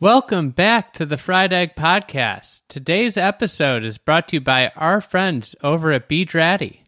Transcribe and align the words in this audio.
Welcome 0.00 0.50
back 0.50 0.92
to 0.92 1.04
the 1.04 1.18
Fried 1.18 1.52
Egg 1.52 1.74
Podcast. 1.74 2.60
Today's 2.68 3.16
episode 3.16 3.82
is 3.82 3.98
brought 3.98 4.28
to 4.28 4.36
you 4.36 4.40
by 4.40 4.70
our 4.76 5.00
friends 5.00 5.56
over 5.60 5.90
at 5.90 6.06
B 6.06 6.24
Draddy. 6.24 6.82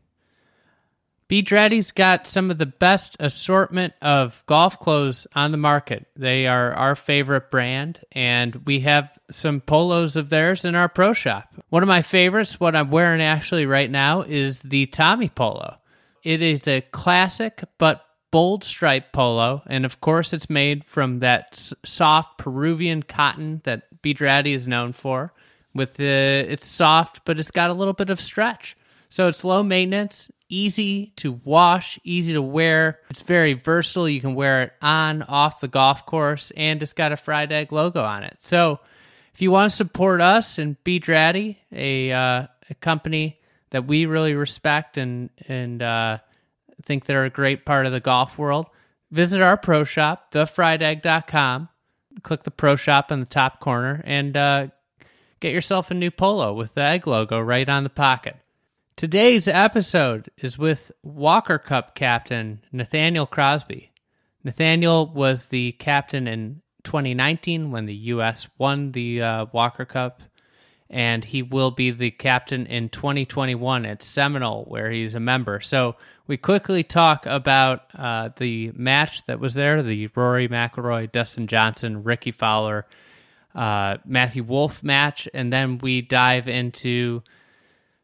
B 1.26 1.42
Draddy's 1.42 1.90
got 1.90 2.28
some 2.28 2.52
of 2.52 2.58
the 2.58 2.66
best 2.66 3.16
assortment 3.18 3.94
of 4.00 4.44
golf 4.46 4.78
clothes 4.78 5.26
on 5.34 5.50
the 5.50 5.58
market. 5.58 6.06
They 6.14 6.46
are 6.46 6.72
our 6.72 6.94
favorite 6.94 7.50
brand, 7.50 7.98
and 8.12 8.62
we 8.64 8.78
have 8.80 9.18
some 9.28 9.60
polos 9.60 10.14
of 10.14 10.30
theirs 10.30 10.64
in 10.64 10.76
our 10.76 10.88
pro 10.88 11.12
shop. 11.12 11.52
One 11.68 11.82
of 11.82 11.88
my 11.88 12.02
favorites, 12.02 12.60
what 12.60 12.76
I'm 12.76 12.92
wearing 12.92 13.20
actually 13.20 13.66
right 13.66 13.90
now, 13.90 14.22
is 14.22 14.60
the 14.60 14.86
Tommy 14.86 15.28
Polo. 15.28 15.78
It 16.22 16.42
is 16.42 16.68
a 16.68 16.80
classic 16.80 17.64
but 17.76 18.04
bold 18.30 18.64
stripe 18.64 19.12
polo, 19.12 19.62
and 19.66 19.84
of 19.84 20.00
course, 20.00 20.32
it's 20.32 20.50
made 20.50 20.84
from 20.84 21.18
that 21.20 21.48
s- 21.52 21.74
soft 21.84 22.38
Peruvian 22.38 23.02
cotton 23.02 23.60
that 23.64 24.02
B 24.02 24.14
Draddy 24.14 24.54
is 24.54 24.68
known 24.68 24.92
for. 24.92 25.32
With 25.74 25.94
the, 25.94 26.46
it's 26.48 26.66
soft, 26.66 27.24
but 27.24 27.38
it's 27.38 27.50
got 27.50 27.70
a 27.70 27.74
little 27.74 27.92
bit 27.92 28.10
of 28.10 28.20
stretch, 28.20 28.76
so 29.08 29.28
it's 29.28 29.44
low 29.44 29.62
maintenance, 29.62 30.28
easy 30.48 31.12
to 31.16 31.40
wash, 31.44 31.98
easy 32.02 32.32
to 32.32 32.42
wear. 32.42 32.98
It's 33.08 33.22
very 33.22 33.52
versatile. 33.52 34.08
You 34.08 34.20
can 34.20 34.34
wear 34.34 34.62
it 34.64 34.72
on, 34.82 35.22
off 35.22 35.60
the 35.60 35.68
golf 35.68 36.06
course, 36.06 36.50
and 36.56 36.82
it's 36.82 36.92
got 36.92 37.12
a 37.12 37.16
fried 37.16 37.52
egg 37.52 37.72
logo 37.72 38.02
on 38.02 38.24
it. 38.24 38.36
So, 38.40 38.80
if 39.32 39.40
you 39.40 39.52
want 39.52 39.70
to 39.70 39.76
support 39.76 40.20
us 40.20 40.58
and 40.58 40.82
B 40.82 40.98
Draddy, 40.98 41.56
a 41.72 42.12
uh, 42.12 42.46
a 42.68 42.74
company 42.80 43.38
that 43.70 43.86
we 43.86 44.06
really 44.06 44.34
respect 44.34 44.98
and 44.98 45.30
and 45.48 45.82
uh, 45.82 46.18
think 46.82 47.04
they're 47.04 47.24
a 47.24 47.30
great 47.30 47.64
part 47.64 47.86
of 47.86 47.92
the 47.92 48.00
golf 48.00 48.38
world, 48.38 48.68
visit 49.10 49.42
our 49.42 49.56
pro 49.56 49.84
shop, 49.84 50.32
thefriedegg.com. 50.32 51.68
Click 52.22 52.42
the 52.42 52.50
pro 52.50 52.76
shop 52.76 53.12
in 53.12 53.20
the 53.20 53.26
top 53.26 53.60
corner 53.60 54.02
and 54.04 54.36
uh, 54.36 54.68
get 55.38 55.52
yourself 55.52 55.90
a 55.90 55.94
new 55.94 56.10
polo 56.10 56.52
with 56.52 56.74
the 56.74 56.82
egg 56.82 57.06
logo 57.06 57.40
right 57.40 57.68
on 57.68 57.84
the 57.84 57.90
pocket. 57.90 58.36
Today's 58.96 59.48
episode 59.48 60.30
is 60.36 60.58
with 60.58 60.92
Walker 61.02 61.58
Cup 61.58 61.94
captain 61.94 62.62
Nathaniel 62.72 63.26
Crosby. 63.26 63.92
Nathaniel 64.44 65.06
was 65.06 65.48
the 65.48 65.72
captain 65.72 66.26
in 66.26 66.60
2019 66.84 67.70
when 67.70 67.86
the 67.86 67.94
U.S. 67.94 68.48
won 68.58 68.92
the 68.92 69.22
uh, 69.22 69.46
Walker 69.52 69.84
Cup 69.84 70.22
and 70.90 71.24
he 71.24 71.40
will 71.42 71.70
be 71.70 71.92
the 71.92 72.10
captain 72.10 72.66
in 72.66 72.88
2021 72.88 73.86
at 73.86 74.02
Seminole, 74.02 74.64
where 74.64 74.90
he's 74.90 75.14
a 75.14 75.20
member. 75.20 75.60
So 75.60 75.94
we 76.30 76.36
quickly 76.36 76.84
talk 76.84 77.26
about 77.26 77.86
uh, 77.92 78.30
the 78.36 78.70
match 78.76 79.26
that 79.26 79.40
was 79.40 79.54
there: 79.54 79.82
the 79.82 80.08
Rory 80.14 80.46
McIlroy, 80.46 81.10
Dustin 81.10 81.48
Johnson, 81.48 82.04
Rickie 82.04 82.30
Fowler, 82.30 82.86
uh, 83.52 83.96
Matthew 84.04 84.44
Wolff 84.44 84.80
match, 84.80 85.28
and 85.34 85.52
then 85.52 85.78
we 85.78 86.02
dive 86.02 86.46
into 86.46 87.24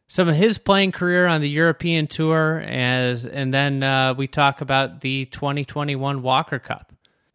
some 0.07 0.27
of 0.27 0.35
his 0.35 0.57
playing 0.57 0.91
career 0.91 1.25
on 1.25 1.39
the 1.39 1.49
European 1.49 2.07
Tour, 2.07 2.59
as 2.67 3.25
and 3.25 3.53
then 3.53 3.81
uh, 3.81 4.13
we 4.13 4.27
talk 4.27 4.59
about 4.59 4.99
the 4.99 5.23
2021 5.27 6.21
Walker 6.21 6.59
Cup. 6.59 6.91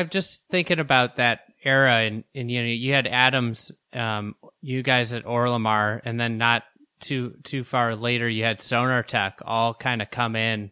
I'm 0.00 0.08
just 0.08 0.48
thinking 0.50 0.78
about 0.78 1.16
that 1.16 1.40
era, 1.62 2.00
and, 2.00 2.24
and 2.34 2.50
you 2.50 2.60
know, 2.60 2.68
you 2.68 2.92
had 2.92 3.06
Adams, 3.06 3.70
um, 3.92 4.34
you 4.60 4.82
guys 4.82 5.12
at 5.12 5.24
Orlimar, 5.24 6.00
and 6.04 6.18
then 6.18 6.38
not 6.38 6.64
too 7.00 7.34
too 7.44 7.64
far 7.64 7.94
later, 7.94 8.28
you 8.28 8.44
had 8.44 8.58
Sonartec 8.58 9.34
all 9.42 9.74
kind 9.74 10.02
of 10.02 10.10
come 10.10 10.36
in 10.36 10.70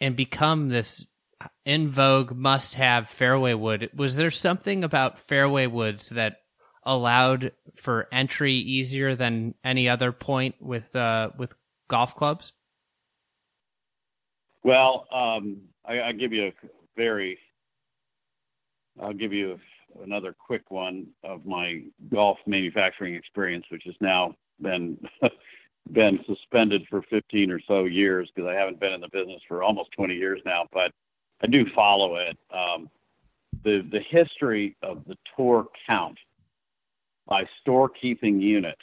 and 0.00 0.16
become 0.16 0.68
this 0.68 1.06
in 1.64 1.88
vogue 1.88 2.34
must 2.34 2.74
have 2.74 3.08
fairway 3.08 3.54
wood. 3.54 3.90
Was 3.94 4.16
there 4.16 4.30
something 4.30 4.82
about 4.84 5.18
fairway 5.18 5.66
woods 5.66 6.08
that 6.10 6.38
allowed 6.82 7.52
for 7.76 8.08
entry 8.10 8.54
easier 8.54 9.14
than 9.14 9.54
any 9.62 9.88
other 9.88 10.10
point 10.10 10.56
with 10.60 10.94
uh 10.96 11.30
with 11.38 11.54
golf 11.88 12.14
clubs? 12.16 12.52
Well, 14.64 15.06
um, 15.12 15.62
I, 15.84 15.98
I'll 15.98 16.12
give 16.12 16.32
you 16.32 16.46
a 16.46 16.52
very, 16.96 17.38
I'll 19.00 19.12
give 19.12 19.32
you 19.32 19.58
another 20.02 20.34
quick 20.38 20.70
one 20.70 21.06
of 21.24 21.46
my 21.46 21.82
golf 22.12 22.38
manufacturing 22.46 23.14
experience, 23.14 23.64
which 23.70 23.84
has 23.86 23.94
now 24.00 24.34
been 24.60 24.98
been 25.92 26.20
suspended 26.26 26.86
for 26.90 27.02
15 27.08 27.50
or 27.50 27.60
so 27.66 27.84
years 27.84 28.30
because 28.34 28.48
I 28.48 28.54
haven't 28.54 28.78
been 28.78 28.92
in 28.92 29.00
the 29.00 29.08
business 29.08 29.40
for 29.48 29.62
almost 29.62 29.90
20 29.96 30.14
years 30.14 30.40
now, 30.44 30.66
but 30.72 30.92
I 31.42 31.46
do 31.46 31.64
follow 31.74 32.16
it. 32.16 32.36
Um, 32.52 32.90
the 33.64 33.88
the 33.90 34.00
history 34.10 34.76
of 34.82 35.02
the 35.06 35.16
tour 35.36 35.66
count 35.86 36.18
by 37.26 37.44
store 37.60 37.88
keeping 37.88 38.40
unit 38.40 38.78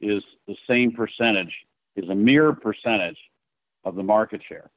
is 0.00 0.22
the 0.46 0.56
same 0.68 0.92
percentage, 0.92 1.52
is 1.96 2.08
a 2.08 2.14
mere 2.14 2.52
percentage 2.52 3.18
of 3.84 3.94
the 3.94 4.02
market 4.02 4.42
share. 4.48 4.70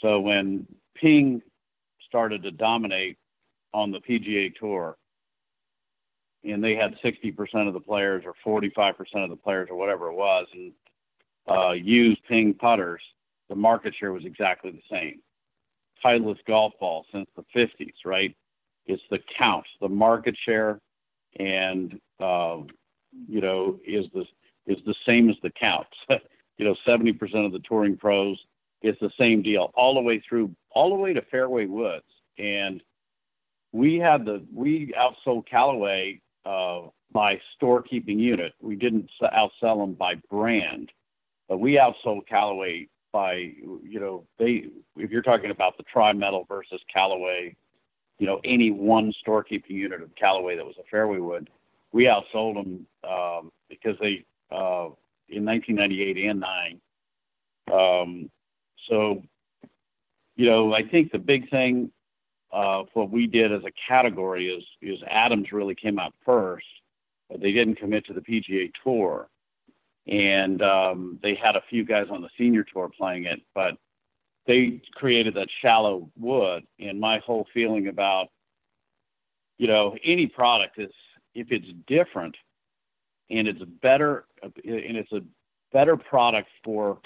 So 0.00 0.20
when 0.20 0.66
Ping 0.94 1.42
started 2.06 2.42
to 2.42 2.50
dominate 2.50 3.18
on 3.76 3.90
the 3.90 3.98
PGA 3.98 4.54
Tour, 4.54 4.96
and 6.44 6.62
they 6.62 6.74
had 6.74 6.94
60% 7.04 7.68
of 7.68 7.74
the 7.74 7.80
players 7.80 8.24
or 8.24 8.34
45% 8.44 8.94
of 9.16 9.30
the 9.30 9.36
players 9.36 9.68
or 9.70 9.76
whatever 9.76 10.08
it 10.08 10.14
was, 10.14 10.46
and 10.52 10.72
uh, 11.48 11.72
used 11.72 12.20
Ping 12.28 12.54
putters, 12.54 13.02
the 13.48 13.54
market 13.54 13.94
share 13.98 14.12
was 14.12 14.24
exactly 14.24 14.70
the 14.70 14.82
same. 14.90 15.20
Titleist 16.04 16.44
golf 16.46 16.72
ball 16.80 17.04
since 17.12 17.28
the 17.36 17.44
50s, 17.54 17.92
right? 18.04 18.34
It's 18.86 19.02
the 19.10 19.18
count, 19.38 19.66
the 19.80 19.88
market 19.88 20.36
share, 20.44 20.80
and 21.38 22.00
uh, 22.20 22.58
you 23.28 23.40
know 23.40 23.78
is 23.86 24.06
the 24.14 24.24
is 24.66 24.78
the 24.86 24.94
same 25.04 25.28
as 25.28 25.36
the 25.42 25.50
count. 25.50 25.86
you 26.58 26.64
know, 26.64 26.74
70% 26.86 27.12
of 27.44 27.52
the 27.52 27.60
touring 27.68 27.96
pros 27.96 28.38
it's 28.82 29.00
the 29.00 29.10
same 29.18 29.42
deal 29.42 29.72
all 29.74 29.94
the 29.94 30.00
way 30.00 30.22
through, 30.28 30.54
all 30.70 30.90
the 30.90 30.96
way 30.96 31.12
to 31.12 31.22
Fairway 31.22 31.66
Woods. 31.66 32.04
And 32.38 32.82
we 33.72 33.98
had 33.98 34.24
the 34.24 34.44
we 34.54 34.94
outsold 34.98 35.46
Callaway 35.48 36.20
uh, 36.44 36.82
by 37.12 37.40
storekeeping 37.60 38.18
unit. 38.18 38.52
We 38.60 38.76
didn't 38.76 39.10
outsell 39.22 39.78
them 39.78 39.94
by 39.94 40.14
brand, 40.30 40.90
but 41.48 41.58
we 41.58 41.78
outsold 41.78 42.26
Callaway 42.28 42.88
by 43.12 43.34
you 43.34 44.00
know 44.00 44.24
they 44.38 44.64
if 44.96 45.10
you're 45.10 45.22
talking 45.22 45.50
about 45.50 45.76
the 45.76 45.84
tri 45.84 46.12
metal 46.12 46.44
versus 46.48 46.80
Callaway, 46.92 47.54
you 48.18 48.26
know 48.26 48.40
any 48.44 48.70
one 48.70 49.12
storekeeping 49.26 49.70
unit 49.70 50.02
of 50.02 50.14
Callaway 50.14 50.56
that 50.56 50.64
was 50.64 50.76
a 50.78 50.84
Fairway 50.90 51.18
Wood, 51.18 51.50
we 51.92 52.04
outsold 52.04 52.54
them 52.54 52.86
um, 53.08 53.52
because 53.68 53.96
they 54.00 54.24
uh, 54.50 54.88
in 55.28 55.44
1998 55.44 56.28
and 56.28 56.40
nine. 56.40 56.80
Um, 57.72 58.30
so, 58.88 59.22
you 60.36 60.46
know, 60.46 60.72
I 60.72 60.82
think 60.82 61.12
the 61.12 61.18
big 61.18 61.50
thing 61.50 61.90
uh, 62.52 62.84
what 62.94 63.10
we 63.10 63.26
did 63.26 63.52
as 63.52 63.62
a 63.64 63.72
category 63.88 64.48
is 64.48 64.64
is 64.80 65.02
Adams 65.08 65.52
really 65.52 65.74
came 65.74 65.98
out 65.98 66.14
first, 66.24 66.66
but 67.28 67.40
they 67.40 67.52
didn't 67.52 67.76
commit 67.76 68.06
to 68.06 68.12
the 68.12 68.20
PGA 68.20 68.70
Tour, 68.82 69.28
and 70.06 70.62
um, 70.62 71.18
they 71.22 71.34
had 71.34 71.56
a 71.56 71.62
few 71.68 71.84
guys 71.84 72.06
on 72.10 72.22
the 72.22 72.28
senior 72.38 72.64
tour 72.64 72.88
playing 72.96 73.24
it, 73.24 73.40
but 73.54 73.76
they 74.46 74.80
created 74.94 75.34
that 75.34 75.48
shallow 75.60 76.08
wood. 76.18 76.64
And 76.78 77.00
my 77.00 77.18
whole 77.18 77.46
feeling 77.52 77.88
about, 77.88 78.28
you 79.58 79.66
know, 79.66 79.96
any 80.04 80.26
product 80.26 80.78
is 80.78 80.92
if 81.34 81.48
it's 81.50 81.66
different 81.86 82.36
and 83.30 83.48
it's 83.48 83.62
better 83.82 84.26
and 84.42 84.52
it's 84.64 85.12
a 85.12 85.22
better 85.72 85.96
product 85.96 86.48
for 86.64 86.98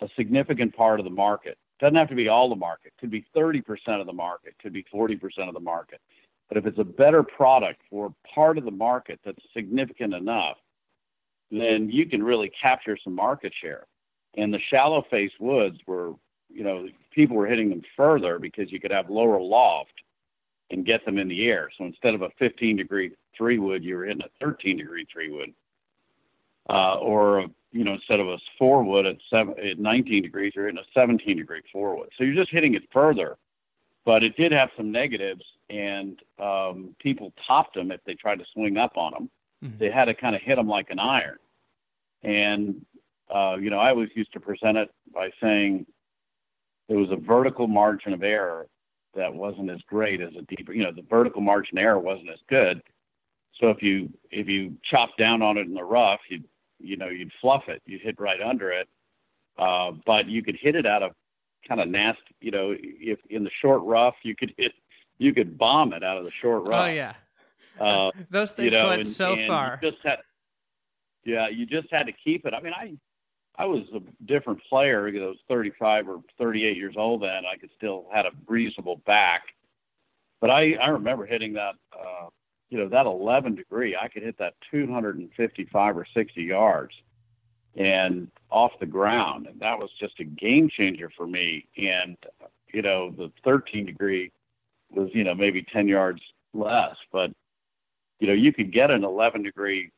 a 0.00 0.08
significant 0.16 0.74
part 0.76 0.98
of 0.98 1.04
the 1.04 1.10
market. 1.10 1.56
Doesn't 1.78 1.96
have 1.96 2.08
to 2.08 2.14
be 2.14 2.28
all 2.28 2.48
the 2.48 2.56
market. 2.56 2.92
Could 2.98 3.10
be 3.10 3.24
30% 3.36 3.62
of 4.00 4.06
the 4.06 4.12
market. 4.12 4.54
Could 4.62 4.72
be 4.72 4.84
40% 4.92 5.20
of 5.48 5.54
the 5.54 5.60
market. 5.60 6.00
But 6.48 6.58
if 6.58 6.66
it's 6.66 6.78
a 6.78 6.84
better 6.84 7.22
product 7.22 7.82
for 7.90 8.14
part 8.34 8.56
of 8.56 8.64
the 8.64 8.70
market 8.70 9.20
that's 9.24 9.38
significant 9.52 10.14
enough, 10.14 10.56
then 11.50 11.88
you 11.90 12.06
can 12.06 12.22
really 12.22 12.50
capture 12.60 12.96
some 13.02 13.14
market 13.14 13.52
share. 13.60 13.86
And 14.36 14.52
the 14.52 14.60
shallow 14.70 15.04
face 15.10 15.32
woods 15.40 15.78
were, 15.86 16.12
you 16.48 16.62
know, 16.62 16.88
people 17.14 17.36
were 17.36 17.46
hitting 17.46 17.70
them 17.70 17.82
further 17.96 18.38
because 18.38 18.70
you 18.70 18.80
could 18.80 18.90
have 18.90 19.10
lower 19.10 19.40
loft 19.40 19.92
and 20.70 20.84
get 20.84 21.04
them 21.04 21.18
in 21.18 21.28
the 21.28 21.48
air. 21.48 21.70
So 21.78 21.84
instead 21.84 22.14
of 22.14 22.22
a 22.22 22.30
15 22.38 22.76
degree 22.76 23.12
three 23.36 23.58
wood, 23.58 23.84
you 23.84 23.96
were 23.96 24.04
hitting 24.04 24.22
a 24.22 24.44
13 24.44 24.78
degree 24.78 25.06
three 25.12 25.30
wood. 25.30 25.52
Uh, 26.68 26.98
or 26.98 27.46
you 27.76 27.84
know, 27.84 27.94
instead 27.94 28.20
of 28.20 28.28
a 28.28 28.38
four 28.58 28.82
wood 28.82 29.06
at 29.06 29.16
seven 29.30 29.54
at 29.58 29.78
19 29.78 30.22
degrees, 30.22 30.52
you're 30.54 30.66
hitting 30.66 30.80
a 30.80 30.98
17 30.98 31.36
degree 31.36 31.62
four 31.72 31.96
wood. 31.96 32.08
So 32.16 32.24
you're 32.24 32.34
just 32.34 32.50
hitting 32.50 32.74
it 32.74 32.82
further. 32.92 33.36
But 34.04 34.22
it 34.22 34.36
did 34.36 34.52
have 34.52 34.68
some 34.76 34.92
negatives, 34.92 35.42
and 35.68 36.20
um, 36.38 36.94
people 37.00 37.32
topped 37.44 37.74
them 37.74 37.90
if 37.90 38.00
they 38.04 38.14
tried 38.14 38.38
to 38.38 38.44
swing 38.52 38.76
up 38.76 38.96
on 38.96 39.12
them. 39.12 39.30
Mm-hmm. 39.64 39.78
They 39.78 39.90
had 39.90 40.04
to 40.04 40.14
kind 40.14 40.36
of 40.36 40.42
hit 40.42 40.54
them 40.54 40.68
like 40.68 40.90
an 40.90 41.00
iron. 41.00 41.38
And 42.22 42.86
uh, 43.34 43.56
you 43.60 43.70
know, 43.70 43.78
I 43.78 43.90
always 43.90 44.10
used 44.14 44.32
to 44.32 44.40
present 44.40 44.76
it 44.76 44.90
by 45.12 45.30
saying 45.42 45.86
there 46.88 46.98
was 46.98 47.10
a 47.10 47.16
vertical 47.16 47.66
margin 47.66 48.12
of 48.12 48.22
error 48.22 48.68
that 49.16 49.32
wasn't 49.32 49.70
as 49.70 49.80
great 49.88 50.20
as 50.20 50.32
a 50.38 50.42
deeper. 50.42 50.72
You 50.72 50.84
know, 50.84 50.92
the 50.92 51.04
vertical 51.08 51.40
margin 51.40 51.78
error 51.78 51.98
wasn't 51.98 52.30
as 52.30 52.38
good. 52.48 52.82
So 53.60 53.70
if 53.70 53.82
you 53.82 54.10
if 54.30 54.46
you 54.46 54.76
chop 54.88 55.16
down 55.18 55.42
on 55.42 55.56
it 55.58 55.66
in 55.66 55.74
the 55.74 55.82
rough, 55.82 56.20
you 56.30 56.42
you 56.78 56.96
know 56.96 57.08
you'd 57.08 57.32
fluff 57.40 57.64
it, 57.68 57.82
you'd 57.86 58.02
hit 58.02 58.20
right 58.20 58.40
under 58.40 58.70
it. 58.70 58.88
Uh, 59.58 59.92
but 60.04 60.28
you 60.28 60.42
could 60.42 60.56
hit 60.60 60.74
it 60.74 60.86
out 60.86 61.02
of 61.02 61.12
kind 61.66 61.80
of 61.80 61.88
nasty. 61.88 62.34
You 62.40 62.50
know, 62.50 62.74
if 62.78 63.18
in 63.30 63.44
the 63.44 63.50
short 63.62 63.82
rough, 63.82 64.14
you 64.22 64.36
could 64.36 64.52
hit 64.56 64.72
you 65.18 65.32
could 65.32 65.56
bomb 65.56 65.92
it 65.92 66.02
out 66.02 66.18
of 66.18 66.24
the 66.24 66.30
short 66.30 66.62
oh, 66.66 66.70
rough. 66.70 66.88
Oh 66.88 66.92
yeah, 66.92 67.14
uh, 67.80 68.10
those 68.30 68.50
things 68.52 68.66
you 68.66 68.70
know, 68.72 68.88
went 68.88 69.02
and, 69.02 69.10
so 69.10 69.34
and 69.34 69.48
far. 69.48 69.78
just 69.82 69.98
had, 70.02 70.18
yeah, 71.24 71.48
you 71.48 71.66
just 71.66 71.88
had 71.90 72.06
to 72.06 72.12
keep 72.12 72.46
it. 72.46 72.54
I 72.54 72.60
mean, 72.60 72.72
I 72.74 72.96
I 73.56 73.66
was 73.66 73.82
a 73.94 74.00
different 74.24 74.60
player. 74.68 75.08
You 75.08 75.20
know, 75.20 75.26
I 75.26 75.28
was 75.30 75.38
35 75.48 76.08
or 76.08 76.20
38 76.38 76.76
years 76.76 76.94
old 76.96 77.22
then. 77.22 77.42
I 77.50 77.56
could 77.58 77.70
still 77.76 78.06
had 78.12 78.26
a 78.26 78.30
reasonable 78.46 79.00
back, 79.06 79.42
but 80.40 80.50
I 80.50 80.74
I 80.74 80.88
remember 80.88 81.26
hitting 81.26 81.54
that. 81.54 81.74
Uh, 81.92 82.28
you 82.70 82.78
know 82.78 82.88
that 82.88 83.06
11 83.06 83.54
degree, 83.54 83.96
I 84.00 84.08
could 84.08 84.22
hit 84.22 84.38
that 84.38 84.54
255 84.70 85.96
or 85.96 86.06
60 86.14 86.42
yards, 86.42 86.94
and 87.76 88.28
off 88.50 88.72
the 88.80 88.86
ground, 88.86 89.46
and 89.46 89.60
that 89.60 89.78
was 89.78 89.90
just 90.00 90.18
a 90.20 90.24
game 90.24 90.68
changer 90.76 91.10
for 91.16 91.26
me. 91.26 91.66
And 91.76 92.16
you 92.72 92.82
know 92.82 93.10
the 93.10 93.30
13 93.44 93.86
degree 93.86 94.32
was 94.90 95.10
you 95.12 95.24
know 95.24 95.34
maybe 95.34 95.64
10 95.72 95.88
yards 95.88 96.20
less, 96.54 96.96
but 97.12 97.30
you 98.20 98.26
know 98.26 98.34
you 98.34 98.52
could 98.52 98.72
get 98.72 98.90
an 98.90 99.04
11 99.04 99.42
degree 99.42 99.90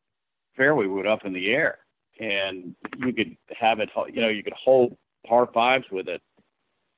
fairway 0.56 0.86
wood 0.86 1.06
up 1.06 1.24
in 1.24 1.32
the 1.32 1.50
air 1.50 1.78
and 2.20 2.74
you 2.98 3.12
could 3.12 3.36
have 3.58 3.80
it, 3.80 3.90
you 4.12 4.20
know, 4.20 4.28
you 4.28 4.42
could 4.42 4.54
hold 4.54 4.96
par 5.26 5.48
fives 5.52 5.84
with 5.90 6.08
it. 6.08 6.20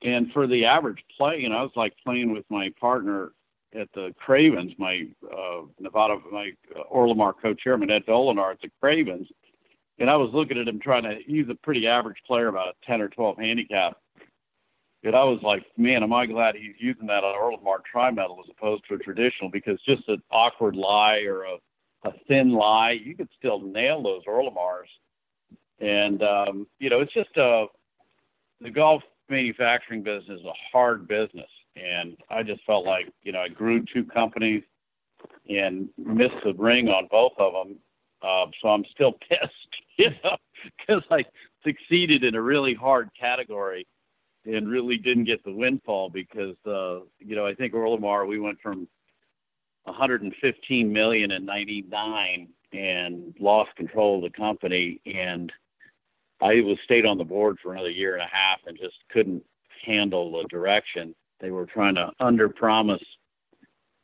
And 0.03 0.33
for 0.33 0.47
the 0.47 0.65
average 0.65 1.03
play, 1.17 1.39
you 1.39 1.49
know, 1.49 1.57
I 1.57 1.63
was 1.63 1.73
like 1.77 1.93
playing 2.05 2.33
with 2.33 2.45
my 2.49 2.71
partner 2.81 3.33
at 3.75 3.89
the 3.95 4.15
Cravens, 4.19 4.73
my 4.79 5.07
uh, 5.33 5.63
Nevada, 5.79 6.17
my 6.31 6.53
uh, 6.77 6.83
Orlimar 6.93 7.35
co-chairman 7.41 7.91
Ed 7.91 8.07
Dolinar 8.07 8.53
at 8.53 8.61
the 8.61 8.71
Cravens, 8.81 9.29
and 9.99 10.11
I 10.11 10.17
was 10.17 10.31
looking 10.33 10.59
at 10.59 10.69
him 10.69 10.81
trying 10.81 11.05
to. 11.05 11.19
He's 11.27 11.49
a 11.49 11.55
pretty 11.55 11.87
average 11.87 12.19
player, 12.27 12.49
about 12.49 12.69
a 12.69 12.87
10 12.87 13.01
or 13.01 13.09
12 13.09 13.39
handicap. 13.39 13.99
And 15.03 15.17
I 15.17 15.25
was 15.25 15.41
like, 15.43 15.65
man, 15.79 16.03
am 16.03 16.13
I 16.13 16.27
glad 16.27 16.57
he's 16.57 16.75
using 16.79 17.07
that 17.07 17.25
on 17.25 17.35
Orlimar 17.35 17.79
tri-metal 17.91 18.39
as 18.45 18.51
opposed 18.51 18.83
to 18.89 18.97
a 18.97 18.99
traditional 18.99 19.51
because 19.51 19.81
just 19.87 20.07
an 20.09 20.23
awkward 20.31 20.77
lie 20.77 21.21
or 21.27 21.45
a, 21.45 21.57
a 22.05 22.13
thin 22.29 22.53
lie, 22.53 22.99
you 23.03 23.17
could 23.17 23.31
still 23.39 23.61
nail 23.61 24.03
those 24.03 24.25
Orlimars 24.27 24.89
and 25.81 26.23
um, 26.23 26.67
you 26.79 26.91
know, 26.91 27.01
it's 27.01 27.13
just 27.13 27.37
uh, 27.37 27.67
the 28.61 28.71
golf 28.71 29.03
manufacturing 29.29 30.03
business 30.03 30.41
is 30.41 30.47
a 30.47 30.53
hard 30.73 31.09
business, 31.09 31.49
and 31.77 32.17
I 32.31 32.43
just 32.43 32.65
felt 32.65 32.87
like 32.87 33.13
you 33.23 33.33
know 33.33 33.41
I 33.41 33.49
grew 33.49 33.85
two 33.93 34.05
companies 34.05 34.63
and 35.49 35.89
missed 35.99 36.43
the 36.45 36.55
ring 36.55 36.89
on 36.89 37.09
both 37.11 37.33
of 37.39 37.53
them. 37.53 37.79
Uh, 38.23 38.47
so 38.61 38.69
I'm 38.69 38.85
still 38.91 39.13
pissed, 39.29 39.53
you 39.97 40.11
know, 40.23 40.37
because 40.79 41.03
I 41.11 41.25
succeeded 41.65 42.25
in 42.25 42.35
a 42.35 42.43
really 42.43 42.75
hard 42.75 43.11
category 43.19 43.87
and 44.47 44.69
really 44.69 44.97
didn't 44.97 45.25
get 45.25 45.45
the 45.45 45.53
windfall 45.53 46.11
because 46.11 46.57
uh, 46.67 47.01
you 47.19 47.37
know 47.37 47.47
I 47.47 47.55
think 47.55 47.75
Orlimar 47.75 48.27
we 48.27 48.41
went 48.41 48.59
from 48.63 48.89
115 49.85 50.93
million 50.93 51.31
in 51.31 51.45
'99 51.45 52.49
and 52.73 53.35
lost 53.41 53.75
control 53.77 54.25
of 54.25 54.31
the 54.31 54.37
company 54.37 55.01
and 55.05 55.53
I 56.41 56.61
was 56.63 56.79
stayed 56.85 57.05
on 57.05 57.19
the 57.19 57.25
board 57.25 57.59
for 57.63 57.73
another 57.73 57.91
year 57.91 58.15
and 58.15 58.23
a 58.23 58.31
half 58.33 58.61
and 58.67 58.79
just 58.79 58.97
couldn't 59.11 59.43
handle 59.85 60.33
the 60.33 60.49
direction. 60.49 61.15
They 61.41 61.51
were 61.51 61.67
trying 61.67 61.95
to 61.95 62.11
under 62.21 62.49
promise 62.49 63.03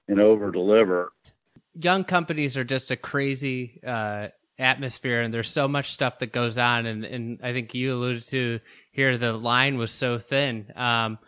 and 0.09 0.21
over 0.21 0.51
deliver. 0.51 1.13
Young 1.75 2.05
companies 2.05 2.57
are 2.57 2.65
just 2.65 2.91
a 2.91 2.97
crazy 2.97 3.81
uh, 3.87 4.29
atmosphere, 4.59 5.21
and 5.21 5.33
there's 5.33 5.51
so 5.51 5.69
much 5.69 5.93
stuff 5.93 6.19
that 6.21 6.33
goes 6.33 6.57
on. 6.59 6.87
And, 6.87 7.05
and 7.05 7.41
I 7.43 7.53
think 7.53 7.75
you 7.75 7.93
alluded 7.93 8.27
to 8.29 8.61
here 8.93 9.19
the 9.19 9.35
line 9.35 9.77
was 9.77 9.91
so 9.91 10.19
thin. 10.19 10.73
Um, 10.75 11.19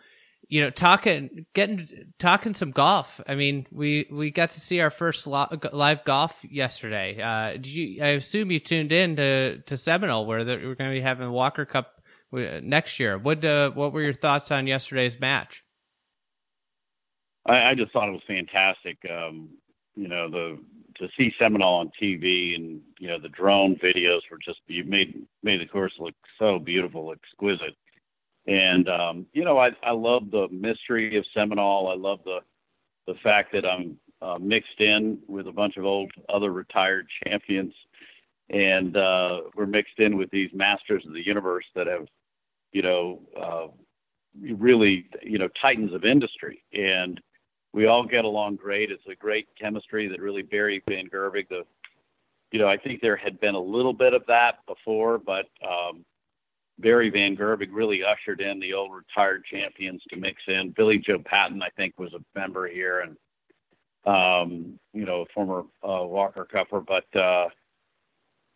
you 0.47 0.61
know, 0.61 0.71
talking, 0.71 1.45
getting, 1.53 1.87
talking 2.17 2.55
some 2.55 2.71
golf. 2.71 3.21
I 3.27 3.35
mean, 3.35 3.67
we, 3.71 4.07
we 4.11 4.31
got 4.31 4.49
to 4.49 4.59
see 4.59 4.79
our 4.81 4.89
first 4.89 5.27
live 5.27 6.03
golf 6.05 6.35
yesterday. 6.43 7.21
Uh, 7.21 7.59
you, 7.61 8.03
I 8.03 8.09
assume 8.09 8.49
you 8.49 8.59
tuned 8.59 8.91
in 8.91 9.17
to, 9.17 9.59
to 9.59 9.77
Seminole 9.77 10.25
where 10.25 10.43
the, 10.43 10.55
we're 10.55 10.73
going 10.73 10.89
to 10.89 10.95
be 10.95 11.01
having 11.01 11.27
the 11.27 11.31
Walker 11.31 11.65
Cup 11.65 12.01
uh, 12.33 12.61
next 12.63 12.99
year. 12.99 13.19
What, 13.19 13.45
uh, 13.45 13.69
what 13.71 13.93
were 13.93 14.01
your 14.01 14.13
thoughts 14.13 14.49
on 14.51 14.65
yesterday's 14.65 15.19
match? 15.19 15.63
I, 17.49 17.71
I 17.71 17.75
just 17.75 17.91
thought 17.91 18.09
it 18.09 18.13
was 18.13 18.21
fantastic. 18.27 18.97
Um, 19.09 19.49
you 19.95 20.07
know, 20.07 20.29
the, 20.29 20.59
to 20.97 21.07
see 21.17 21.33
Seminole 21.39 21.79
on 21.79 21.91
TV 22.01 22.55
and, 22.55 22.81
you 22.99 23.07
know, 23.07 23.19
the 23.19 23.29
drone 23.29 23.75
videos 23.75 24.21
were 24.31 24.37
just, 24.43 24.59
you 24.67 24.83
made, 24.83 25.25
made 25.43 25.61
the 25.61 25.65
course 25.65 25.93
look 25.99 26.15
so 26.37 26.59
beautiful, 26.59 27.11
exquisite 27.11 27.75
and 28.49 28.89
um, 28.89 29.25
you 29.33 29.43
know, 29.43 29.59
I 29.59 29.69
I 29.83 29.91
love 29.91 30.31
the 30.31 30.47
mystery 30.51 31.17
of 31.17 31.25
Seminole. 31.33 31.87
I 31.87 31.95
love 31.95 32.19
the 32.25 32.39
the 33.05 33.13
fact 33.23 33.51
that 33.53 33.65
I'm 33.65 33.97
uh, 34.21 34.37
mixed 34.39 34.79
in 34.79 35.19
with 35.27 35.47
a 35.47 35.51
bunch 35.51 35.77
of 35.77 35.85
old 35.85 36.11
other 36.29 36.51
retired 36.51 37.07
champions, 37.23 37.73
and 38.49 38.97
uh, 38.97 39.41
we're 39.55 39.67
mixed 39.67 39.99
in 39.99 40.17
with 40.17 40.31
these 40.31 40.49
masters 40.53 41.03
of 41.05 41.13
the 41.13 41.25
universe 41.25 41.65
that 41.75 41.85
have, 41.87 42.07
you 42.71 42.81
know, 42.81 43.21
uh, 43.39 43.67
really 44.41 45.07
you 45.21 45.37
know 45.37 45.49
titans 45.61 45.93
of 45.93 46.03
industry, 46.03 46.63
and 46.73 47.21
we 47.73 47.85
all 47.85 48.05
get 48.05 48.25
along 48.25 48.55
great. 48.55 48.91
It's 48.91 49.03
a 49.07 49.15
great 49.15 49.47
chemistry 49.59 50.07
that 50.07 50.21
really 50.21 50.41
Barry 50.41 50.81
Van 50.87 51.07
Gerbig, 51.07 51.49
the 51.49 51.63
you 52.51 52.59
know, 52.59 52.67
I 52.67 52.77
think 52.77 53.01
there 53.01 53.15
had 53.15 53.39
been 53.39 53.55
a 53.55 53.59
little 53.59 53.93
bit 53.93 54.13
of 54.13 54.23
that 54.27 54.65
before, 54.67 55.19
but 55.19 55.45
um, 55.63 56.03
Barry 56.79 57.09
Van 57.09 57.35
Gerbig 57.35 57.69
really 57.71 58.01
ushered 58.03 58.41
in 58.41 58.59
the 58.59 58.73
old 58.73 58.91
retired 58.93 59.43
champions 59.45 60.01
to 60.09 60.15
mix 60.15 60.41
in. 60.47 60.73
Billy 60.75 60.97
Joe 60.97 61.19
Patton, 61.23 61.61
I 61.61 61.69
think, 61.77 61.93
was 61.99 62.13
a 62.13 62.39
member 62.39 62.67
here 62.67 63.01
and, 63.01 63.17
um, 64.05 64.79
you 64.93 65.05
know, 65.05 65.21
a 65.21 65.25
former 65.33 65.59
uh, 65.87 66.03
Walker 66.05 66.47
Cupper, 66.51 66.81
but, 66.81 67.19
uh, 67.19 67.49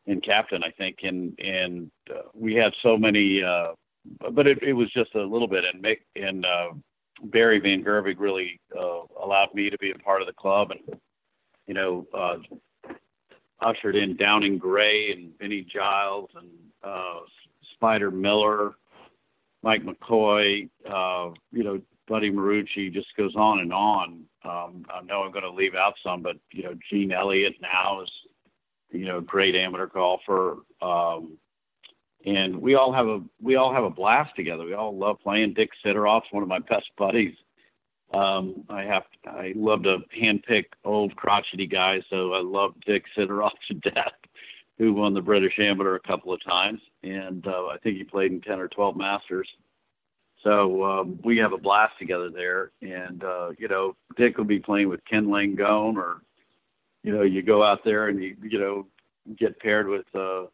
and 0.08 0.24
captain, 0.24 0.63
I 0.63 0.72
think. 0.72 0.98
And, 1.03 1.38
and 1.39 1.91
uh, 2.10 2.29
we 2.34 2.55
had 2.55 2.74
so 2.82 2.98
many, 2.98 3.43
uh, 3.43 3.74
but 4.32 4.48
it, 4.48 4.62
it 4.63 4.74
was 4.74 4.91
just 4.91 5.13
a 5.15 5.22
little 5.22 5.48
bit. 5.48 5.65
And 5.72 5.84
Mick 5.84 6.00
and 6.15 6.46
uh, 6.46 6.70
Barry 7.24 7.60
Van 7.60 7.84
Gerbig 7.84 8.20
really 8.20 8.60
uh, 8.77 9.01
allowed 9.24 9.53
me 9.53 9.70
to 9.70 9.77
be 9.77 9.92
a 9.92 10.00
part 10.00 10.22
of 10.22 10.27
the 10.27 10.34
club 10.34 10.72
and, 10.72 11.00
you 11.68 11.74
know, 11.74 12.06
uh, 12.13 12.38
ushered 13.62 13.96
in 13.96 14.18
Downing 14.18 14.58
Gray 14.58 15.12
and 15.12 15.32
Vinnie 15.39 15.65
Giles 15.74 16.30
and 16.36 16.50
uh, 16.84 17.20
Spider 17.75 18.12
Miller, 18.12 18.74
Mike 19.62 19.84
McCoy, 19.84 20.70
uh, 20.89 21.32
you 21.51 21.63
know, 21.63 21.82
Buddy 22.08 22.30
Marucci, 22.30 22.94
just 22.94 23.15
goes 23.15 23.34
on 23.36 23.60
and 23.60 23.72
on. 23.72 24.25
Um, 24.44 24.86
I 24.94 25.01
know 25.06 25.24
I'm 25.24 25.32
going 25.32 25.44
to 25.44 25.51
leave 25.51 25.75
out 25.75 25.94
some, 26.03 26.22
but 26.22 26.36
you 26.51 26.63
know, 26.63 26.75
Gene 26.92 27.13
Elliott 27.13 27.53
now 27.62 28.01
is, 28.01 28.10
you 28.92 29.06
know, 29.06 29.20
a 29.20 29.22
great 29.22 29.56
amateur 29.56 29.88
golfer. 29.88 30.58
Um, 30.82 31.38
and 32.25 32.62
we 32.62 32.75
all 32.75 32.94
have 32.94 33.08
a 33.08 33.22
we 33.42 33.56
all 33.56 33.74
have 33.74 33.84
a 33.84 33.89
blast 33.89 34.36
together. 34.36 34.65
We 34.65 34.74
all 34.74 34.98
love 34.98 35.18
playing. 35.22 35.53
Dick 35.53 35.70
Siderowf's 35.86 36.32
one 36.32 36.44
of 36.44 36.50
my 36.50 36.60
best 36.60 36.89
buddies. 36.98 37.36
Um, 38.13 38.63
I 38.70 38.84
have 38.84 39.03
I 39.25 39.53
love 39.56 39.84
to 39.84 40.00
handpick 40.20 40.65
old 40.86 41.15
crotchety 41.15 41.68
guys, 41.68 42.01
so 42.10 42.34
I 42.34 42.42
love 42.42 42.74
Dick 42.86 43.03
Siderowf 43.18 43.51
to 43.68 43.74
death 43.75 44.13
who 44.77 44.94
won 44.94 45.13
the 45.13 45.22
British 45.22 45.53
Amateur 45.60 45.96
a 45.96 46.08
couple 46.08 46.34
of 46.34 46.44
times, 46.44 46.80
and 47.03 47.46
uh, 47.48 47.68
I 47.68 47.77
think 47.84 47.98
he 47.98 48.03
played 48.03 48.32
in 48.32 48.42
10 48.42 48.60
or 48.60 48.68
12 48.68 48.98
Masters. 48.98 49.48
So 50.44 50.84
um, 50.84 51.20
we 51.24 51.38
have 51.38 51.53
a 51.53 51.58
blast 51.58 51.94
together 52.00 52.30
there, 52.30 52.72
and 52.82 53.24
uh, 53.24 53.51
you 53.58 53.68
know, 53.68 53.96
Dick 54.18 54.38
will 54.38 54.46
be 54.46 54.60
playing 54.60 54.89
with 54.89 55.06
Ken 55.06 55.27
Langone, 55.27 55.96
or 55.96 56.22
you 57.03 57.13
know, 57.13 57.22
you 57.22 57.42
go 57.42 57.63
out 57.63 57.80
there 57.86 58.10
and 58.10 58.22
you 58.22 58.36
you 58.44 58.60
know 58.60 58.88
get 59.38 59.60
paired 59.60 59.88
with 59.88 60.06
uh, 60.13 60.46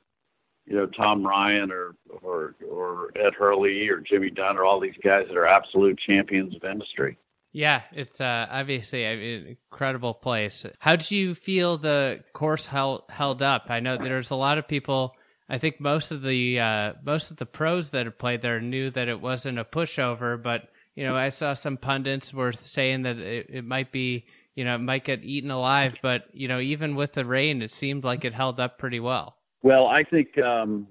you 0.70 0.76
know 0.76 0.86
Tom 0.86 1.26
Ryan 1.26 1.72
or 1.72 1.96
or 2.22 2.56
or 2.70 3.12
Ed 3.16 3.34
Hurley 3.38 3.90
or 3.90 4.00
Jimmy 4.00 4.30
Dunn 4.30 4.58
or 4.58 4.64
all 4.64 4.80
these 4.80 4.94
guys 5.04 5.26
that 5.28 5.36
are 5.36 5.48
absolute 5.48 6.00
champions 6.06 6.56
of 6.56 6.64
industry. 6.64 7.18
Yeah, 7.52 7.82
it's 7.92 8.22
uh, 8.22 8.46
obviously 8.50 9.04
an 9.04 9.58
incredible 9.72 10.14
place. 10.14 10.66
How 10.78 10.96
did 10.96 11.10
you 11.10 11.34
feel 11.34 11.80
the 11.80 12.24
course 12.34 12.68
held 12.68 13.04
held 13.10 13.42
up? 13.42 13.66
I 13.70 13.80
know 13.80 13.98
there's 13.98 14.30
a 14.30 14.36
lot 14.36 14.60
of 14.60 14.68
people. 14.68 15.16
I 15.50 15.58
think 15.58 15.82
most 15.82 16.12
of 16.12 16.22
the 16.22 16.60
uh, 16.60 16.94
most 17.04 17.32
of 17.32 17.38
the 17.38 17.48
pros 17.48 17.90
that 17.90 18.06
have 18.06 18.20
played 18.20 18.44
there 18.44 18.62
knew 18.62 18.92
that 18.92 19.08
it 19.08 19.20
wasn't 19.20 19.58
a 19.58 19.66
pushover, 19.66 20.42
but 20.42 20.70
you 20.94 21.04
know 21.04 21.16
I 21.16 21.30
saw 21.30 21.56
some 21.56 21.78
pundits 21.78 22.32
were 22.32 22.54
saying 22.54 23.02
that 23.04 23.18
it, 23.18 23.48
it 23.50 23.66
might 23.66 23.92
be 23.92 24.28
you 24.54 24.64
know 24.66 24.76
it 24.76 24.80
might 24.82 25.04
get 25.04 25.24
eaten 25.24 25.50
alive, 25.50 25.96
but 26.04 26.26
you 26.32 26.48
know 26.48 26.60
even 26.60 26.96
with 26.96 27.14
the 27.14 27.26
rain, 27.26 27.64
it 27.64 27.72
seemed 27.72 28.04
like 28.04 28.24
it 28.24 28.36
held 28.36 28.60
up 28.60 28.78
pretty 28.78 29.00
well. 29.00 29.38
Well, 29.62 29.88
I 29.88 30.04
think 30.04 30.38
um, 30.38 30.88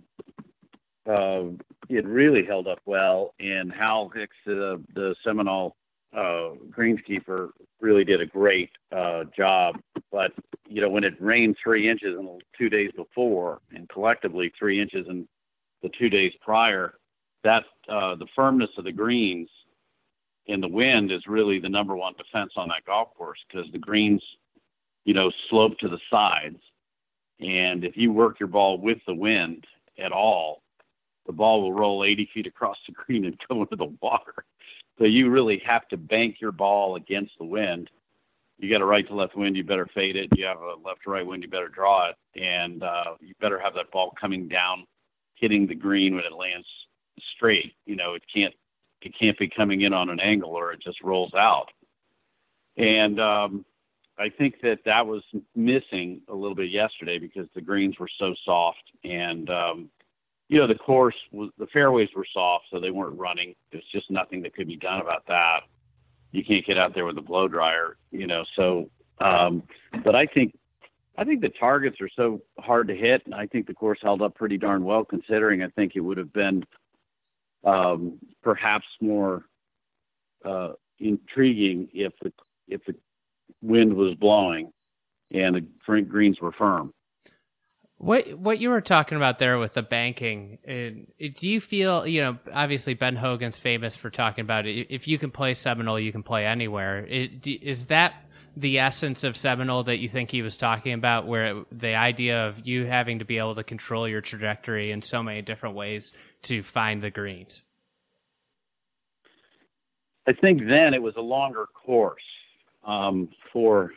uh, 1.08 1.44
it 1.88 2.06
really 2.06 2.44
held 2.44 2.68
up 2.68 2.80
well, 2.84 3.34
and 3.40 3.72
Hal 3.72 4.10
Hicks, 4.14 4.36
uh, 4.46 4.76
the 4.94 5.14
Seminole 5.24 5.76
uh, 6.14 6.50
greenskeeper 6.70 7.50
really 7.80 8.04
did 8.04 8.20
a 8.20 8.26
great 8.26 8.70
uh, 8.94 9.24
job. 9.36 9.80
But 10.12 10.32
you 10.68 10.80
know, 10.80 10.90
when 10.90 11.04
it 11.04 11.14
rained 11.20 11.56
three 11.62 11.88
inches 11.88 12.16
in 12.18 12.38
two 12.56 12.68
days 12.68 12.90
before, 12.96 13.60
and 13.74 13.88
collectively 13.88 14.52
three 14.58 14.80
inches 14.80 15.06
in 15.08 15.26
the 15.82 15.90
two 15.98 16.08
days 16.08 16.32
prior, 16.40 16.94
that 17.44 17.64
uh, 17.88 18.16
the 18.16 18.26
firmness 18.34 18.70
of 18.76 18.84
the 18.84 18.92
greens 18.92 19.48
and 20.48 20.62
the 20.62 20.68
wind 20.68 21.12
is 21.12 21.22
really 21.26 21.58
the 21.58 21.68
number 21.68 21.96
one 21.96 22.14
defense 22.18 22.52
on 22.56 22.68
that 22.68 22.84
golf 22.86 23.08
course 23.16 23.38
because 23.48 23.70
the 23.72 23.78
greens, 23.78 24.22
you 25.04 25.14
know, 25.14 25.30
slope 25.48 25.78
to 25.78 25.88
the 25.88 25.98
sides, 26.10 26.58
and 27.40 27.84
if 27.84 27.96
you 27.96 28.12
work 28.12 28.40
your 28.40 28.48
ball 28.48 28.78
with 28.78 28.98
the 29.06 29.14
wind 29.14 29.66
at 29.98 30.12
all, 30.12 30.62
the 31.26 31.32
ball 31.32 31.62
will 31.62 31.72
roll 31.72 32.04
80 32.04 32.30
feet 32.34 32.46
across 32.46 32.76
the 32.86 32.94
green 32.94 33.24
and 33.26 33.38
go 33.48 33.62
into 33.62 33.76
the 33.76 33.94
water. 34.00 34.44
So 34.98 35.04
you 35.04 35.30
really 35.30 35.62
have 35.64 35.86
to 35.88 35.96
bank 35.96 36.36
your 36.40 36.52
ball 36.52 36.96
against 36.96 37.32
the 37.38 37.44
wind. 37.44 37.90
You 38.58 38.68
got 38.68 38.80
a 38.80 38.86
right 38.86 39.06
to 39.06 39.14
left 39.14 39.36
wind, 39.36 39.56
you 39.56 39.62
better 39.62 39.88
fade 39.94 40.16
it. 40.16 40.28
You 40.34 40.46
have 40.46 40.60
a 40.60 40.74
left 40.84 41.04
to 41.04 41.10
right 41.10 41.24
wind, 41.24 41.44
you 41.44 41.48
better 41.48 41.68
draw 41.68 42.10
it, 42.10 42.16
and 42.40 42.82
uh, 42.82 43.14
you 43.20 43.34
better 43.40 43.60
have 43.60 43.74
that 43.74 43.92
ball 43.92 44.12
coming 44.20 44.48
down, 44.48 44.84
hitting 45.34 45.66
the 45.66 45.76
green 45.76 46.16
when 46.16 46.24
it 46.24 46.32
lands 46.32 46.66
straight. 47.36 47.74
You 47.86 47.94
know, 47.94 48.14
it 48.14 48.22
can't 48.34 48.54
it 49.02 49.14
can't 49.16 49.38
be 49.38 49.48
coming 49.48 49.82
in 49.82 49.92
on 49.92 50.10
an 50.10 50.18
angle 50.18 50.50
or 50.50 50.72
it 50.72 50.80
just 50.82 51.00
rolls 51.02 51.34
out. 51.34 51.68
And 52.76 53.20
um, 53.20 53.64
I 54.18 54.28
think 54.28 54.56
that 54.62 54.78
that 54.84 55.06
was 55.06 55.22
missing 55.54 56.22
a 56.28 56.34
little 56.34 56.56
bit 56.56 56.70
yesterday 56.70 57.18
because 57.18 57.46
the 57.54 57.60
greens 57.60 57.98
were 57.98 58.10
so 58.18 58.34
soft 58.44 58.82
and 59.04 59.48
um, 59.48 59.90
you 60.48 60.58
know, 60.58 60.66
the 60.66 60.74
course 60.74 61.14
was 61.30 61.50
the 61.58 61.66
fairways 61.66 62.08
were 62.16 62.26
soft, 62.32 62.66
so 62.70 62.80
they 62.80 62.90
weren't 62.90 63.18
running. 63.18 63.54
There's 63.70 63.84
just 63.92 64.10
nothing 64.10 64.42
that 64.42 64.54
could 64.54 64.66
be 64.66 64.76
done 64.76 65.00
about 65.00 65.26
that. 65.28 65.60
You 66.32 66.42
can't 66.42 66.66
get 66.66 66.78
out 66.78 66.94
there 66.94 67.04
with 67.04 67.18
a 67.18 67.22
blow 67.22 67.48
dryer, 67.48 67.96
you 68.10 68.26
know. 68.26 68.44
So, 68.56 68.90
um, 69.20 69.62
but 70.04 70.14
I 70.14 70.26
think 70.26 70.54
I 71.18 71.24
think 71.24 71.42
the 71.42 71.50
targets 71.50 72.00
are 72.00 72.08
so 72.16 72.40
hard 72.58 72.88
to 72.88 72.94
hit, 72.94 73.22
and 73.26 73.34
I 73.34 73.46
think 73.46 73.66
the 73.66 73.74
course 73.74 73.98
held 74.02 74.22
up 74.22 74.34
pretty 74.34 74.56
darn 74.56 74.84
well 74.84 75.04
considering. 75.04 75.62
I 75.62 75.68
think 75.68 75.92
it 75.96 76.00
would 76.00 76.16
have 76.16 76.32
been 76.32 76.64
um, 77.64 78.18
perhaps 78.42 78.86
more 79.00 79.44
uh, 80.44 80.72
intriguing 80.98 81.88
if 81.92 82.12
the 82.22 82.32
if 82.68 82.80
the 82.86 82.94
wind 83.62 83.94
was 83.94 84.14
blowing 84.14 84.72
and 85.32 85.54
the 85.56 86.00
greens 86.02 86.40
were 86.40 86.52
firm. 86.52 86.92
What 87.98 88.38
what 88.38 88.60
you 88.60 88.70
were 88.70 88.80
talking 88.80 89.16
about 89.16 89.40
there 89.40 89.58
with 89.58 89.74
the 89.74 89.82
banking, 89.82 90.58
do 91.18 91.48
you 91.48 91.60
feel 91.60 92.06
you 92.06 92.20
know 92.20 92.38
obviously 92.52 92.94
Ben 92.94 93.16
Hogan's 93.16 93.58
famous 93.58 93.96
for 93.96 94.08
talking 94.08 94.42
about 94.42 94.66
it. 94.66 94.86
If 94.88 95.08
you 95.08 95.18
can 95.18 95.32
play 95.32 95.54
Seminole, 95.54 95.98
you 95.98 96.12
can 96.12 96.22
play 96.22 96.46
anywhere. 96.46 97.04
Is 97.08 97.86
that 97.86 98.14
the 98.56 98.78
essence 98.78 99.24
of 99.24 99.36
Seminole 99.36 99.84
that 99.84 99.98
you 99.98 100.08
think 100.08 100.30
he 100.30 100.42
was 100.42 100.56
talking 100.56 100.92
about, 100.92 101.26
where 101.26 101.64
the 101.72 101.96
idea 101.96 102.46
of 102.46 102.66
you 102.66 102.86
having 102.86 103.18
to 103.18 103.24
be 103.24 103.38
able 103.38 103.56
to 103.56 103.64
control 103.64 104.08
your 104.08 104.20
trajectory 104.20 104.92
in 104.92 105.02
so 105.02 105.20
many 105.20 105.42
different 105.42 105.74
ways 105.74 106.12
to 106.42 106.62
find 106.62 107.02
the 107.02 107.10
greens? 107.10 107.62
I 110.28 110.34
think 110.34 110.60
then 110.60 110.94
it 110.94 111.02
was 111.02 111.14
a 111.16 111.22
longer 111.22 111.66
course 111.66 112.22
um, 112.84 113.28
for 113.52 113.92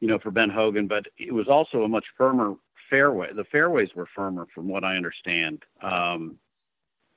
you 0.00 0.08
know 0.08 0.18
for 0.18 0.30
Ben 0.30 0.50
Hogan, 0.50 0.86
but 0.86 1.06
it 1.18 1.32
was 1.32 1.48
also 1.48 1.82
a 1.82 1.88
much 1.88 2.04
firmer 2.16 2.54
fairway. 2.90 3.28
The 3.34 3.44
fairways 3.44 3.88
were 3.94 4.06
firmer, 4.14 4.46
from 4.54 4.68
what 4.68 4.84
I 4.84 4.96
understand. 4.96 5.62
Um, 5.82 6.38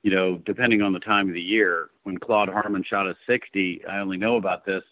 you 0.02 0.10
know, 0.10 0.40
depending 0.46 0.82
on 0.82 0.92
the 0.92 1.00
time 1.00 1.28
of 1.28 1.34
the 1.34 1.40
year, 1.40 1.90
when 2.04 2.16
Claude 2.16 2.48
Harmon 2.48 2.84
shot 2.88 3.08
a 3.08 3.16
60, 3.26 3.82
I 3.90 3.98
only 3.98 4.16
know 4.16 4.36
about 4.36 4.64
this. 4.64 4.82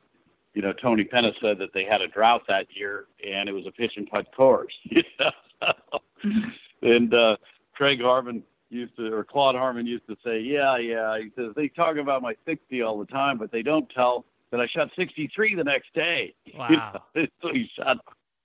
You 0.54 0.62
know, 0.62 0.73
Tony 0.73 1.04
Penna 1.04 1.30
said 1.40 1.59
that 1.59 1.73
they 1.73 1.85
had 1.85 2.00
a 2.00 2.09
drought 2.09 2.42
that 2.49 2.66
year, 2.75 3.06
and 3.25 3.49
it 3.49 3.52
was 3.52 3.64
a 3.66 3.73
pitch 3.73 3.92
and 3.97 4.09
putt 4.09 4.26
course. 4.37 4.75
and 6.83 7.14
uh, 7.14 7.37
Craig 7.75 8.00
Harmon 8.02 8.42
used 8.71 8.97
to, 8.97 9.12
or 9.12 9.25
Claude 9.25 9.54
Harmon 9.54 9.87
used 9.87 10.06
to 10.09 10.16
say, 10.25 10.40
"Yeah, 10.40 10.76
yeah." 10.78 11.18
He 11.18 11.30
says 11.37 11.52
they 11.56 11.68
talk 11.68 11.97
about 11.97 12.23
my 12.23 12.35
60 12.44 12.83
all 12.83 12.99
the 12.99 13.06
time, 13.06 13.38
but 13.38 13.52
they 13.52 13.62
don't 13.62 13.88
tell 13.90 14.25
that 14.50 14.60
I 14.60 14.66
shot 14.66 14.90
63 14.96 15.54
the 15.54 15.64
next 15.64 15.92
day. 15.94 16.34
Wow. 16.56 17.02
so 17.42 17.52
he 17.52 17.68
shot 17.76 17.98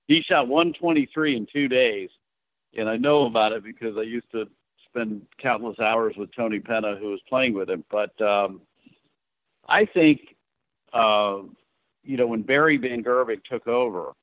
he 0.07 0.23
shot 0.27 0.47
123 0.47 1.37
in 1.37 1.47
two 1.53 1.67
days, 1.67 2.09
and 2.75 2.89
I 2.89 2.97
know 2.97 3.27
about 3.27 3.51
it 3.51 3.63
because 3.63 3.95
I 3.95 4.01
used 4.01 4.29
to 4.31 4.45
spend 4.87 5.21
countless 5.39 5.79
hours 5.79 6.15
with 6.17 6.29
Tony 6.35 6.59
Penna, 6.59 6.95
who 6.99 7.11
was 7.11 7.21
playing 7.29 7.53
with 7.53 7.69
him. 7.69 7.83
But 7.91 8.19
um, 8.19 8.61
I 9.67 9.85
think, 9.85 10.35
uh, 10.93 11.43
you 12.03 12.17
know, 12.17 12.25
when 12.25 12.41
Barry 12.41 12.77
Van 12.77 13.03
Gerbig 13.03 13.43
took 13.43 13.67
over, 13.67 14.13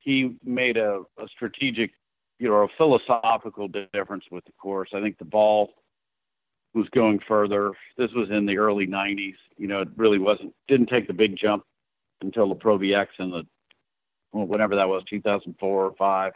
he 0.00 0.36
made 0.44 0.76
a, 0.76 1.02
a 1.18 1.28
strategic, 1.28 1.92
you 2.38 2.48
know, 2.48 2.64
a 2.64 2.68
philosophical 2.76 3.68
difference 3.68 4.24
with 4.30 4.44
the 4.46 4.52
course. 4.60 4.90
I 4.94 5.00
think 5.00 5.18
the 5.18 5.24
ball 5.24 5.70
was 6.74 6.88
going 6.90 7.20
further. 7.26 7.72
This 7.96 8.10
was 8.14 8.28
in 8.30 8.46
the 8.46 8.58
early 8.58 8.86
90s. 8.86 9.36
You 9.56 9.68
know, 9.68 9.82
it 9.82 9.88
really 9.96 10.18
wasn't, 10.18 10.54
didn't 10.68 10.88
take 10.88 11.06
the 11.06 11.14
big 11.14 11.36
jump 11.36 11.64
until 12.20 12.48
the 12.48 12.54
Pro 12.54 12.78
VX 12.78 13.06
in 13.18 13.30
the, 13.30 13.42
well, 14.32 14.46
whatever 14.46 14.76
that 14.76 14.88
was, 14.88 15.02
2004 15.08 15.84
or 15.84 15.94
5 15.96 16.32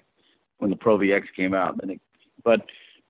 when 0.58 0.70
the 0.70 0.76
Pro 0.76 0.98
VX 0.98 1.22
came 1.36 1.54
out. 1.54 1.78
And 1.82 1.92
it, 1.92 2.00
but 2.44 2.60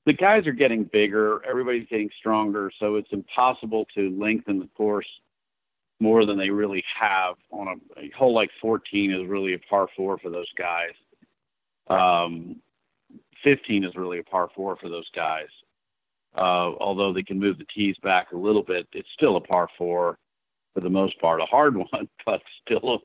the 0.04 0.12
guys 0.12 0.46
are 0.46 0.52
getting 0.52 0.84
bigger, 0.84 1.42
everybody's 1.48 1.86
getting 1.88 2.10
stronger, 2.18 2.70
so 2.80 2.96
it's 2.96 3.12
impossible 3.12 3.86
to 3.94 4.10
lengthen 4.18 4.58
the 4.58 4.68
course 4.76 5.06
more 6.00 6.26
than 6.26 6.36
they 6.36 6.50
really 6.50 6.82
have 6.98 7.36
on 7.52 7.68
a, 7.68 8.00
a 8.00 8.10
hole 8.10 8.34
like 8.34 8.50
14 8.60 9.12
is 9.12 9.28
really 9.28 9.54
a 9.54 9.58
par 9.58 9.86
four 9.96 10.18
for 10.18 10.30
those 10.30 10.50
guys. 10.58 10.90
Um, 11.88 12.56
15 13.44 13.84
is 13.84 13.94
really 13.94 14.18
a 14.18 14.24
par 14.24 14.48
four 14.54 14.76
for 14.76 14.88
those 14.88 15.08
guys. 15.14 15.46
Uh, 16.36 16.72
although 16.80 17.12
they 17.12 17.22
can 17.22 17.38
move 17.38 17.58
the 17.58 17.66
tees 17.74 17.96
back 18.02 18.32
a 18.32 18.36
little 18.36 18.62
bit, 18.62 18.86
it's 18.92 19.08
still 19.14 19.36
a 19.36 19.40
par 19.40 19.68
four 19.76 20.18
for 20.72 20.80
the 20.80 20.88
most 20.88 21.20
part, 21.20 21.40
a 21.40 21.44
hard 21.44 21.76
one, 21.92 22.08
but 22.24 22.40
still, 22.64 23.00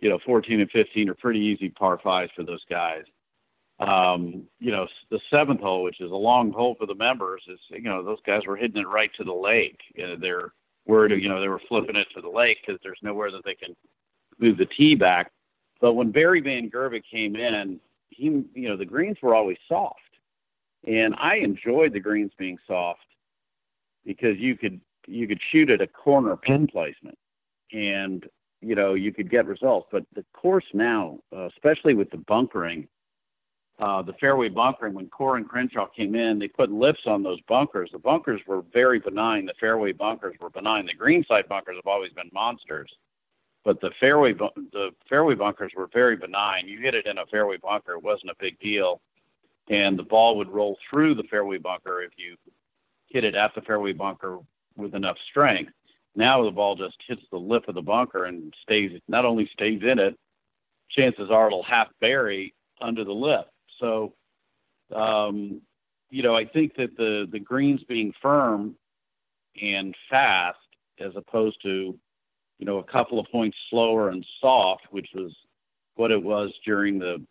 you 0.00 0.08
know, 0.08 0.18
14 0.26 0.60
and 0.60 0.70
15 0.70 1.08
are 1.08 1.14
pretty 1.14 1.40
easy 1.40 1.70
par 1.70 1.98
fives 2.02 2.30
for 2.36 2.44
those 2.44 2.64
guys 2.68 3.04
um, 3.80 4.44
you 4.58 4.72
know, 4.72 4.86
the 5.10 5.20
seventh 5.30 5.60
hole, 5.60 5.84
which 5.84 6.00
is 6.00 6.10
a 6.10 6.14
long 6.14 6.50
hole 6.50 6.74
for 6.78 6.86
the 6.86 6.94
members, 6.94 7.42
is 7.48 7.60
you 7.70 7.82
know 7.82 8.02
those 8.02 8.18
guys 8.26 8.42
were 8.46 8.56
hitting 8.56 8.80
it 8.80 8.88
right 8.88 9.10
to 9.16 9.24
the 9.24 9.32
lake. 9.32 9.78
You 9.94 10.06
know, 10.06 10.16
they're 10.16 10.52
worried, 10.86 11.22
you 11.22 11.28
know, 11.28 11.40
they 11.40 11.48
were 11.48 11.60
flipping 11.68 11.96
it 11.96 12.08
to 12.14 12.20
the 12.20 12.28
lake 12.28 12.58
because 12.66 12.80
there's 12.82 12.98
nowhere 13.02 13.30
that 13.30 13.44
they 13.44 13.54
can 13.54 13.76
move 14.38 14.56
the 14.58 14.66
tee 14.66 14.94
back. 14.94 15.30
But 15.80 15.92
when 15.92 16.10
Barry 16.10 16.40
Van 16.40 16.70
Gerbig 16.70 17.02
came 17.10 17.36
in, 17.36 17.78
he, 18.08 18.24
you 18.54 18.68
know, 18.68 18.76
the 18.76 18.84
greens 18.84 19.18
were 19.22 19.34
always 19.34 19.58
soft, 19.68 20.00
and 20.86 21.14
I 21.18 21.36
enjoyed 21.36 21.92
the 21.92 22.00
greens 22.00 22.32
being 22.38 22.58
soft 22.66 23.00
because 24.04 24.38
you 24.38 24.56
could 24.56 24.80
you 25.06 25.26
could 25.26 25.40
shoot 25.50 25.70
at 25.70 25.80
a 25.80 25.86
corner 25.86 26.36
pin 26.36 26.66
placement, 26.66 27.18
and 27.72 28.26
you 28.60 28.74
know 28.74 28.94
you 28.94 29.12
could 29.12 29.30
get 29.30 29.46
results. 29.46 29.88
But 29.90 30.04
the 30.14 30.24
course 30.34 30.66
now, 30.72 31.18
uh, 31.34 31.46
especially 31.46 31.94
with 31.94 32.10
the 32.10 32.18
bunkering 32.18 32.88
uh, 33.80 34.02
the 34.02 34.12
fairway 34.14 34.48
bunkering, 34.48 34.92
when 34.94 35.08
Coore 35.08 35.36
and 35.36 35.48
Crenshaw 35.48 35.86
came 35.86 36.16
in, 36.16 36.38
they 36.38 36.48
put 36.48 36.70
lifts 36.70 37.02
on 37.06 37.22
those 37.22 37.40
bunkers. 37.42 37.90
The 37.92 37.98
bunkers 37.98 38.40
were 38.46 38.62
very 38.72 38.98
benign. 38.98 39.46
The 39.46 39.54
fairway 39.60 39.92
bunkers 39.92 40.34
were 40.40 40.50
benign. 40.50 40.86
The 40.86 40.94
greenside 40.94 41.48
bunkers 41.48 41.76
have 41.76 41.86
always 41.86 42.12
been 42.12 42.30
monsters, 42.32 42.90
but 43.64 43.80
the 43.80 43.90
fairway 44.00 44.32
the 44.32 44.90
fairway 45.08 45.36
bunkers 45.36 45.72
were 45.76 45.88
very 45.92 46.16
benign. 46.16 46.66
You 46.66 46.80
hit 46.80 46.96
it 46.96 47.06
in 47.06 47.18
a 47.18 47.26
fairway 47.26 47.56
bunker, 47.58 47.92
it 47.92 48.02
wasn't 48.02 48.32
a 48.32 48.34
big 48.40 48.58
deal, 48.58 49.00
and 49.70 49.98
the 49.98 50.02
ball 50.02 50.36
would 50.38 50.50
roll 50.50 50.76
through 50.88 51.14
the 51.14 51.24
fairway 51.24 51.58
bunker 51.58 52.02
if 52.02 52.12
you 52.16 52.36
hit 53.08 53.24
it 53.24 53.34
at 53.34 53.54
the 53.54 53.60
fairway 53.62 53.92
bunker 53.92 54.38
with 54.76 54.94
enough 54.94 55.16
strength. 55.30 55.72
Now 56.16 56.44
the 56.44 56.50
ball 56.50 56.76
just 56.76 56.96
hits 57.06 57.22
the 57.30 57.38
lip 57.38 57.64
of 57.68 57.74
the 57.74 57.82
bunker 57.82 58.24
and 58.24 58.52
stays. 58.62 58.92
Not 59.08 59.24
only 59.24 59.48
stays 59.52 59.82
in 59.82 59.98
it, 59.98 60.16
chances 60.90 61.30
are 61.30 61.46
it'll 61.46 61.62
half 61.62 61.88
bury 62.00 62.54
under 62.80 63.04
the 63.04 63.12
lip 63.12 63.48
so, 63.80 64.14
um, 64.94 65.60
you 66.10 66.22
know, 66.22 66.34
I 66.34 66.44
think 66.44 66.74
that 66.76 66.96
the 66.96 67.26
the 67.30 67.38
greens 67.38 67.80
being 67.88 68.12
firm 68.20 68.76
and 69.60 69.94
fast, 70.10 70.58
as 71.00 71.12
opposed 71.16 71.60
to, 71.62 71.98
you 72.58 72.66
know, 72.66 72.78
a 72.78 72.84
couple 72.84 73.18
of 73.18 73.26
points 73.30 73.56
slower 73.70 74.10
and 74.10 74.24
soft, 74.40 74.82
which 74.90 75.08
was 75.14 75.34
what 75.96 76.10
it 76.10 76.22
was 76.22 76.52
during 76.64 76.98
the 76.98 77.24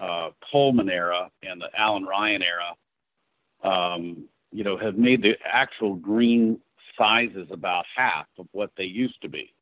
uh, 0.00 0.30
Coleman 0.50 0.88
era 0.88 1.30
and 1.42 1.60
the 1.60 1.68
Allan 1.78 2.04
Ryan 2.04 2.42
era, 2.42 3.72
um, 3.72 4.24
you 4.52 4.64
know, 4.64 4.76
have 4.76 4.96
made 4.96 5.22
the 5.22 5.34
actual 5.44 5.94
green 5.94 6.58
sizes 6.98 7.48
about 7.50 7.84
half 7.94 8.26
of 8.38 8.46
what 8.52 8.70
they 8.76 8.84
used 8.84 9.20
to 9.22 9.28
be. 9.28 9.52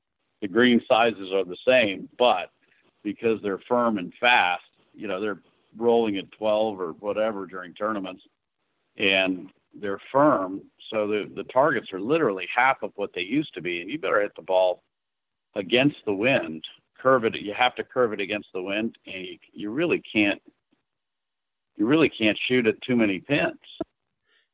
The 0.40 0.49
green 0.49 0.80
sizes 0.88 1.33
are 1.33 1.45
the 1.45 1.57
same, 1.66 2.09
but 2.18 2.50
because 3.02 3.40
they're 3.42 3.61
firm 3.68 3.99
and 3.99 4.12
fast, 4.21 4.62
you 4.95 5.09
know, 5.09 5.21
they're 5.21 5.40
rolling 5.76 6.16
at 6.16 6.30
12 6.33 6.80
or 6.80 6.92
whatever 7.00 7.47
during 7.47 7.75
tournaments, 7.75 8.23
and 8.97 9.50
they're 9.80 10.00
firm. 10.11 10.62
So 10.90 11.07
the 11.07 11.30
the 11.35 11.45
targets 11.45 11.92
are 11.92 12.00
literally 12.00 12.49
half 12.54 12.78
of 12.83 12.92
what 12.97 13.11
they 13.14 13.23
used 13.23 13.54
to 13.54 13.61
be, 13.61 13.80
and 13.80 13.90
you 13.90 13.99
better 13.99 14.23
hit 14.23 14.35
the 14.37 14.42
ball 14.42 14.83
against 15.54 15.97
the 16.07 16.14
wind. 16.14 16.64
Curve 17.00 17.25
it. 17.25 17.37
You 17.37 17.55
have 17.59 17.75
to 17.76 17.85
curve 17.85 18.12
it 18.12 18.21
against 18.21 18.49
the 18.52 18.62
wind, 18.62 18.97
and 19.07 19.25
you, 19.25 19.38
you 19.52 19.71
really 19.71 20.02
can't. 20.12 20.40
You 21.76 21.87
really 21.87 22.11
can't 22.11 22.38
shoot 22.49 22.67
at 22.67 22.81
too 22.83 22.97
many 22.97 23.21
pins. 23.21 23.61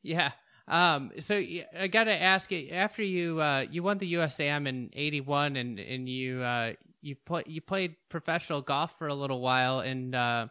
Yeah. 0.03 0.31
Um, 0.67 1.11
so 1.19 1.35
I 1.35 1.87
got 1.87 2.05
to 2.05 2.13
ask 2.13 2.51
you 2.51 2.69
after 2.71 3.03
you 3.03 3.39
uh, 3.39 3.65
you 3.69 3.83
won 3.83 3.97
the 3.99 4.13
USAM 4.13 4.67
in 4.67 4.89
'81 4.93 5.55
and 5.55 5.79
and 5.79 6.09
you 6.09 6.41
uh, 6.41 6.73
you 7.01 7.15
play 7.15 7.43
you 7.45 7.61
played 7.61 7.95
professional 8.09 8.61
golf 8.61 8.97
for 8.97 9.07
a 9.07 9.13
little 9.13 9.41
while 9.41 9.79
and 9.79 10.15
uh, 10.15 10.47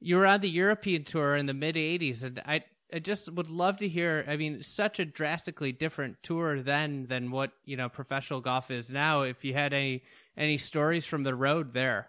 you 0.00 0.16
were 0.16 0.26
on 0.26 0.40
the 0.40 0.48
European 0.48 1.04
tour 1.04 1.36
in 1.36 1.46
the 1.46 1.54
mid 1.54 1.76
'80s 1.76 2.24
and 2.24 2.42
I 2.44 2.64
I 2.92 2.98
just 2.98 3.32
would 3.32 3.48
love 3.48 3.78
to 3.78 3.88
hear. 3.88 4.24
I 4.28 4.36
mean, 4.36 4.62
such 4.62 4.98
a 4.98 5.04
drastically 5.04 5.72
different 5.72 6.22
tour 6.22 6.60
then 6.60 7.06
than 7.06 7.30
what 7.30 7.52
you 7.64 7.76
know 7.76 7.88
professional 7.88 8.40
golf 8.40 8.70
is 8.70 8.90
now. 8.90 9.22
If 9.22 9.44
you 9.44 9.54
had 9.54 9.72
any 9.72 10.02
any 10.36 10.58
stories 10.58 11.06
from 11.06 11.22
the 11.22 11.34
road 11.34 11.72
there. 11.72 12.08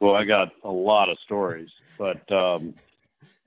Well, 0.00 0.14
I 0.14 0.24
got 0.24 0.48
a 0.64 0.70
lot 0.70 1.08
of 1.08 1.18
stories, 1.24 1.70
but 1.98 2.30
um, 2.32 2.74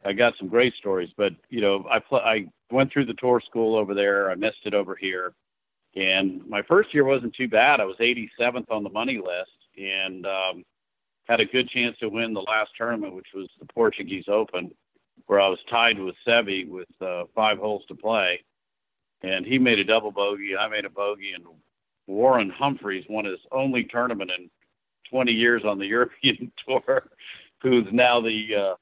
I 0.06 0.14
got 0.14 0.34
some 0.40 0.48
great 0.48 0.74
stories. 0.76 1.10
But 1.18 1.34
you 1.50 1.62
know, 1.62 1.86
I 1.90 2.00
pl- 2.00 2.20
I 2.20 2.48
went 2.72 2.92
through 2.92 3.06
the 3.06 3.14
tour 3.16 3.42
school 3.46 3.76
over 3.76 3.94
there. 3.94 4.32
I 4.32 4.36
missed 4.36 4.66
it 4.66 4.74
over 4.74 4.96
here, 4.96 5.34
and 5.96 6.46
my 6.48 6.62
first 6.64 6.94
year 6.94 7.04
wasn't 7.04 7.36
too 7.36 7.48
bad. 7.48 7.80
I 7.80 7.86
was 7.86 7.98
87th 8.00 8.72
on 8.72 8.84
the 8.84 8.90
money 8.90 9.18
list, 9.18 9.52
and 9.78 10.26
um, 10.26 10.64
had 11.26 11.40
a 11.40 11.46
good 11.46 11.70
chance 11.70 11.98
to 12.00 12.10
win 12.10 12.34
the 12.34 12.42
last 12.42 12.72
tournament, 12.78 13.14
which 13.14 13.28
was 13.34 13.50
the 13.60 13.66
Portuguese 13.74 14.26
Open, 14.28 14.72
where 15.26 15.42
I 15.42 15.50
was 15.50 15.60
tied 15.70 16.00
with 16.00 16.16
Seve 16.26 16.70
with 16.70 16.90
uh, 17.02 17.26
five 17.36 17.58
holes 17.58 17.84
to 17.90 17.96
play, 17.96 18.44
and 19.22 19.46
he 19.46 19.60
made 19.60 19.80
a 19.80 19.84
double 19.84 20.12
bogey, 20.12 20.56
I 20.58 20.68
made 20.70 20.86
a 20.86 20.90
bogey, 20.90 21.34
and 21.36 21.46
Warren 22.08 22.50
Humphreys 22.50 23.06
won 23.10 23.26
his 23.26 23.40
only 23.52 23.84
tournament 23.84 24.32
in 24.38 24.50
20 25.10 25.32
years 25.32 25.64
on 25.66 25.78
the 25.78 25.86
European 25.98 26.52
Tour, 26.66 27.10
who's 27.62 27.86
now 27.92 28.22
the 28.22 28.48
uh, 28.56 28.76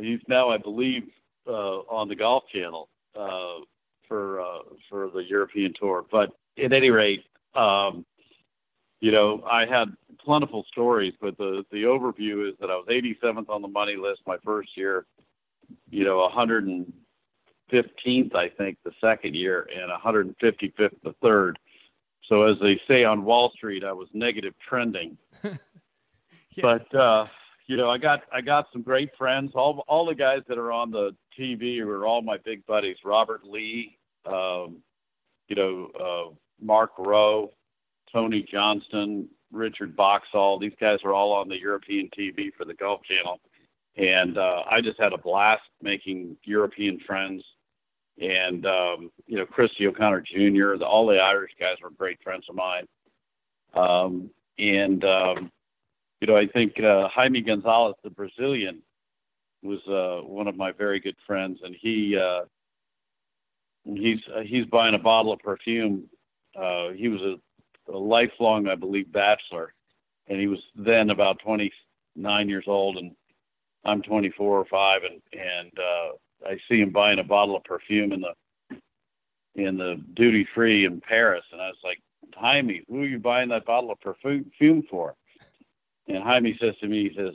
he's 0.00 0.20
now 0.28 0.50
I 0.50 0.58
believe 0.58 1.02
uh, 1.46 1.80
on 1.90 2.08
the 2.08 2.16
Golf 2.16 2.44
Channel 2.52 2.88
uh, 3.18 3.64
for 4.06 4.40
uh, 4.40 4.58
for 4.88 5.10
the 5.10 5.24
European 5.28 5.74
Tour. 5.78 6.06
But 6.10 6.30
at 6.62 6.72
any 6.72 6.90
rate, 6.90 7.24
um, 7.54 8.04
you 9.00 9.12
know, 9.12 9.42
I 9.50 9.66
had 9.66 9.88
plentiful 10.22 10.64
stories, 10.70 11.14
but 11.20 11.36
the 11.38 11.64
the 11.70 11.84
overview 11.84 12.48
is 12.48 12.54
that 12.60 12.70
I 12.70 12.76
was 12.76 12.86
87th 12.88 13.48
on 13.48 13.62
the 13.62 13.68
money 13.68 13.96
list 13.96 14.20
my 14.26 14.36
first 14.44 14.76
year, 14.76 15.06
you 15.90 16.04
know, 16.04 16.28
115th 16.34 18.34
I 18.34 18.48
think 18.50 18.76
the 18.84 18.92
second 19.00 19.34
year, 19.34 19.68
and 19.74 19.90
155th 19.90 21.00
the 21.02 21.14
third. 21.22 21.58
So 22.30 22.44
as 22.44 22.56
they 22.62 22.80
say 22.86 23.02
on 23.02 23.24
Wall 23.24 23.50
Street, 23.56 23.82
I 23.82 23.92
was 23.92 24.08
negative 24.14 24.54
trending. 24.66 25.18
yeah. 25.42 25.58
But 26.62 26.94
uh, 26.94 27.26
you 27.66 27.76
know, 27.76 27.90
I 27.90 27.98
got 27.98 28.22
I 28.32 28.40
got 28.40 28.68
some 28.72 28.82
great 28.82 29.10
friends. 29.18 29.50
All 29.54 29.84
all 29.88 30.06
the 30.06 30.14
guys 30.14 30.42
that 30.48 30.56
are 30.56 30.70
on 30.70 30.92
the 30.92 31.14
TV 31.38 31.84
were 31.84 32.06
all 32.06 32.22
my 32.22 32.38
big 32.44 32.64
buddies. 32.66 32.96
Robert 33.04 33.44
Lee, 33.44 33.98
um, 34.26 34.76
you 35.48 35.56
know, 35.56 35.90
uh, 36.00 36.34
Mark 36.64 36.92
Roe, 36.98 37.52
Tony 38.12 38.46
Johnstone, 38.50 39.28
Richard 39.50 39.96
Boxall. 39.96 40.60
These 40.60 40.76
guys 40.80 40.98
are 41.04 41.12
all 41.12 41.32
on 41.32 41.48
the 41.48 41.58
European 41.58 42.08
TV 42.16 42.52
for 42.56 42.64
the 42.64 42.74
Golf 42.74 43.00
Channel, 43.02 43.40
and 43.96 44.38
uh, 44.38 44.62
I 44.70 44.80
just 44.80 45.00
had 45.00 45.12
a 45.12 45.18
blast 45.18 45.62
making 45.82 46.36
European 46.44 47.00
friends. 47.04 47.42
And 48.20 48.66
um, 48.66 49.10
you 49.26 49.38
know, 49.38 49.46
Christy 49.46 49.86
O'Connor 49.86 50.22
Jr. 50.22 50.76
The, 50.78 50.86
all 50.86 51.06
the 51.06 51.16
Irish 51.16 51.52
guys 51.58 51.76
were 51.82 51.90
great 51.90 52.22
friends 52.22 52.44
of 52.48 52.54
mine. 52.54 52.86
Um, 53.74 54.30
and 54.58 55.02
um, 55.04 55.50
you 56.20 56.26
know, 56.26 56.36
I 56.36 56.46
think 56.46 56.74
uh, 56.80 57.08
Jaime 57.08 57.40
Gonzalez, 57.40 57.94
the 58.04 58.10
Brazilian, 58.10 58.82
was 59.62 59.80
uh, 59.88 60.26
one 60.26 60.48
of 60.48 60.56
my 60.56 60.72
very 60.72 61.00
good 61.00 61.16
friends, 61.26 61.60
and 61.62 61.74
he 61.80 62.16
uh, 62.16 62.44
he's 63.84 64.20
uh, 64.34 64.40
he's 64.40 64.66
buying 64.66 64.94
a 64.94 64.98
bottle 64.98 65.32
of 65.32 65.38
perfume. 65.40 66.04
Uh, 66.54 66.90
he 66.90 67.08
was 67.08 67.20
a 67.22 67.36
a 67.92 67.96
lifelong, 67.98 68.68
I 68.68 68.74
believe, 68.74 69.12
bachelor, 69.12 69.74
and 70.28 70.38
he 70.38 70.46
was 70.46 70.60
then 70.76 71.10
about 71.10 71.40
29 71.40 72.48
years 72.48 72.64
old, 72.66 72.98
and 72.98 73.12
I'm 73.84 74.02
24 74.02 74.58
or 74.60 74.64
five, 74.66 75.02
and 75.02 75.20
and 75.32 75.72
uh, 75.78 76.12
I 76.46 76.58
see 76.68 76.80
him 76.80 76.90
buying 76.90 77.18
a 77.18 77.24
bottle 77.24 77.56
of 77.56 77.64
perfume 77.64 78.12
in 78.12 78.20
the 78.20 78.34
in 79.56 79.76
the 79.76 80.00
duty 80.14 80.46
free 80.54 80.84
in 80.84 81.00
Paris, 81.00 81.42
and 81.52 81.60
I 81.60 81.68
was 81.68 81.78
like, 81.82 81.98
Jaime, 82.34 82.82
who 82.88 83.02
are 83.02 83.06
you 83.06 83.18
buying 83.18 83.48
that 83.48 83.66
bottle 83.66 83.90
of 83.90 84.00
perfume 84.00 84.84
for? 84.88 85.14
And 86.06 86.22
Jaime 86.22 86.56
says 86.60 86.74
to 86.80 86.88
me, 86.88 87.08
he 87.08 87.16
says, 87.16 87.34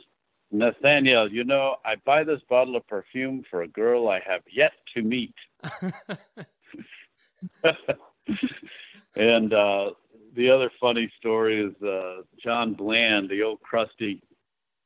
Nathaniel, 0.50 1.30
you 1.30 1.44
know, 1.44 1.76
I 1.84 1.96
buy 2.04 2.24
this 2.24 2.40
bottle 2.48 2.76
of 2.76 2.86
perfume 2.86 3.44
for 3.50 3.62
a 3.62 3.68
girl 3.68 4.08
I 4.08 4.20
have 4.26 4.42
yet 4.50 4.72
to 4.94 5.02
meet. 5.02 5.34
and 9.16 9.52
uh, 9.52 9.90
the 10.34 10.50
other 10.50 10.70
funny 10.80 11.12
story 11.18 11.60
is 11.60 11.82
uh, 11.82 12.22
John 12.42 12.74
Bland, 12.74 13.28
the 13.28 13.42
old 13.42 13.60
crusty, 13.60 14.22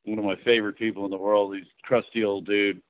one 0.03 0.19
of 0.19 0.25
my 0.25 0.35
favorite 0.43 0.77
people 0.77 1.05
in 1.05 1.11
the 1.11 1.17
world. 1.17 1.55
He's 1.55 1.65
crusty 1.83 2.23
old 2.23 2.45
dude 2.45 2.81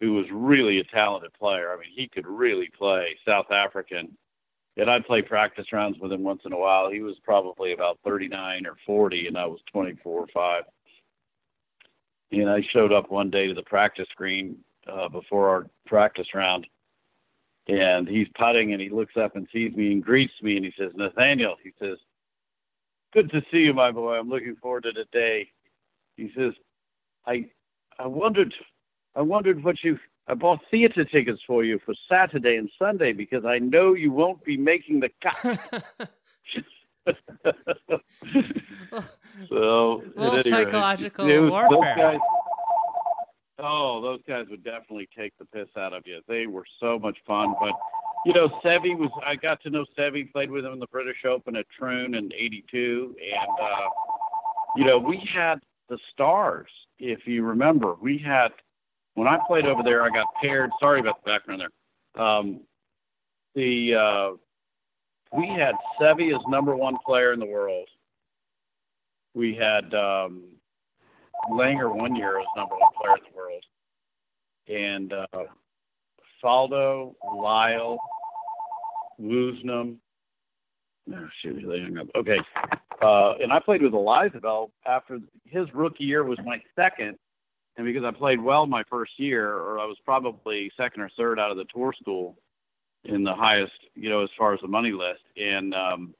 who 0.00 0.14
was 0.14 0.26
really 0.32 0.80
a 0.80 0.84
talented 0.84 1.32
player. 1.34 1.72
I 1.72 1.76
mean, 1.76 1.90
he 1.94 2.08
could 2.08 2.26
really 2.26 2.70
play 2.76 3.16
South 3.26 3.50
African. 3.50 4.16
And 4.76 4.90
I'd 4.90 5.06
play 5.06 5.22
practice 5.22 5.66
rounds 5.72 5.98
with 6.00 6.12
him 6.12 6.24
once 6.24 6.42
in 6.44 6.52
a 6.52 6.58
while. 6.58 6.90
He 6.90 7.00
was 7.00 7.14
probably 7.22 7.72
about 7.72 7.98
39 8.04 8.66
or 8.66 8.74
40, 8.84 9.28
and 9.28 9.38
I 9.38 9.46
was 9.46 9.60
24 9.72 10.20
or 10.20 10.26
5. 10.34 10.64
And 12.32 12.50
I 12.50 12.60
showed 12.72 12.92
up 12.92 13.10
one 13.10 13.30
day 13.30 13.46
to 13.46 13.54
the 13.54 13.62
practice 13.62 14.08
green 14.16 14.56
uh, 14.90 15.08
before 15.08 15.48
our 15.48 15.66
practice 15.86 16.26
round, 16.34 16.66
and 17.68 18.08
he's 18.08 18.26
putting 18.36 18.72
and 18.72 18.82
he 18.82 18.90
looks 18.90 19.16
up 19.16 19.36
and 19.36 19.46
sees 19.52 19.74
me 19.74 19.92
and 19.92 20.04
greets 20.04 20.32
me 20.42 20.56
and 20.56 20.64
he 20.64 20.72
says, 20.78 20.92
Nathaniel, 20.94 21.56
he 21.62 21.72
says, 21.80 21.96
Good 23.12 23.30
to 23.30 23.42
see 23.52 23.58
you, 23.58 23.72
my 23.72 23.92
boy. 23.92 24.18
I'm 24.18 24.28
looking 24.28 24.56
forward 24.56 24.82
to 24.82 24.92
the 24.92 25.04
day. 25.12 25.48
He 26.16 26.32
says, 26.36 26.52
I 27.26 27.46
I 27.98 28.06
wondered 28.08 28.52
I 29.16 29.22
wondered 29.22 29.62
what 29.62 29.76
you 29.82 29.98
I 30.26 30.34
bought 30.34 30.60
theater 30.70 31.04
tickets 31.04 31.40
for 31.46 31.64
you 31.64 31.78
for 31.84 31.94
Saturday 32.08 32.56
and 32.56 32.70
Sunday 32.78 33.12
because 33.12 33.44
I 33.44 33.58
know 33.58 33.92
you 33.94 34.10
won't 34.10 34.42
be 34.44 34.56
making 34.56 35.00
the 35.00 35.10
cut. 35.22 35.60
so, 39.50 40.02
well, 40.16 40.42
psychological 40.42 41.26
rate, 41.26 41.50
warfare. 41.50 41.96
Guys, 41.96 42.20
Oh, 43.58 44.02
those 44.02 44.20
guys 44.26 44.46
would 44.50 44.64
definitely 44.64 45.08
take 45.16 45.32
the 45.38 45.44
piss 45.46 45.68
out 45.76 45.92
of 45.92 46.02
you. 46.06 46.20
They 46.28 46.46
were 46.46 46.66
so 46.80 46.98
much 46.98 47.16
fun. 47.26 47.54
But 47.60 47.72
you 48.26 48.32
know, 48.32 48.48
Seve 48.64 48.98
was 48.98 49.10
I 49.24 49.36
got 49.36 49.62
to 49.62 49.70
know 49.70 49.84
Seve, 49.96 50.32
played 50.32 50.50
with 50.50 50.64
him 50.64 50.72
in 50.72 50.78
the 50.80 50.86
British 50.88 51.24
Open 51.24 51.56
at 51.56 51.66
Troon 51.78 52.14
in 52.14 52.32
eighty 52.32 52.64
two 52.70 53.14
and 53.22 53.58
uh 53.62 53.88
you 54.76 54.84
know, 54.84 54.98
we 54.98 55.22
had 55.32 55.60
the 55.88 55.98
stars, 56.12 56.68
if 56.98 57.26
you 57.26 57.44
remember. 57.44 57.94
We 58.02 58.18
had 58.18 58.48
when 59.14 59.28
I 59.28 59.38
played 59.46 59.66
over 59.66 59.82
there 59.82 60.02
I 60.02 60.08
got 60.10 60.26
paired 60.40 60.70
sorry 60.80 61.00
about 61.00 61.24
the 61.24 61.30
background 61.30 61.62
there. 61.62 62.22
Um 62.24 62.60
the 63.54 63.94
uh 63.94 64.36
we 65.36 65.48
had 65.48 65.74
Seve 66.00 66.34
as 66.34 66.40
number 66.48 66.76
one 66.76 66.96
player 67.04 67.32
in 67.32 67.40
the 67.40 67.46
world. 67.46 67.88
We 69.34 69.54
had 69.54 69.92
um 69.94 70.44
Langer 71.50 71.94
one 71.94 72.16
year 72.16 72.38
as 72.40 72.46
number 72.56 72.74
one 72.76 72.92
player 73.00 73.16
in 73.16 73.24
the 73.30 73.36
world, 73.36 73.64
and 74.68 75.12
uh, 75.12 75.44
Faldo, 76.42 77.14
Lyle, 77.36 77.98
Woosnam. 79.20 79.96
Oh, 81.12 81.28
shoot, 81.42 81.62
they 81.68 81.80
hung 81.82 81.98
up. 81.98 82.06
Okay, 82.16 82.38
uh, 83.02 83.34
and 83.42 83.52
I 83.52 83.60
played 83.60 83.82
with 83.82 83.92
Olazábal 83.92 84.70
after 84.86 85.18
his 85.44 85.66
rookie 85.74 86.04
year 86.04 86.24
was 86.24 86.38
my 86.44 86.62
second, 86.74 87.16
and 87.76 87.86
because 87.86 88.04
I 88.04 88.10
played 88.16 88.40
well 88.40 88.66
my 88.66 88.84
first 88.88 89.12
year, 89.18 89.52
or 89.52 89.78
I 89.78 89.84
was 89.84 89.96
probably 90.04 90.70
second 90.76 91.02
or 91.02 91.10
third 91.16 91.38
out 91.38 91.50
of 91.50 91.56
the 91.56 91.64
tour 91.74 91.92
school 92.00 92.36
in 93.04 93.24
the 93.24 93.34
highest, 93.34 93.72
you 93.94 94.08
know, 94.08 94.22
as 94.22 94.30
far 94.38 94.54
as 94.54 94.60
the 94.60 94.68
money 94.68 94.92
list, 94.92 95.22
and 95.36 95.74
um, 95.74 96.14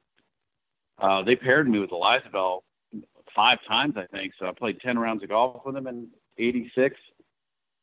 uh, 0.99 1.23
they 1.23 1.37
paired 1.37 1.69
me 1.69 1.79
with 1.79 1.91
Olazábal 1.91 2.61
five 3.35 3.59
times, 3.67 3.95
I 3.97 4.07
think. 4.07 4.33
So 4.39 4.47
I 4.47 4.53
played 4.53 4.81
ten 4.81 4.99
rounds 4.99 5.23
of 5.23 5.29
golf 5.29 5.63
with 5.65 5.77
him 5.77 5.87
in 5.87 6.09
'86. 6.39 6.97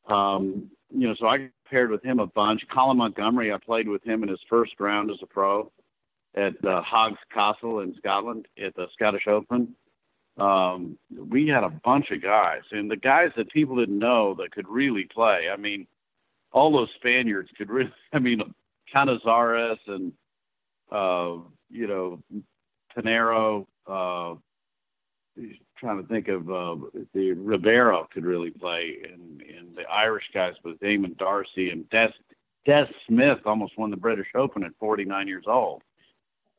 Um, 0.08 0.70
you 0.90 1.08
know, 1.08 1.16
so 1.20 1.28
I 1.28 1.50
paired 1.70 1.92
with 1.92 2.04
him 2.04 2.20
a 2.20 2.28
bunch. 2.28 2.62
Colin 2.74 2.98
Montgomerie, 2.98 3.54
I 3.54 3.58
played 3.58 3.88
with 3.88 4.04
him 4.04 4.24
in 4.24 4.30
his 4.30 4.40
first 4.50 4.74
round 4.80 5.10
as 5.10 5.18
a 5.22 5.26
pro 5.26 5.72
at 6.36 6.54
uh, 6.66 6.82
Haggs 6.84 7.20
Castle 7.34 7.82
in 7.82 7.96
Scotland 7.98 8.48
at 8.64 8.76
the 8.76 8.88
Scottish 8.94 9.28
Open 9.28 9.76
um, 10.38 10.98
we 11.12 11.48
had 11.48 11.64
a 11.64 11.70
bunch 11.70 12.12
of 12.12 12.22
guys, 12.22 12.62
and 12.72 12.90
the 12.90 12.98
guys 12.98 13.32
that 13.38 13.52
people 13.52 13.76
didn't 13.76 14.00
know 14.00 14.34
that 14.36 14.52
could 14.52 14.68
really 14.68 15.08
play. 15.14 15.48
I 15.52 15.58
mean, 15.58 15.86
all 16.52 16.72
those 16.72 16.90
Spaniards 16.96 17.50
could 17.58 17.70
really. 17.70 17.92
I 18.14 18.20
mean, 18.20 18.42
Canizares 18.94 19.78
and 19.88 20.12
uh, 20.92 21.38
you 21.70 21.88
know 21.88 22.20
Pinero. 22.96 23.68
Uh, 23.88 24.36
trying 25.78 26.02
to 26.02 26.08
think 26.08 26.28
of 26.28 26.50
uh, 26.50 26.76
the 27.14 27.32
Rivero 27.32 28.08
could 28.14 28.26
really 28.26 28.52
play, 28.52 28.98
and 29.04 29.42
and 29.42 29.76
the 29.76 29.84
Irish 29.92 30.26
guys 30.34 30.54
with 30.64 30.80
Eamonn 30.80 31.18
Darcy 31.18 31.72
and 31.72 31.90
Des 31.90 32.12
Des 32.66 32.86
Smyth 33.08 33.40
almost 33.46 33.78
won 33.78 33.90
the 33.90 33.98
British 33.98 34.28
Open 34.36 34.64
at 34.64 34.72
49 34.80 35.28
years 35.28 35.46
old 35.48 35.82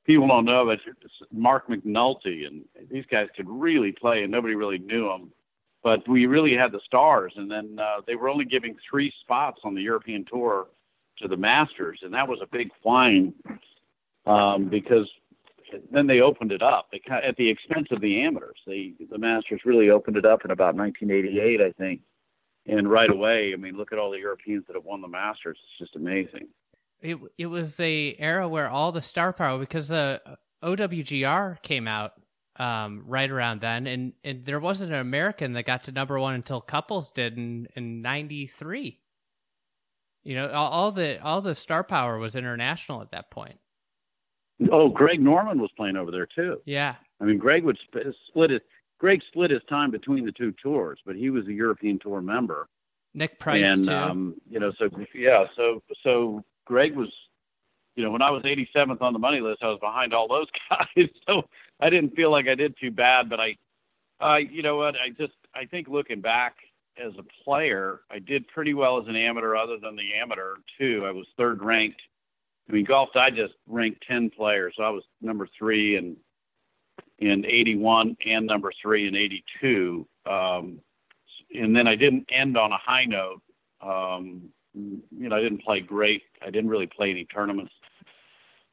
people 0.04 0.28
don't 0.28 0.44
know, 0.44 0.66
but 0.66 0.78
Mark 1.32 1.68
McNulty 1.68 2.46
and 2.46 2.64
these 2.90 3.04
guys 3.10 3.28
could 3.36 3.48
really 3.48 3.92
play, 3.92 4.22
and 4.22 4.32
nobody 4.32 4.54
really 4.54 4.78
knew 4.78 5.08
them. 5.08 5.32
But 5.82 6.06
we 6.08 6.26
really 6.26 6.54
had 6.56 6.72
the 6.72 6.80
stars, 6.86 7.32
and 7.36 7.50
then 7.50 7.76
uh, 7.80 8.02
they 8.06 8.14
were 8.14 8.28
only 8.28 8.44
giving 8.44 8.76
three 8.88 9.12
spots 9.20 9.60
on 9.64 9.74
the 9.74 9.82
European 9.82 10.24
Tour 10.24 10.68
to 11.18 11.28
the 11.28 11.36
Masters, 11.36 12.00
and 12.02 12.14
that 12.14 12.28
was 12.28 12.38
a 12.40 12.46
big 12.46 12.70
whine 12.82 13.34
um, 14.26 14.68
because 14.68 15.08
then 15.90 16.06
they 16.06 16.20
opened 16.20 16.52
it 16.52 16.62
up 16.62 16.88
at 17.10 17.36
the 17.36 17.48
expense 17.48 17.88
of 17.90 18.00
the 18.00 18.20
amateurs. 18.20 18.58
They, 18.66 18.92
the 19.10 19.18
Masters 19.18 19.62
really 19.64 19.90
opened 19.90 20.16
it 20.16 20.24
up 20.24 20.44
in 20.44 20.50
about 20.52 20.76
1988, 20.76 21.60
I 21.60 21.72
think, 21.72 22.00
and 22.66 22.88
right 22.88 23.10
away, 23.10 23.52
I 23.52 23.56
mean, 23.56 23.76
look 23.76 23.92
at 23.92 23.98
all 23.98 24.10
the 24.10 24.18
Europeans 24.18 24.64
that 24.68 24.76
have 24.76 24.84
won 24.84 25.00
the 25.00 25.08
Masters. 25.08 25.58
It's 25.60 25.78
just 25.78 25.96
amazing 25.96 26.46
it 27.02 27.18
it 27.38 27.46
was 27.46 27.76
the 27.76 28.18
era 28.18 28.48
where 28.48 28.68
all 28.68 28.92
the 28.92 29.02
star 29.02 29.32
power 29.32 29.58
because 29.58 29.88
the 29.88 30.20
OWGR 30.62 31.60
came 31.62 31.88
out 31.88 32.12
um, 32.56 33.04
right 33.06 33.30
around 33.30 33.60
then, 33.60 33.86
and 33.86 34.12
and 34.24 34.44
there 34.44 34.60
wasn't 34.60 34.92
an 34.92 35.00
American 35.00 35.54
that 35.54 35.64
got 35.64 35.84
to 35.84 35.92
number 35.92 36.18
one 36.18 36.34
until 36.34 36.60
Couples 36.60 37.10
did 37.10 37.36
in 37.36 37.68
in 37.74 38.02
'93. 38.02 38.98
You 40.24 40.36
know, 40.36 40.50
all, 40.50 40.70
all, 40.70 40.92
the 40.92 41.20
all 41.22 41.42
the 41.42 41.54
star 41.54 41.82
power 41.82 42.16
was 42.18 42.36
international 42.36 43.02
at 43.02 43.10
that 43.10 43.30
point. 43.30 43.58
Oh, 44.70 44.88
Greg 44.88 45.20
Norman 45.20 45.60
was 45.60 45.70
playing 45.76 45.96
over 45.96 46.12
there 46.12 46.28
too. 46.32 46.60
Yeah, 46.64 46.94
I 47.20 47.24
mean, 47.24 47.38
Greg 47.38 47.64
would 47.64 47.78
sp- 47.82 48.14
split 48.28 48.50
his 48.50 48.60
Greg 48.98 49.20
split 49.28 49.50
his 49.50 49.62
time 49.68 49.90
between 49.90 50.24
the 50.24 50.32
two 50.32 50.52
tours, 50.62 51.00
but 51.04 51.16
he 51.16 51.30
was 51.30 51.46
a 51.48 51.52
European 51.52 51.98
Tour 51.98 52.20
member. 52.20 52.68
Nick 53.14 53.38
Price 53.40 53.66
and, 53.66 53.84
too. 53.84 53.92
Um, 53.92 54.34
you 54.48 54.60
know, 54.60 54.72
so 54.78 54.88
yeah, 55.14 55.44
so 55.56 55.82
so 56.04 56.44
Greg 56.72 56.96
was, 56.96 57.12
you 57.96 58.02
know, 58.02 58.10
when 58.10 58.22
I 58.22 58.30
was 58.30 58.44
87th 58.44 59.02
on 59.02 59.12
the 59.12 59.18
money 59.18 59.40
list, 59.40 59.62
I 59.62 59.66
was 59.66 59.78
behind 59.78 60.14
all 60.14 60.26
those 60.26 60.46
guys. 60.70 61.08
So 61.26 61.42
I 61.80 61.90
didn't 61.90 62.16
feel 62.16 62.30
like 62.30 62.48
I 62.48 62.54
did 62.54 62.74
too 62.80 62.90
bad. 62.90 63.28
But 63.28 63.40
I, 63.40 63.56
I, 64.20 64.38
you 64.38 64.62
know 64.62 64.76
what? 64.76 64.94
I 64.94 65.10
just, 65.10 65.34
I 65.54 65.66
think 65.66 65.88
looking 65.88 66.22
back 66.22 66.54
as 66.96 67.12
a 67.18 67.44
player, 67.44 68.00
I 68.10 68.20
did 68.20 68.48
pretty 68.48 68.72
well 68.72 68.98
as 68.98 69.06
an 69.06 69.16
amateur, 69.16 69.54
other 69.54 69.76
than 69.82 69.96
the 69.96 70.14
amateur 70.14 70.54
too. 70.78 71.04
I 71.06 71.10
was 71.10 71.26
third 71.36 71.62
ranked. 71.62 72.00
I 72.70 72.72
mean, 72.72 72.86
golf 72.86 73.10
I 73.16 73.28
just 73.28 73.52
ranked 73.66 74.02
10 74.08 74.30
players. 74.30 74.72
So 74.78 74.82
I 74.82 74.88
was 74.88 75.02
number 75.20 75.46
three 75.58 75.96
in 75.96 76.16
in 77.18 77.44
81 77.44 78.16
and 78.24 78.46
number 78.46 78.72
three 78.80 79.06
in 79.08 79.14
82. 79.14 80.06
Um, 80.24 80.80
and 81.54 81.76
then 81.76 81.86
I 81.86 81.96
didn't 81.96 82.26
end 82.32 82.56
on 82.56 82.72
a 82.72 82.78
high 82.78 83.04
note. 83.04 83.42
Um, 83.82 84.48
you 84.74 85.28
know, 85.28 85.36
I 85.36 85.40
didn't 85.40 85.62
play 85.62 85.80
great. 85.80 86.22
I 86.40 86.50
didn't 86.50 86.70
really 86.70 86.86
play 86.86 87.10
any 87.10 87.24
tournaments 87.26 87.72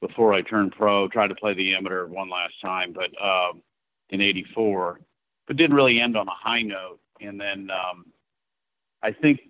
before 0.01 0.33
I 0.33 0.41
turned 0.41 0.71
pro. 0.71 1.07
Tried 1.07 1.27
to 1.27 1.35
play 1.35 1.53
the 1.53 1.75
amateur 1.75 2.05
one 2.07 2.29
last 2.29 2.53
time, 2.61 2.93
but 2.93 3.09
um, 3.23 3.61
in 4.09 4.21
'84, 4.21 4.99
but 5.47 5.57
didn't 5.57 5.75
really 5.75 5.99
end 5.99 6.15
on 6.15 6.27
a 6.27 6.33
high 6.33 6.61
note. 6.61 6.99
And 7.21 7.39
then 7.39 7.69
um, 7.71 8.05
I 9.03 9.11
think 9.11 9.41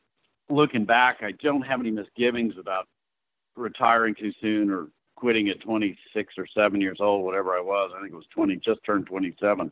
looking 0.50 0.86
back, 0.86 1.18
I 1.22 1.32
don't 1.44 1.62
have 1.62 1.80
any 1.80 1.92
misgivings 1.92 2.56
about 2.60 2.88
retiring 3.56 4.16
too 4.16 4.32
soon 4.42 4.72
or 4.72 4.88
quitting 5.16 5.50
at 5.50 5.62
26 5.62 6.34
or 6.38 6.48
7 6.48 6.80
years 6.80 6.98
old, 7.02 7.26
whatever 7.26 7.54
I 7.54 7.62
was. 7.62 7.92
I 7.96 8.02
think 8.02 8.14
it 8.14 8.16
was 8.16 8.26
20, 8.34 8.56
just 8.58 8.80
turned 8.86 9.06
27, 9.06 9.72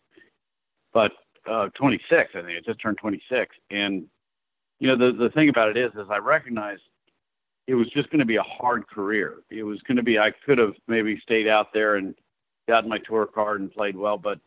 but 0.94 1.12
uh, 1.50 1.70
26. 1.76 2.32
I 2.36 2.42
think 2.42 2.58
I 2.58 2.62
just 2.66 2.82
turned 2.82 2.98
26, 2.98 3.56
and 3.72 4.06
you 4.80 4.88
know, 4.88 4.98
the 4.98 5.18
the 5.18 5.30
thing 5.30 5.50
about 5.50 5.70
it 5.70 5.78
is, 5.78 5.92
is 5.94 6.08
I 6.10 6.18
recognized 6.18 6.84
it 7.68 7.76
was 7.76 7.90
just 7.90 8.10
going 8.10 8.20
to 8.20 8.26
be 8.26 8.38
a 8.38 8.44
hard 8.44 8.88
career. 8.88 9.40
It 9.50 9.64
was 9.64 9.82
going 9.88 9.98
to 9.98 10.04
be 10.04 10.18
I 10.18 10.32
could 10.46 10.58
have 10.58 10.74
maybe 10.88 11.20
stayed 11.22 11.48
out 11.48 11.74
there 11.74 11.96
and 11.96 12.16
gotten 12.68 12.90
my 12.90 13.00
tour 13.00 13.26
card 13.26 13.62
and 13.62 13.72
played 13.72 13.96
well, 13.96 14.18
but 14.18 14.40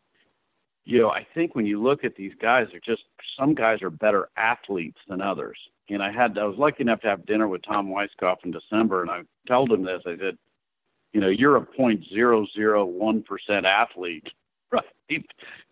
you 0.84 0.98
know, 0.98 1.10
I 1.10 1.26
think 1.34 1.54
when 1.54 1.66
you 1.66 1.80
look 1.80 2.04
at 2.04 2.16
these 2.16 2.32
guys, 2.40 2.66
they're 2.70 2.80
just 2.84 3.02
some 3.38 3.54
guys 3.54 3.82
are 3.82 3.90
better 3.90 4.28
athletes 4.36 4.98
than 5.08 5.20
others. 5.20 5.58
And 5.88 6.02
I 6.02 6.10
had 6.10 6.38
I 6.38 6.44
was 6.44 6.56
lucky 6.58 6.82
enough 6.82 7.00
to 7.02 7.08
have 7.08 7.26
dinner 7.26 7.48
with 7.48 7.62
Tom 7.62 7.88
Weiskopf 7.88 8.44
in 8.44 8.50
December, 8.50 9.02
and 9.02 9.10
I 9.10 9.22
told 9.48 9.70
him 9.70 9.84
this. 9.84 10.02
I 10.06 10.16
said, 10.16 10.38
you 11.12 11.20
know, 11.20 11.28
you're 11.28 11.56
a 11.56 11.66
point 11.66 12.04
zero 12.12 12.46
zero 12.54 12.84
one 12.84 13.22
percent 13.22 13.66
athlete, 13.66 14.26
right? 14.72 14.84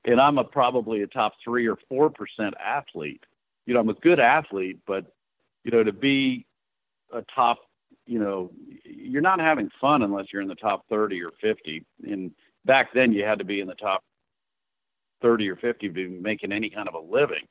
And 0.04 0.20
I'm 0.20 0.38
a 0.38 0.44
probably 0.44 1.02
a 1.02 1.06
top 1.06 1.34
three 1.42 1.68
or 1.68 1.78
four 1.88 2.10
percent 2.10 2.54
athlete 2.62 3.22
you 3.68 3.74
know, 3.74 3.80
I'm 3.80 3.90
a 3.90 3.94
good 3.94 4.18
athlete, 4.18 4.78
but 4.86 5.04
you 5.62 5.70
know, 5.70 5.84
to 5.84 5.92
be 5.92 6.46
a 7.12 7.22
top, 7.34 7.58
you 8.06 8.18
know, 8.18 8.50
you're 8.82 9.20
not 9.20 9.40
having 9.40 9.68
fun 9.78 10.02
unless 10.02 10.24
you're 10.32 10.40
in 10.40 10.48
the 10.48 10.54
top 10.54 10.86
30 10.88 11.22
or 11.22 11.32
50. 11.42 11.84
And 12.10 12.30
back 12.64 12.94
then, 12.94 13.12
you 13.12 13.24
had 13.24 13.38
to 13.40 13.44
be 13.44 13.60
in 13.60 13.66
the 13.66 13.74
top 13.74 14.02
30 15.20 15.50
or 15.50 15.56
50 15.56 15.86
to 15.86 15.92
be 15.92 16.08
making 16.08 16.50
any 16.50 16.70
kind 16.70 16.88
of 16.88 16.94
a 16.94 16.98
living. 16.98 17.44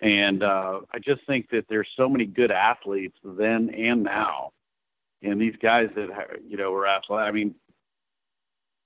And 0.00 0.44
uh, 0.44 0.82
I 0.92 1.00
just 1.00 1.26
think 1.26 1.50
that 1.50 1.64
there's 1.68 1.88
so 1.96 2.08
many 2.08 2.24
good 2.24 2.52
athletes 2.52 3.16
then 3.24 3.70
and 3.70 4.04
now, 4.04 4.52
and 5.24 5.40
these 5.40 5.56
guys 5.60 5.88
that 5.96 6.10
you 6.46 6.56
know 6.56 6.72
are 6.72 6.86
athletic. 6.86 7.28
I 7.28 7.32
mean, 7.32 7.56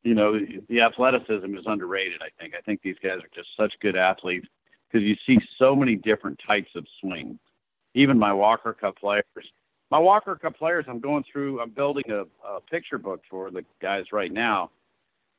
you 0.03 0.15
know, 0.15 0.41
the 0.71 0.81
athleticism 0.81 1.55
is 1.55 1.65
underrated. 1.67 2.23
I 2.23 2.31
think. 2.41 2.55
I 2.59 2.63
think 2.63 2.81
these 2.81 2.97
guys 3.03 3.19
are 3.19 3.29
just 3.35 3.51
such 3.55 3.75
good 3.83 3.97
athletes 3.97 4.49
because 4.93 5.07
you 5.07 5.17
see 5.27 5.39
so 5.59 5.75
many 5.75 5.97
different 5.97 6.41
types 6.47 6.71
of 6.75 6.87
swing. 7.01 7.39
Even 7.95 8.19
my 8.19 8.33
Walker 8.33 8.73
Cup 8.73 8.97
players, 8.97 9.25
my 9.91 9.99
Walker 9.99 10.37
Cup 10.37 10.57
players, 10.57 10.85
I'm 10.89 11.01
going 11.01 11.25
through. 11.31 11.61
I'm 11.61 11.71
building 11.71 12.05
a, 12.11 12.23
a 12.47 12.61
picture 12.71 12.99
book 12.99 13.23
for 13.29 13.51
the 13.51 13.65
guys 13.81 14.05
right 14.13 14.33
now, 14.33 14.71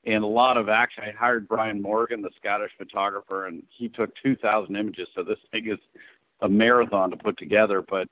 and 0.05 0.23
a 0.23 0.27
lot 0.27 0.57
of 0.57 0.69
action. 0.69 1.03
I 1.03 1.11
hired 1.17 1.47
Brian 1.47 1.81
Morgan, 1.81 2.21
the 2.21 2.29
Scottish 2.39 2.71
photographer, 2.77 3.47
and 3.47 3.63
he 3.75 3.89
took 3.89 4.11
2,000 4.23 4.75
images. 4.75 5.07
So 5.15 5.23
this 5.23 5.39
thing 5.51 5.67
is 5.67 5.79
a 6.41 6.49
marathon 6.49 7.09
to 7.09 7.17
put 7.17 7.37
together. 7.37 7.83
But 7.87 8.07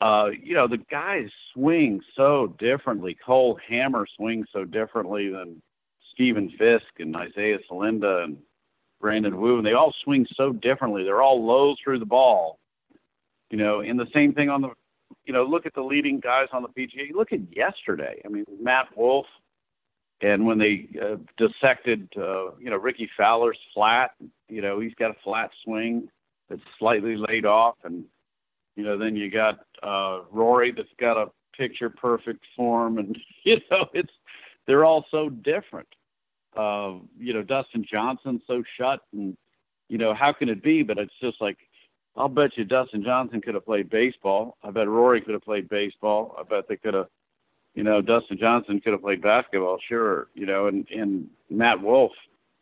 uh, 0.00 0.30
you 0.42 0.54
know, 0.54 0.66
the 0.66 0.78
guys 0.90 1.28
swing 1.54 2.00
so 2.16 2.56
differently. 2.58 3.16
Cole 3.24 3.58
Hammer 3.68 4.04
swings 4.16 4.48
so 4.52 4.64
differently 4.64 5.30
than 5.30 5.62
Steven 6.12 6.50
Fisk 6.58 6.86
and 6.98 7.14
Isaiah 7.14 7.58
Salinda 7.70 8.24
and 8.24 8.36
Brandon 9.02 9.38
Wu, 9.38 9.58
and 9.58 9.66
they 9.66 9.74
all 9.74 9.92
swing 10.04 10.26
so 10.34 10.52
differently. 10.52 11.02
They're 11.02 11.20
all 11.20 11.44
low 11.44 11.74
through 11.82 11.98
the 11.98 12.06
ball, 12.06 12.58
you 13.50 13.58
know. 13.58 13.80
And 13.80 13.98
the 13.98 14.06
same 14.14 14.32
thing 14.32 14.48
on 14.48 14.62
the, 14.62 14.70
you 15.24 15.32
know, 15.34 15.44
look 15.44 15.66
at 15.66 15.74
the 15.74 15.82
leading 15.82 16.20
guys 16.20 16.46
on 16.52 16.62
the 16.62 16.68
PGA. 16.68 17.12
Look 17.12 17.32
at 17.32 17.40
yesterday. 17.54 18.22
I 18.24 18.28
mean, 18.28 18.44
Matt 18.62 18.96
Wolff, 18.96 19.26
and 20.22 20.46
when 20.46 20.56
they 20.56 20.88
uh, 21.02 21.16
dissected, 21.36 22.08
uh, 22.16 22.52
you 22.58 22.70
know, 22.70 22.76
Rickie 22.76 23.10
Fowler's 23.18 23.58
flat. 23.74 24.12
You 24.48 24.62
know, 24.62 24.80
he's 24.80 24.94
got 24.94 25.10
a 25.10 25.16
flat 25.24 25.50
swing 25.64 26.08
that's 26.48 26.62
slightly 26.78 27.16
laid 27.16 27.44
off, 27.44 27.74
and 27.84 28.04
you 28.76 28.84
know, 28.84 28.96
then 28.96 29.16
you 29.16 29.30
got 29.30 29.58
uh, 29.82 30.20
Rory 30.30 30.72
that's 30.72 30.88
got 30.98 31.20
a 31.20 31.26
picture 31.56 31.90
perfect 31.90 32.44
form, 32.56 32.98
and 32.98 33.18
you 33.44 33.58
know, 33.70 33.86
it's 33.92 34.12
they're 34.68 34.84
all 34.84 35.04
so 35.10 35.28
different 35.28 35.88
uh, 36.56 36.94
you 37.18 37.32
know, 37.32 37.42
Dustin 37.42 37.84
Johnson 37.90 38.40
so 38.46 38.62
shut 38.78 39.00
and, 39.12 39.36
you 39.88 39.98
know, 39.98 40.14
how 40.14 40.32
can 40.32 40.48
it 40.48 40.62
be? 40.62 40.82
But 40.82 40.98
it's 40.98 41.12
just 41.20 41.40
like, 41.40 41.58
I'll 42.16 42.28
bet 42.28 42.50
you 42.56 42.64
Dustin 42.64 43.02
Johnson 43.04 43.40
could 43.40 43.54
have 43.54 43.64
played 43.64 43.88
baseball. 43.88 44.58
I 44.62 44.70
bet 44.70 44.88
Rory 44.88 45.20
could 45.22 45.32
have 45.32 45.42
played 45.42 45.68
baseball. 45.68 46.36
I 46.38 46.42
bet 46.42 46.68
they 46.68 46.76
could 46.76 46.94
have, 46.94 47.06
you 47.74 47.82
know, 47.82 48.02
Dustin 48.02 48.38
Johnson 48.38 48.80
could 48.80 48.92
have 48.92 49.00
played 49.00 49.22
basketball, 49.22 49.78
sure, 49.88 50.28
you 50.34 50.44
know, 50.44 50.66
and, 50.66 50.86
and 50.90 51.28
Matt 51.48 51.80
Wolff. 51.80 52.12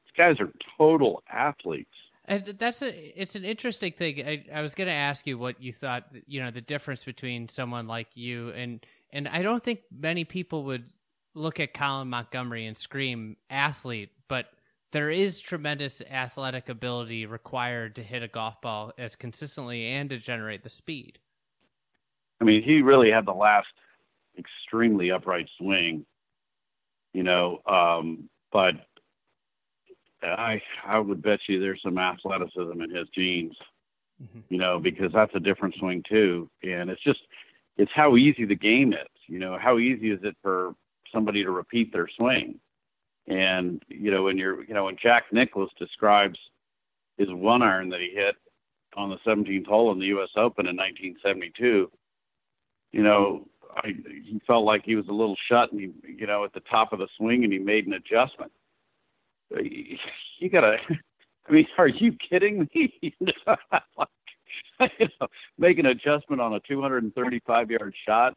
These 0.05 0.16
guys 0.16 0.37
are 0.40 0.53
total 0.79 1.22
athletes. 1.33 1.90
And 2.26 2.46
that's 2.46 2.81
a 2.81 3.20
it's 3.20 3.35
an 3.35 3.44
interesting 3.44 3.92
thing. 3.92 4.24
I, 4.24 4.44
I 4.55 4.62
was 4.62 4.76
going 4.76 4.87
to 4.87 4.94
ask 4.94 5.26
you 5.26 5.37
what 5.37 5.61
you 5.61 5.72
thought, 5.72 6.05
you 6.29 6.40
know, 6.40 6.53
the 6.53 6.61
difference 6.61 7.05
between 7.05 7.48
someone 7.48 7.88
like 7.88 8.07
you 8.14 8.50
and 8.50 8.87
and 9.12 9.26
I 9.26 9.42
don't 9.42 9.64
think 9.64 9.81
many 9.90 10.24
people 10.24 10.62
would 10.64 10.85
look 11.35 11.61
at 11.61 11.75
Colin 11.75 12.09
Montgomerie 12.09 12.66
and 12.66 12.77
scream 12.77 13.37
athlete, 13.49 14.11
but 14.29 14.47
there 14.93 15.11
is 15.11 15.40
tremendous 15.40 16.03
athletic 16.11 16.69
ability 16.69 17.27
required 17.27 17.95
to 17.97 18.03
hit 18.03 18.23
a 18.23 18.29
golf 18.29 18.61
ball 18.61 18.93
as 18.99 19.14
consistently 19.14 19.87
and 19.87 20.11
to 20.11 20.19
generate 20.19 20.62
the 20.62 20.69
speed. 20.69 21.19
I 22.40 22.45
mean, 22.45 22.62
he 22.62 22.83
really 22.83 23.11
had 23.11 23.27
the 23.27 23.33
last 23.33 23.69
extremely 24.38 25.11
upright 25.11 25.49
swing, 25.59 26.05
you 27.12 27.23
know, 27.23 27.61
um, 27.66 28.29
but 28.51 28.75
I 30.23 30.61
I 30.85 30.99
would 30.99 31.23
bet 31.23 31.40
you 31.49 31.61
there's 31.61 31.83
some 31.83 31.99
athleticism 31.99 32.81
in 32.81 32.95
his 32.95 33.09
genes, 33.14 33.57
mm-hmm. 34.23 34.40
you 34.49 34.59
know, 34.59 34.79
because 34.79 35.12
that's 35.12 35.35
a 35.35 35.40
different 35.40 35.75
swing 35.77 36.03
too, 36.09 36.51
and 36.62 36.90
it's 36.90 37.03
just 37.03 37.21
it's 37.77 37.93
how 37.95 38.16
easy 38.16 38.45
the 38.45 38.57
game 38.57 38.93
is. 38.93 39.09
You 39.27 39.38
know, 39.38 39.59
how 39.61 39.79
easy 39.79 40.11
is 40.11 40.21
it 40.23 40.37
for 40.43 40.75
somebody 41.12 41.42
to 41.44 41.51
repeat 41.51 41.92
their 41.92 42.09
swing? 42.16 42.59
And 43.27 43.83
you 43.88 44.11
know, 44.11 44.25
when 44.25 44.38
you're 44.38 44.64
you 44.64 44.75
know 44.75 44.85
when 44.85 44.96
Jack 45.01 45.25
Nicklaus 45.33 45.70
describes 45.79 46.38
his 47.18 47.29
one 47.31 47.62
iron 47.62 47.88
that 47.90 48.01
he 48.01 48.11
hit 48.14 48.35
on 48.96 49.11
the 49.11 49.18
17th 49.27 49.66
hole 49.66 49.92
in 49.92 49.99
the 49.99 50.07
U.S. 50.07 50.31
Open 50.37 50.66
in 50.66 50.77
1972, 50.77 51.90
you 52.92 53.03
know, 53.03 53.46
I, 53.77 53.88
he 54.05 54.40
felt 54.46 54.64
like 54.64 54.83
he 54.85 54.96
was 54.96 55.07
a 55.09 55.12
little 55.12 55.37
shut, 55.49 55.70
and 55.70 55.81
he, 55.81 55.92
you 56.18 56.27
know, 56.27 56.44
at 56.44 56.53
the 56.55 56.61
top 56.61 56.92
of 56.92 56.99
the 56.99 57.07
swing, 57.16 57.44
and 57.44 57.53
he 57.53 57.59
made 57.59 57.87
an 57.87 57.92
adjustment 57.92 58.51
you 59.59 60.49
gotta. 60.51 60.77
I 61.49 61.53
mean, 61.53 61.66
are 61.79 61.88
you 61.88 62.12
kidding 62.29 62.68
me? 62.75 62.92
you 63.20 65.09
know, 65.20 65.27
make 65.59 65.79
an 65.79 65.87
adjustment 65.87 66.40
on 66.40 66.55
a 66.55 66.61
235 66.61 67.70
yard 67.70 67.94
shot. 68.07 68.35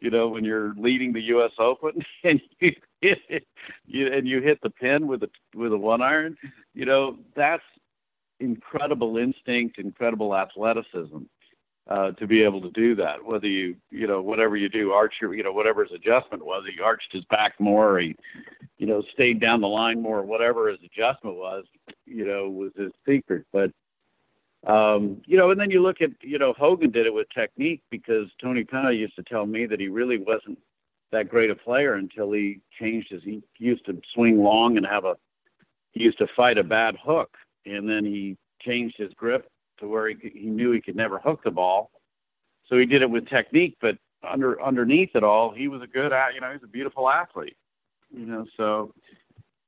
You 0.00 0.10
know, 0.10 0.28
when 0.28 0.44
you're 0.44 0.74
leading 0.76 1.12
the 1.12 1.22
U.S. 1.22 1.52
Open 1.58 1.92
and 2.24 2.40
you 2.60 2.72
you, 3.86 4.12
and 4.12 4.28
you 4.28 4.40
hit 4.40 4.60
the 4.62 4.70
pin 4.70 5.06
with 5.06 5.22
a 5.22 5.28
with 5.54 5.72
a 5.72 5.78
one 5.78 6.02
iron. 6.02 6.36
You 6.74 6.84
know, 6.84 7.18
that's 7.34 7.62
incredible 8.40 9.16
instinct, 9.16 9.78
incredible 9.78 10.36
athleticism 10.36 11.18
uh, 11.88 12.12
to 12.12 12.26
be 12.26 12.42
able 12.42 12.60
to 12.60 12.70
do 12.70 12.94
that. 12.96 13.24
Whether 13.24 13.46
you, 13.46 13.76
you 13.90 14.06
know, 14.06 14.20
whatever 14.20 14.56
you 14.56 14.68
do, 14.68 14.92
arch 14.92 15.14
your, 15.20 15.34
you 15.34 15.42
know, 15.42 15.52
whatever 15.52 15.84
his 15.84 15.92
adjustment 15.92 16.44
was, 16.44 16.64
he 16.72 16.80
arched 16.82 17.12
his 17.12 17.24
back 17.26 17.54
more, 17.60 17.98
he, 18.00 18.16
you 18.78 18.86
know, 18.86 19.02
stayed 19.12 19.40
down 19.40 19.60
the 19.60 19.68
line 19.68 20.02
more, 20.02 20.22
whatever 20.22 20.68
his 20.68 20.78
adjustment 20.84 21.36
was, 21.36 21.64
you 22.04 22.26
know, 22.26 22.48
was 22.48 22.72
his 22.76 22.92
secret. 23.06 23.46
But, 23.52 23.70
um, 24.66 25.22
you 25.26 25.36
know, 25.36 25.50
and 25.50 25.60
then 25.60 25.70
you 25.70 25.82
look 25.82 26.00
at, 26.00 26.10
you 26.22 26.38
know, 26.38 26.52
Hogan 26.58 26.90
did 26.90 27.06
it 27.06 27.14
with 27.14 27.28
technique 27.34 27.82
because 27.90 28.26
Tony 28.42 28.64
Penna 28.64 28.92
used 28.92 29.16
to 29.16 29.22
tell 29.22 29.46
me 29.46 29.66
that 29.66 29.80
he 29.80 29.88
really 29.88 30.18
wasn't 30.18 30.58
that 31.12 31.28
great 31.28 31.50
a 31.50 31.54
player 31.54 31.94
until 31.94 32.32
he 32.32 32.60
changed 32.78 33.08
his, 33.10 33.22
he 33.22 33.42
used 33.58 33.86
to 33.86 34.00
swing 34.12 34.42
long 34.42 34.76
and 34.76 34.84
have 34.84 35.04
a, 35.04 35.14
he 35.92 36.02
used 36.02 36.18
to 36.18 36.26
fight 36.36 36.58
a 36.58 36.64
bad 36.64 36.96
hook. 37.02 37.30
And 37.64 37.88
then 37.88 38.04
he 38.04 38.36
changed 38.60 38.96
his 38.98 39.12
grip 39.14 39.48
to 39.78 39.88
where 39.88 40.08
he 40.08 40.16
he 40.34 40.46
knew 40.46 40.72
he 40.72 40.80
could 40.80 40.96
never 40.96 41.18
hook 41.18 41.40
the 41.44 41.50
ball. 41.50 41.90
So 42.68 42.78
he 42.78 42.86
did 42.86 43.02
it 43.02 43.10
with 43.10 43.28
technique, 43.28 43.76
but 43.80 43.96
under 44.28 44.60
underneath 44.62 45.10
it 45.14 45.22
all, 45.22 45.52
he 45.54 45.68
was 45.68 45.82
a 45.82 45.86
good, 45.86 46.12
you 46.34 46.40
know, 46.40 46.52
he's 46.52 46.62
a 46.64 46.68
beautiful 46.68 47.08
athlete. 47.08 47.56
You 48.10 48.26
know, 48.26 48.46
so 48.56 48.92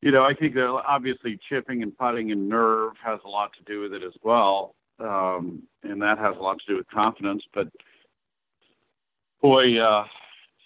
you 0.01 0.13
know, 0.13 0.23
I 0.23 0.35
think 0.35 0.55
that 0.55 0.67
obviously 0.67 1.39
chipping 1.49 1.83
and 1.83 1.97
putting 1.97 2.31
and 2.31 2.49
nerve 2.49 2.93
has 3.05 3.19
a 3.25 3.29
lot 3.29 3.51
to 3.59 3.65
do 3.65 3.81
with 3.81 3.93
it 3.93 4.05
as 4.05 4.15
well, 4.23 4.75
um, 5.01 5.63
and 5.83 6.01
that 6.03 6.19
has 6.19 6.37
a 6.37 6.41
lot 6.41 6.59
to 6.59 6.73
do 6.73 6.77
with 6.77 6.89
confidence. 6.89 7.43
But 7.55 7.69
boy, 9.41 9.79
uh, 9.79 10.05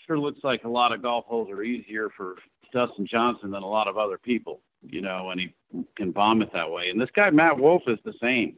sure 0.07 0.19
looks 0.19 0.41
like 0.43 0.65
a 0.65 0.69
lot 0.69 0.93
of 0.93 1.03
golf 1.03 1.25
holes 1.27 1.51
are 1.51 1.63
easier 1.63 2.09
for 2.17 2.37
Dustin 2.73 3.07
Johnson 3.07 3.51
than 3.51 3.63
a 3.63 3.69
lot 3.69 3.89
of 3.89 3.99
other 3.99 4.19
people. 4.19 4.61
You 4.85 5.01
know, 5.01 5.31
and 5.31 5.41
he 5.41 5.55
can 5.97 6.11
bomb 6.11 6.43
it 6.43 6.53
that 6.53 6.69
way. 6.69 6.89
And 6.91 7.01
this 7.01 7.11
guy 7.15 7.31
Matt 7.31 7.59
Wolff 7.59 7.83
is 7.87 7.99
the 8.05 8.15
same. 8.21 8.57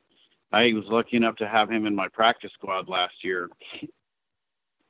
I 0.52 0.72
was 0.72 0.84
lucky 0.86 1.16
enough 1.16 1.36
to 1.36 1.48
have 1.48 1.70
him 1.70 1.84
in 1.84 1.94
my 1.94 2.08
practice 2.08 2.52
squad 2.54 2.88
last 2.88 3.14
year, 3.22 3.50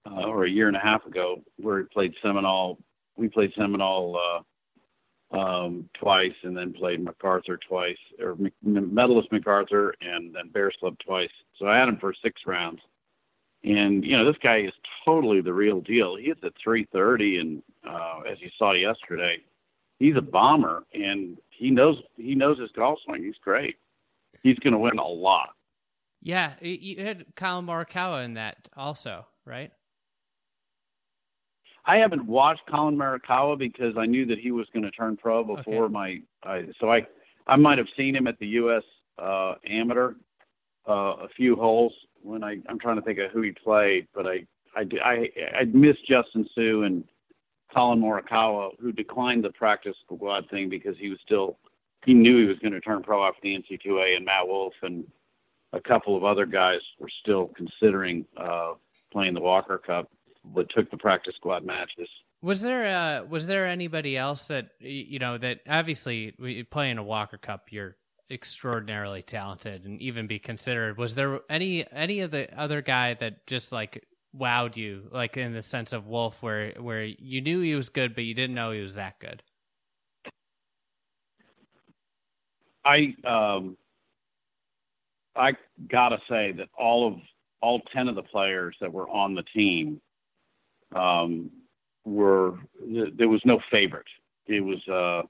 uh, 0.06 0.26
or 0.26 0.44
a 0.44 0.50
year 0.50 0.68
and 0.68 0.76
a 0.76 0.80
half 0.80 1.04
ago, 1.06 1.42
where 1.56 1.78
he 1.78 1.84
played 1.84 2.14
Seminole. 2.22 2.78
We 3.16 3.28
played 3.28 3.52
Seminole 3.56 4.16
uh, 4.16 4.42
um, 5.34 5.88
twice, 5.94 6.34
and 6.42 6.56
then 6.56 6.72
played 6.72 7.02
MacArthur 7.02 7.58
twice, 7.68 7.98
or 8.20 8.36
medalist 8.62 9.32
MacArthur, 9.32 9.94
and 10.00 10.34
then 10.34 10.48
Bears 10.48 10.76
Club 10.80 10.96
twice. 11.04 11.30
So 11.58 11.66
I 11.66 11.78
had 11.78 11.88
him 11.88 11.98
for 11.98 12.14
six 12.22 12.40
rounds. 12.46 12.80
And 13.62 14.04
you 14.04 14.16
know, 14.16 14.24
this 14.24 14.40
guy 14.42 14.60
is 14.60 14.72
totally 15.04 15.40
the 15.40 15.52
real 15.52 15.80
deal. 15.80 16.16
He 16.16 16.26
hits 16.26 16.40
at 16.44 16.52
330, 16.62 17.38
and 17.38 17.62
uh, 17.88 18.20
as 18.30 18.38
you 18.40 18.50
saw 18.58 18.72
yesterday, 18.72 19.38
he's 19.98 20.16
a 20.16 20.22
bomber, 20.22 20.84
and 20.92 21.38
he 21.50 21.70
knows 21.70 21.96
he 22.16 22.34
knows 22.34 22.58
his 22.58 22.70
golf 22.72 22.98
swing. 23.04 23.24
He's 23.24 23.38
great 23.42 23.76
he's 24.44 24.58
going 24.60 24.74
to 24.74 24.78
win 24.78 24.98
a 24.98 25.06
lot. 25.06 25.50
Yeah, 26.22 26.54
you 26.60 27.04
had 27.04 27.26
Collin 27.34 27.66
Morikawa 27.66 28.24
in 28.24 28.34
that 28.34 28.68
also, 28.76 29.26
right? 29.44 29.72
I 31.86 31.96
haven't 31.96 32.26
watched 32.26 32.62
Collin 32.68 32.96
Morikawa 32.96 33.58
because 33.58 33.94
I 33.98 34.06
knew 34.06 34.24
that 34.26 34.38
he 34.38 34.50
was 34.50 34.66
going 34.72 34.84
to 34.84 34.90
turn 34.90 35.16
pro 35.16 35.44
before 35.44 35.84
okay. 35.84 35.92
my. 35.92 36.20
I, 36.42 36.62
so 36.80 36.90
I, 36.90 37.06
I 37.46 37.56
might 37.56 37.78
have 37.78 37.86
seen 37.96 38.16
him 38.16 38.26
at 38.26 38.38
the 38.38 38.46
U.S. 38.48 38.82
Uh, 39.18 39.54
Amateur 39.68 40.14
uh, 40.88 40.92
a 40.92 41.28
few 41.36 41.56
holes 41.56 41.92
when 42.22 42.42
I. 42.42 42.58
I'm 42.68 42.78
trying 42.78 42.96
to 42.96 43.02
think 43.02 43.18
of 43.18 43.30
who 43.30 43.42
he 43.42 43.52
played, 43.52 44.06
but 44.14 44.26
I, 44.26 44.46
I, 44.74 44.86
I, 45.04 45.28
I 45.60 45.64
missed 45.64 46.06
Justin 46.08 46.48
Suh 46.54 46.82
and 46.82 47.04
Collin 47.72 48.00
Morikawa, 48.00 48.70
who 48.80 48.92
declined 48.92 49.44
the 49.44 49.50
practice 49.50 49.96
squad 50.04 50.48
thing 50.50 50.70
because 50.70 50.96
he 50.98 51.10
was 51.10 51.18
still 51.24 51.58
he 52.04 52.14
knew 52.14 52.42
he 52.42 52.48
was 52.48 52.58
going 52.58 52.72
to 52.72 52.80
turn 52.80 53.02
pro 53.02 53.26
after 53.26 53.40
the 53.42 53.56
NC2A, 53.56 54.16
and 54.16 54.24
Matt 54.24 54.46
Wolff 54.46 54.74
and 54.82 55.04
a 55.72 55.80
couple 55.80 56.16
of 56.16 56.24
other 56.24 56.46
guys 56.46 56.80
were 56.98 57.10
still 57.22 57.50
considering 57.56 58.24
uh, 58.36 58.74
playing 59.10 59.34
the 59.34 59.40
Walker 59.40 59.78
Cup, 59.78 60.10
but 60.44 60.68
took 60.74 60.90
the 60.90 60.96
practice 60.96 61.34
squad 61.36 61.64
matches. 61.64 62.08
Was 62.42 62.60
there 62.60 62.84
uh, 62.84 63.24
was 63.24 63.46
there 63.46 63.66
anybody 63.66 64.16
else 64.16 64.46
that 64.46 64.70
you 64.78 65.18
know 65.18 65.38
that 65.38 65.60
obviously 65.68 66.32
playing 66.70 66.98
a 66.98 67.02
Walker 67.02 67.38
Cup, 67.38 67.68
you're 67.70 67.96
extraordinarily 68.30 69.22
talented 69.22 69.84
and 69.84 70.00
even 70.00 70.26
be 70.26 70.38
considered. 70.38 70.98
Was 70.98 71.14
there 71.14 71.40
any 71.48 71.86
any 71.92 72.20
of 72.20 72.30
the 72.30 72.54
other 72.58 72.82
guy 72.82 73.14
that 73.14 73.46
just 73.46 73.72
like 73.72 74.04
wowed 74.36 74.76
you, 74.76 75.08
like 75.10 75.36
in 75.36 75.52
the 75.52 75.62
sense 75.62 75.92
of 75.92 76.06
Wolff, 76.06 76.42
where 76.42 76.72
where 76.78 77.04
you 77.04 77.40
knew 77.40 77.60
he 77.60 77.74
was 77.74 77.88
good, 77.88 78.14
but 78.14 78.24
you 78.24 78.34
didn't 78.34 78.54
know 78.54 78.72
he 78.72 78.80
was 78.80 78.96
that 78.96 79.18
good? 79.20 79.42
I 82.84 83.14
um, 83.24 83.76
I 85.36 85.52
gotta 85.90 86.18
say 86.28 86.52
that 86.52 86.68
all 86.78 87.08
of 87.08 87.14
all 87.62 87.80
ten 87.94 88.08
of 88.08 88.14
the 88.14 88.22
players 88.22 88.76
that 88.80 88.92
were 88.92 89.08
on 89.08 89.34
the 89.34 89.44
team 89.54 90.00
um, 90.94 91.50
were 92.04 92.54
there 93.16 93.28
was 93.28 93.42
no 93.44 93.60
favorite. 93.70 94.06
It 94.46 94.60
was 94.60 94.86
uh, 94.88 95.26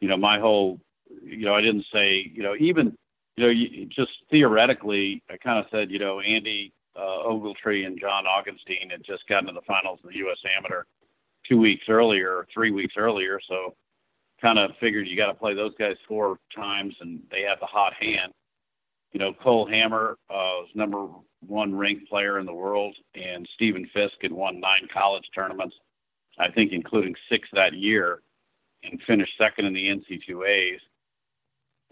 you 0.00 0.08
know 0.08 0.16
my 0.16 0.38
whole 0.38 0.80
you 1.22 1.44
know 1.44 1.54
I 1.54 1.60
didn't 1.60 1.86
say 1.92 2.30
you 2.32 2.42
know 2.42 2.54
even 2.58 2.96
you 3.36 3.44
know 3.44 3.50
you, 3.50 3.86
just 3.86 4.12
theoretically 4.30 5.22
I 5.30 5.36
kind 5.36 5.58
of 5.58 5.66
said 5.70 5.90
you 5.90 5.98
know 5.98 6.20
Andy 6.20 6.72
uh, 6.96 7.26
Ogletree 7.26 7.86
and 7.86 7.98
John 8.00 8.24
Augenstein 8.24 8.90
had 8.90 9.04
just 9.04 9.26
gotten 9.28 9.46
to 9.46 9.52
the 9.52 9.66
finals 9.66 9.98
of 10.04 10.10
the 10.10 10.18
U.S. 10.18 10.38
Amateur 10.56 10.84
two 11.48 11.58
weeks 11.58 11.84
earlier 11.88 12.32
or 12.32 12.46
three 12.52 12.70
weeks 12.70 12.94
earlier, 12.96 13.38
so 13.48 13.74
kind 14.40 14.58
of 14.58 14.70
figured 14.80 15.06
you 15.06 15.16
got 15.16 15.26
to 15.26 15.34
play 15.34 15.54
those 15.54 15.74
guys 15.78 15.96
four 16.08 16.38
times, 16.54 16.94
and 17.00 17.20
they 17.30 17.42
have 17.42 17.60
the 17.60 17.66
hot 17.66 17.92
hand. 17.94 18.32
You 19.14 19.20
know, 19.20 19.32
Cole 19.32 19.66
Hammer 19.66 20.18
uh, 20.28 20.66
was 20.66 20.68
number 20.74 21.06
one 21.46 21.72
ranked 21.72 22.08
player 22.08 22.40
in 22.40 22.46
the 22.46 22.52
world, 22.52 22.96
and 23.14 23.48
Steven 23.54 23.88
Fisk 23.94 24.14
had 24.20 24.32
won 24.32 24.58
nine 24.58 24.88
college 24.92 25.24
tournaments, 25.32 25.76
I 26.40 26.50
think, 26.50 26.72
including 26.72 27.14
six 27.30 27.48
that 27.52 27.74
year, 27.74 28.22
and 28.82 29.00
finished 29.06 29.32
second 29.38 29.66
in 29.66 29.72
the 29.72 29.86
NC2As. 29.86 30.78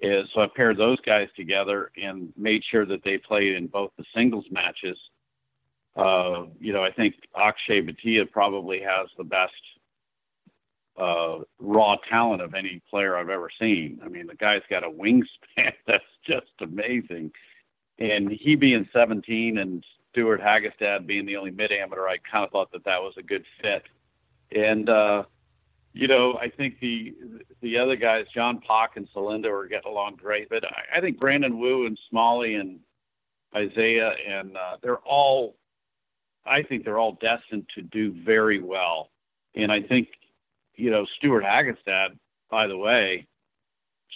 Is 0.00 0.28
so 0.34 0.40
I 0.40 0.48
paired 0.56 0.78
those 0.78 0.98
guys 1.02 1.28
together 1.36 1.92
and 1.96 2.32
made 2.36 2.62
sure 2.68 2.84
that 2.86 3.04
they 3.04 3.18
played 3.18 3.54
in 3.54 3.68
both 3.68 3.92
the 3.96 4.04
singles 4.16 4.46
matches. 4.50 4.98
Uh, 5.94 6.46
you 6.58 6.72
know, 6.72 6.82
I 6.82 6.90
think 6.90 7.14
Akshay 7.36 7.82
Bhatia 7.82 8.28
probably 8.32 8.80
has 8.80 9.08
the 9.16 9.22
best 9.22 9.52
uh, 10.98 11.38
raw 11.58 11.96
talent 12.08 12.42
of 12.42 12.54
any 12.54 12.82
player 12.90 13.16
I've 13.16 13.30
ever 13.30 13.48
seen. 13.58 14.00
I 14.04 14.08
mean, 14.08 14.26
the 14.26 14.34
guy's 14.34 14.62
got 14.68 14.84
a 14.84 14.90
wingspan 14.90 15.72
that's 15.86 16.04
just 16.26 16.52
amazing. 16.60 17.32
And 17.98 18.30
he 18.30 18.56
being 18.56 18.88
17 18.92 19.58
and 19.58 19.84
Stewart 20.10 20.40
Hagestad 20.40 21.06
being 21.06 21.26
the 21.26 21.36
only 21.36 21.50
mid 21.50 21.72
amateur, 21.72 22.06
I 22.06 22.18
kind 22.30 22.44
of 22.44 22.50
thought 22.50 22.72
that 22.72 22.84
that 22.84 23.00
was 23.00 23.14
a 23.16 23.22
good 23.22 23.44
fit. 23.60 23.84
And, 24.54 24.88
uh, 24.88 25.24
you 25.94 26.08
know, 26.08 26.38
I 26.40 26.48
think 26.48 26.80
the 26.80 27.14
the 27.60 27.78
other 27.78 27.96
guys, 27.96 28.24
John 28.34 28.60
Pak 28.66 28.96
and 28.96 29.08
Salinda, 29.14 29.46
are 29.46 29.66
getting 29.66 29.90
along 29.90 30.16
great. 30.16 30.48
But 30.48 30.64
I, 30.64 30.98
I 30.98 31.00
think 31.00 31.18
Brandon 31.18 31.58
Wu 31.58 31.86
and 31.86 31.98
Smalley 32.08 32.54
and 32.54 32.80
Isaiah 33.54 34.12
and 34.28 34.56
uh, 34.56 34.76
they're 34.82 34.98
all, 34.98 35.56
I 36.46 36.62
think 36.62 36.84
they're 36.84 36.98
all 36.98 37.18
destined 37.20 37.66
to 37.74 37.82
do 37.82 38.14
very 38.24 38.60
well. 38.60 39.10
And 39.54 39.70
I 39.70 39.82
think, 39.82 40.08
you 40.82 40.90
know, 40.90 41.06
Stewart 41.16 41.44
Hagestad, 41.44 42.08
by 42.50 42.66
the 42.66 42.76
way, 42.76 43.24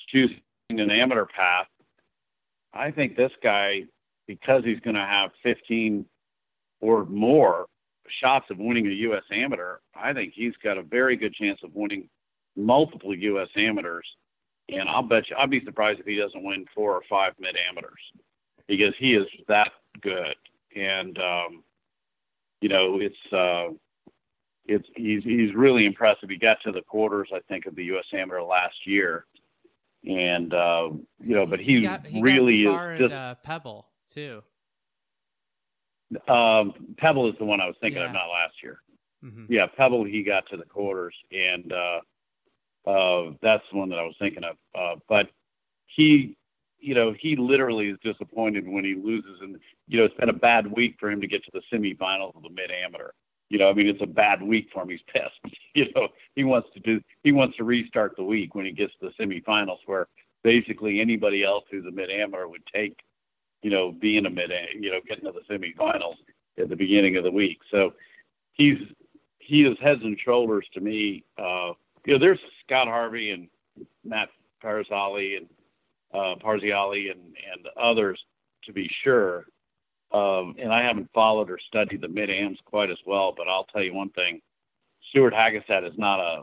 choosing 0.09 0.41
an 0.69 0.91
amateur 0.91 1.25
path. 1.25 1.69
I 2.75 2.91
think 2.91 3.17
this 3.17 3.31
guy, 3.41 3.85
because 4.27 4.65
he's 4.65 4.81
going 4.81 4.97
to 4.97 5.01
have 5.01 5.31
15 5.45 6.05
or 6.81 7.05
more 7.05 7.67
shots 8.21 8.47
of 8.51 8.59
winning 8.59 8.89
a 8.89 8.91
U.S. 8.91 9.23
amateur, 9.31 9.77
I 9.95 10.13
think 10.13 10.33
he's 10.35 10.55
got 10.65 10.77
a 10.77 10.83
very 10.83 11.17
good 11.17 11.35
chance 11.35 11.61
of 11.63 11.71
winning 11.73 12.09
multiple 12.57 13.15
U.S. 13.15 13.49
amateurs. 13.57 14.07
And 14.69 14.89
I'll 14.89 15.03
bet 15.03 15.31
you, 15.31 15.37
I'd 15.37 15.51
be 15.51 15.65
surprised 15.65 16.01
if 16.01 16.07
he 16.07 16.17
doesn't 16.17 16.43
win 16.43 16.67
four 16.75 16.95
or 16.95 17.03
five 17.09 17.35
mid 17.39 17.55
amateurs 17.71 18.01
because 18.67 18.93
he 18.99 19.15
is 19.15 19.29
that 19.47 19.71
good. 20.01 20.35
And, 20.75 21.17
um, 21.19 21.63
you 22.61 22.69
know, 22.69 22.99
it's, 23.01 23.33
uh, 23.33 23.73
it's, 24.69 24.89
he's, 24.97 25.23
he's 25.25 25.55
really 25.55 25.87
impressive. 25.87 26.29
He 26.29 26.37
got 26.37 26.59
to 26.65 26.73
the 26.73 26.83
quarters, 26.83 27.29
I 27.35 27.41
think, 27.49 27.67
of 27.67 27.75
the 27.75 27.85
U.S. 27.85 28.05
amateur 28.13 28.43
last 28.43 28.75
year. 28.85 29.27
And, 30.05 30.55
uh, 30.55 30.91
you 31.19 31.35
know, 31.35 31.47
but 31.47 31.59
he, 31.59 31.77
he, 31.77 31.83
got, 31.83 32.07
he 32.07 32.23
really 32.23 32.63
is 32.65 32.99
just, 32.99 33.13
uh, 33.13 33.35
Pebble 33.43 33.87
too. 34.09 34.43
Um, 36.29 36.95
Pebble 36.99 37.29
is 37.29 37.35
the 37.39 37.45
one 37.45 37.61
I 37.61 37.67
was 37.67 37.75
thinking 37.81 38.01
yeah. 38.01 38.09
of, 38.09 38.13
not 38.13 38.29
last 38.29 38.55
year. 38.63 38.81
Mm-hmm. 39.25 39.53
Yeah, 39.53 39.67
Pebble, 39.77 40.05
he 40.05 40.23
got 40.23 40.49
to 40.51 40.57
the 40.57 40.65
quarters, 40.65 41.15
and 41.33 41.73
uh, 41.73 42.01
uh, 42.89 43.33
that's 43.43 43.65
the 43.73 43.79
one 43.79 43.89
that 43.89 43.99
I 43.99 44.05
was 44.05 44.15
thinking 44.21 44.45
of. 44.45 44.57
Uh, 44.75 45.01
but 45.09 45.27
he, 45.87 46.37
you 46.79 46.95
know, 46.95 47.15
he 47.19 47.35
literally 47.35 47.89
is 47.89 47.99
disappointed 48.05 48.69
when 48.69 48.85
he 48.85 48.95
loses, 48.95 49.41
and 49.41 49.59
you 49.89 49.99
know, 49.99 50.05
it's 50.05 50.15
been 50.15 50.29
a 50.29 50.35
bad 50.35 50.71
week 50.71 50.97
for 51.01 51.11
him 51.11 51.21
to 51.21 51.27
get 51.27 51.43
to 51.45 51.51
the 51.53 51.63
semifinals 51.73 52.37
of 52.37 52.43
the 52.43 52.51
mid 52.51 52.71
amateur. 52.71 53.11
You 53.49 53.59
know, 53.59 53.69
I 53.71 53.75
mean, 53.75 53.87
it's 53.87 54.03
a 54.03 54.07
bad 54.07 54.43
week 54.43 54.69
for 54.73 54.83
him. 54.83 54.91
He's 54.91 55.01
pissed. 55.13 55.41
You 55.77 55.85
know, 55.95 56.09
he 56.35 56.43
wants 56.43 56.71
to 56.73 56.81
do, 56.81 57.03
he 57.23 57.33
wants 57.33 57.59
to 57.59 57.65
restart 57.65 58.17
the 58.17 58.25
week 58.25 58.55
when 58.55 58.65
he 58.65 58.73
gets 58.73 58.95
to 58.99 59.11
the 59.11 59.23
semifinals, 59.23 59.77
where 59.85 60.07
basically 60.43 61.03
anybody 61.03 61.45
else 61.45 61.65
who's 61.71 61.85
a 61.85 61.91
mid 61.91 62.11
amateur 62.11 62.47
would 62.47 62.63
take 62.75 62.97
you 63.67 63.71
know, 63.71 63.91
being 63.91 64.27
a 64.27 64.31
mid, 64.31 64.51
you 64.79 64.93
know, 64.93 65.01
getting 65.09 65.25
to 65.25 65.33
the 65.33 65.53
semifinals 65.53 66.15
at 66.57 66.69
the 66.69 66.77
beginning 66.77 67.17
of 67.17 67.25
the 67.25 67.31
week. 67.31 67.59
So 67.71 67.95
he's 68.53 68.79
he 69.39 69.65
is 69.65 69.77
heads 69.83 70.03
and 70.05 70.17
shoulders 70.25 70.65
to 70.75 70.81
me. 70.81 71.25
Uh, 71.37 71.73
you 72.05 72.13
know, 72.13 72.19
there's 72.21 72.39
Scott 72.65 72.87
Harvey 72.87 73.31
and 73.31 73.49
Matt 74.05 74.29
Parziale 74.63 75.39
and 75.39 75.47
uh, 76.15 76.37
Parziale 76.45 77.11
and 77.11 77.21
and 77.21 77.67
others 77.81 78.21
to 78.65 78.73
be 78.73 78.89
sure. 79.03 79.47
Um, 80.13 80.55
and 80.59 80.73
I 80.73 80.83
haven't 80.83 81.11
followed 81.13 81.51
or 81.51 81.59
studied 81.67 82.01
the 82.01 82.09
mid 82.09 82.31
ams 82.31 82.59
quite 82.65 82.91
as 82.91 82.99
well, 83.07 83.35
but 83.37 83.49
I'll 83.49 83.65
tell 83.65 83.83
you 83.83 83.95
one 83.95 84.11
thing: 84.11 84.41
Stewart 85.11 85.35
Hagestad 85.35 85.87
is 85.87 85.99
not 85.99 86.21
a, 86.21 86.43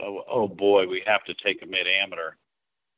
a 0.00 0.20
oh 0.28 0.48
boy, 0.48 0.86
we 0.86 1.02
have 1.06 1.24
to 1.24 1.34
take 1.44 1.62
a 1.62 1.66
mid 1.66 1.86
amateur. 1.86 2.32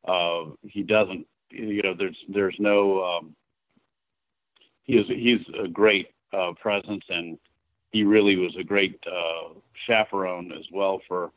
Uh, 0.07 0.55
he 0.62 0.83
doesn't 0.83 1.27
you 1.51 1.83
know, 1.83 1.94
there's 1.96 2.16
there's 2.29 2.57
no. 2.59 3.03
Um, 3.05 3.37
he 4.85 4.94
is 4.94 5.07
he's 5.09 5.40
a 5.62 5.68
great 5.68 6.09
uh, 6.33 6.53
presence, 6.61 7.05
and 7.09 7.38
he 7.90 8.05
really 8.05 8.37
was 8.37 8.55
a 8.59 8.64
great 8.64 8.99
uh, 9.07 9.55
chaperone 9.87 10.53
as 10.53 10.64
well 10.72 11.01
for 11.09 11.31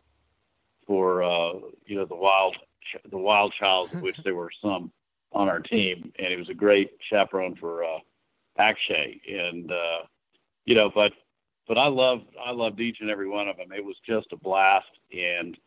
for 0.85 1.23
uh, 1.23 1.53
you 1.85 1.95
know 1.95 2.05
the 2.05 2.15
wild 2.15 2.55
the 3.09 3.17
wild 3.17 3.53
child, 3.59 3.89
which 4.01 4.17
there 4.23 4.35
were 4.35 4.51
some 4.61 4.91
on 5.31 5.47
our 5.47 5.59
team, 5.59 6.11
and 6.17 6.27
he 6.29 6.35
was 6.35 6.49
a 6.49 6.53
great 6.53 6.91
chaperone 7.09 7.55
for 7.55 7.83
uh, 7.83 7.99
Akshay, 8.59 9.19
and 9.27 9.71
uh, 9.71 10.05
you 10.65 10.75
know, 10.75 10.91
but 10.93 11.11
but 11.67 11.77
I 11.77 11.87
loved 11.87 12.25
I 12.43 12.51
loved 12.51 12.79
each 12.79 12.97
and 13.01 13.09
every 13.09 13.27
one 13.27 13.47
of 13.47 13.57
them. 13.57 13.71
It 13.75 13.83
was 13.83 13.95
just 14.07 14.27
a 14.31 14.37
blast, 14.37 14.87
and 15.11 15.57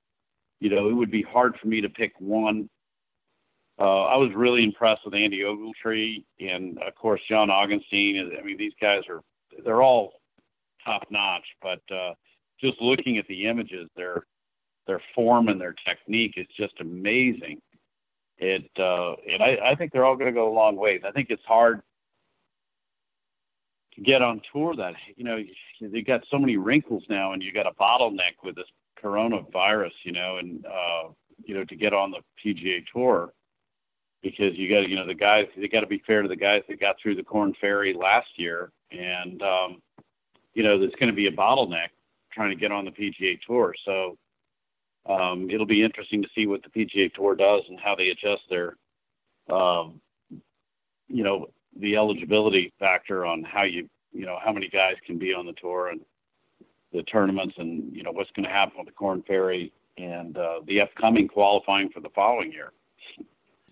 you 0.61 0.71
know, 0.71 0.89
it 0.89 0.93
would 0.93 1.11
be 1.11 1.23
hard 1.23 1.55
for 1.61 1.69
me 1.69 1.81
to 1.81 1.89
pick 1.89 2.13
one 2.19 2.69
uh, 3.79 4.05
I 4.05 4.17
was 4.17 4.31
really 4.35 4.65
impressed 4.65 5.01
with 5.05 5.15
Andy 5.15 5.41
Ogletree 5.41 6.25
and 6.41 6.79
of 6.83 6.95
course 6.95 7.21
John 7.29 7.49
Augenstein. 7.49 8.39
I 8.39 8.43
mean, 8.45 8.57
these 8.59 8.75
guys 8.81 9.03
are 9.09 9.23
they're 9.65 9.83
all 9.83 10.21
top 10.85 11.03
notch, 11.11 11.45
but 11.63 11.81
uh, 11.95 12.15
just 12.61 12.81
looking 12.81 13.19
at 13.19 13.27
the 13.29 13.47
images, 13.47 13.89
their 13.97 14.27
their 14.87 15.01
form 15.15 15.49
and 15.49 15.61
their 15.61 15.75
technique 15.87 16.35
is 16.37 16.47
just 16.57 16.75
amazing. 16.81 17.61
It 18.39 18.71
uh, 18.79 19.15
and 19.33 19.43
I, 19.43 19.73
I 19.73 19.75
think 19.75 19.93
they're 19.93 20.05
all 20.05 20.17
going 20.17 20.33
to 20.33 20.39
go 20.39 20.53
a 20.53 20.55
long 20.55 20.77
ways. 20.77 21.01
I 21.07 21.11
think 21.11 21.29
it's 21.31 21.45
hard 21.45 21.81
to 23.95 24.01
get 24.01 24.23
on 24.23 24.41
tour. 24.53 24.75
That 24.77 24.95
you 25.17 25.25
know 25.25 25.39
they 25.81 26.03
got 26.03 26.23
so 26.31 26.39
many 26.39 26.57
wrinkles 26.57 27.05
now, 27.09 27.33
and 27.33 27.43
you 27.43 27.53
got 27.53 27.67
a 27.67 27.73
bottleneck 27.73 28.43
with 28.45 28.57
this 28.57 28.67
coronavirus. 29.03 29.93
You 30.05 30.13
know, 30.13 30.39
and 30.39 30.65
uh, 30.67 31.09
you 31.45 31.55
know 31.55 31.65
to 31.65 31.77
get 31.77 31.93
on 31.93 32.11
the 32.11 32.21
PGA 32.45 32.85
Tour 32.93 33.33
because 34.23 34.57
you 34.57 34.69
got 34.69 34.89
you 34.89 34.97
know 34.97 35.07
the 35.07 35.15
guys 35.15 35.47
they 35.57 35.69
got 35.69 35.81
to 35.81 35.87
be 35.87 36.03
fair 36.07 36.23
to 36.23 36.29
the 36.29 36.37
guys 36.37 36.63
that 36.69 36.81
got 36.81 36.97
through 37.03 37.17
the 37.17 37.23
Korn 37.23 37.55
Ferry 37.61 37.95
last 37.95 38.29
year, 38.37 38.71
and 38.91 39.43
um, 39.43 39.83
you 40.55 40.63
know 40.63 40.79
there's 40.79 40.95
going 40.99 41.11
to 41.11 41.17
be 41.17 41.27
a 41.27 41.33
bottleneck 41.33 41.89
trying 42.33 42.51
to 42.51 42.57
get 42.57 42.73
on 42.73 42.85
the 42.85 42.91
PGA 42.91 43.39
Tour. 43.47 43.75
So 43.85 44.17
um, 45.09 45.51
it'll 45.51 45.67
be 45.67 45.83
interesting 45.83 46.23
to 46.23 46.29
see 46.35 46.47
what 46.47 46.63
the 46.63 46.69
PGA 46.69 47.13
Tour 47.13 47.35
does 47.35 47.63
and 47.69 47.79
how 47.81 47.95
they 47.95 48.09
adjust 48.09 48.43
their, 48.49 48.77
um, 49.51 50.01
you 51.09 51.25
know, 51.25 51.49
the 51.79 51.97
eligibility 51.97 52.73
factor 52.79 53.25
on 53.25 53.43
how 53.43 53.63
you 53.63 53.89
you 54.13 54.27
know 54.27 54.39
how 54.45 54.53
many 54.53 54.69
guys 54.69 54.95
can 55.07 55.19
be 55.19 55.33
on 55.33 55.47
the 55.47 55.55
tour 55.61 55.89
and 55.89 56.01
the 56.93 57.03
tournaments 57.05 57.55
and 57.59 57.95
you 57.95 58.03
know 58.03 58.13
what's 58.13 58.31
going 58.33 58.45
to 58.45 58.53
happen 58.53 58.75
with 58.79 58.87
the 58.87 58.93
Korn 58.93 59.23
Ferry 59.27 59.73
and 59.99 60.37
uh, 60.37 60.61
the 60.67 60.81
upcoming 60.81 61.29
qualifying 61.29 61.89
for 61.91 62.01
the 62.01 62.11
following 62.15 62.53
year 62.53 62.73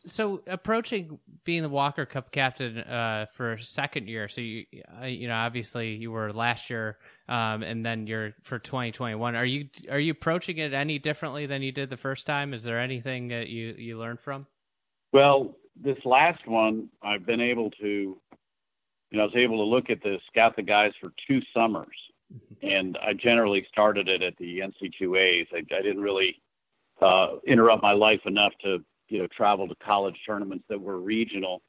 so 0.07 0.43
approaching 0.47 1.19
being 1.45 1.63
the 1.63 1.69
Walker 1.69 2.07
Cup 2.07 2.33
captain 2.33 2.79
uh, 2.79 3.27
for 3.35 3.59
second 3.59 4.09
year, 4.09 4.29
so 4.29 4.41
you 4.41 4.65
uh, 5.01 5.07
you 5.07 5.29
know 5.29 5.35
obviously 5.35 5.95
you 5.95 6.11
were 6.11 6.33
last 6.33 6.71
year, 6.71 6.99
um, 7.29 7.63
and 7.63 7.85
then 7.85 8.07
you're 8.07 8.35
for 8.43 8.59
2021. 8.59 9.37
Are 9.37 9.45
you 9.45 9.69
are 9.91 9.99
you 9.99 10.13
approaching 10.13 10.59
it 10.59 10.73
any 10.73 10.99
differently 10.99 11.47
than 11.47 11.63
you 11.63 11.73
did 11.73 11.91
the 11.91 11.97
first 11.97 12.27
time? 12.27 12.55
Is 12.55 12.65
there 12.65 12.81
anything 12.81 13.29
that 13.29 13.49
you 13.49 13.75
you 13.77 13.99
learned 13.99 14.21
from? 14.21 14.47
Well, 15.13 15.57
this 15.81 15.99
last 16.05 16.47
one, 16.47 16.89
I've 17.03 17.27
been 17.27 17.41
able 17.41 17.71
to, 17.73 17.87
you 17.87 19.19
know, 19.19 19.23
I 19.23 19.27
was 19.27 19.37
able 19.37 19.59
to 19.59 19.65
look 19.65 19.91
at 19.91 20.03
the 20.03 20.19
scout 20.29 20.57
the 20.57 20.63
guys 20.63 20.93
for 21.01 21.11
two 21.27 21.41
summers, 21.55 21.97
mm-hmm. 22.33 22.67
and 22.67 22.99
I 22.99 23.13
generally 23.13 23.67
started 23.69 24.09
it 24.09 24.23
at 24.23 24.37
the 24.39 24.61
NCAAs. 24.61 25.47
I, 25.53 25.59
I 25.59 25.83
didn't 25.83 26.03
really 26.03 26.41
uh, 27.01 27.37
interrupt 27.47 27.83
my 27.83 27.93
life 27.93 28.21
enough 28.27 28.53
to 28.63 28.79
you 29.09 29.19
know 29.19 29.29
travel 29.37 29.69
to 29.69 29.75
college 29.77 30.17
tournaments 30.27 30.65
that 30.69 30.81
were 30.81 30.99
regional 30.99 31.63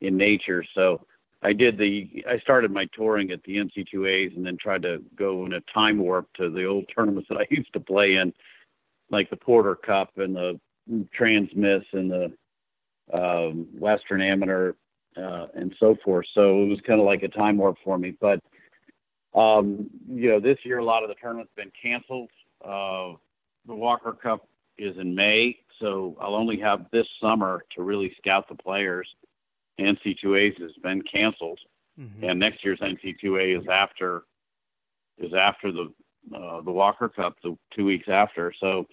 in 0.00 0.16
nature. 0.16 0.64
So 0.74 1.04
I 1.42 1.52
did 1.52 1.78
the 1.78 2.24
I 2.28 2.38
started 2.40 2.70
my 2.70 2.86
touring 2.94 3.30
at 3.30 3.42
the 3.44 3.56
NCAAs 3.56 4.36
and 4.36 4.44
then 4.44 4.56
tried 4.60 4.82
to 4.82 5.02
go 5.16 5.46
in 5.46 5.54
a 5.54 5.60
time 5.72 5.98
warp 5.98 6.28
to 6.36 6.50
the 6.50 6.64
old 6.64 6.86
tournaments 6.94 7.28
that 7.28 7.38
I 7.38 7.46
used 7.50 7.72
to 7.74 7.80
play 7.80 8.14
in, 8.14 8.32
like 9.10 9.30
the 9.30 9.36
Porter 9.36 9.76
Cup 9.76 10.10
and 10.16 10.34
the 10.34 10.60
Trans-Miss 11.14 11.84
and 11.92 12.10
the 12.10 12.32
um, 13.12 13.66
Western 13.78 14.22
Amateur 14.22 14.72
uh, 15.16 15.46
and 15.54 15.74
so 15.80 15.96
forth. 16.04 16.26
So 16.34 16.62
it 16.62 16.68
was 16.68 16.78
kind 16.86 17.00
of 17.00 17.06
like 17.06 17.22
a 17.22 17.28
time 17.28 17.56
warp 17.56 17.76
for 17.84 17.98
me. 17.98 18.14
But 18.20 18.40
um, 19.34 19.90
you 20.08 20.30
know, 20.30 20.40
this 20.40 20.58
year 20.64 20.78
a 20.78 20.84
lot 20.84 21.02
of 21.02 21.08
the 21.08 21.14
tournaments 21.14 21.50
have 21.56 21.64
been 21.64 21.72
canceled. 21.80 22.30
Uh, 22.64 23.16
the 23.66 23.74
Walker 23.74 24.12
Cup 24.12 24.48
is 24.78 24.96
in 24.96 25.14
May, 25.14 25.58
so 25.80 26.16
I'll 26.20 26.34
only 26.34 26.58
have 26.60 26.86
this 26.92 27.06
summer 27.20 27.64
to 27.76 27.82
really 27.82 28.14
scout 28.18 28.48
the 28.48 28.54
players. 28.54 29.08
NCAAs 29.78 30.60
has 30.60 30.72
been 30.82 31.02
canceled, 31.02 31.60
mm-hmm. 32.00 32.24
and 32.24 32.40
next 32.40 32.64
year's 32.64 32.80
NCAA 32.80 33.60
is 33.60 33.66
after 33.70 34.22
is 35.18 35.32
after 35.34 35.72
the 35.72 35.92
uh, 36.34 36.60
the 36.62 36.70
Walker 36.70 37.08
Cup, 37.08 37.36
the 37.42 37.56
two 37.74 37.84
weeks 37.84 38.08
after. 38.08 38.52
So 38.60 38.86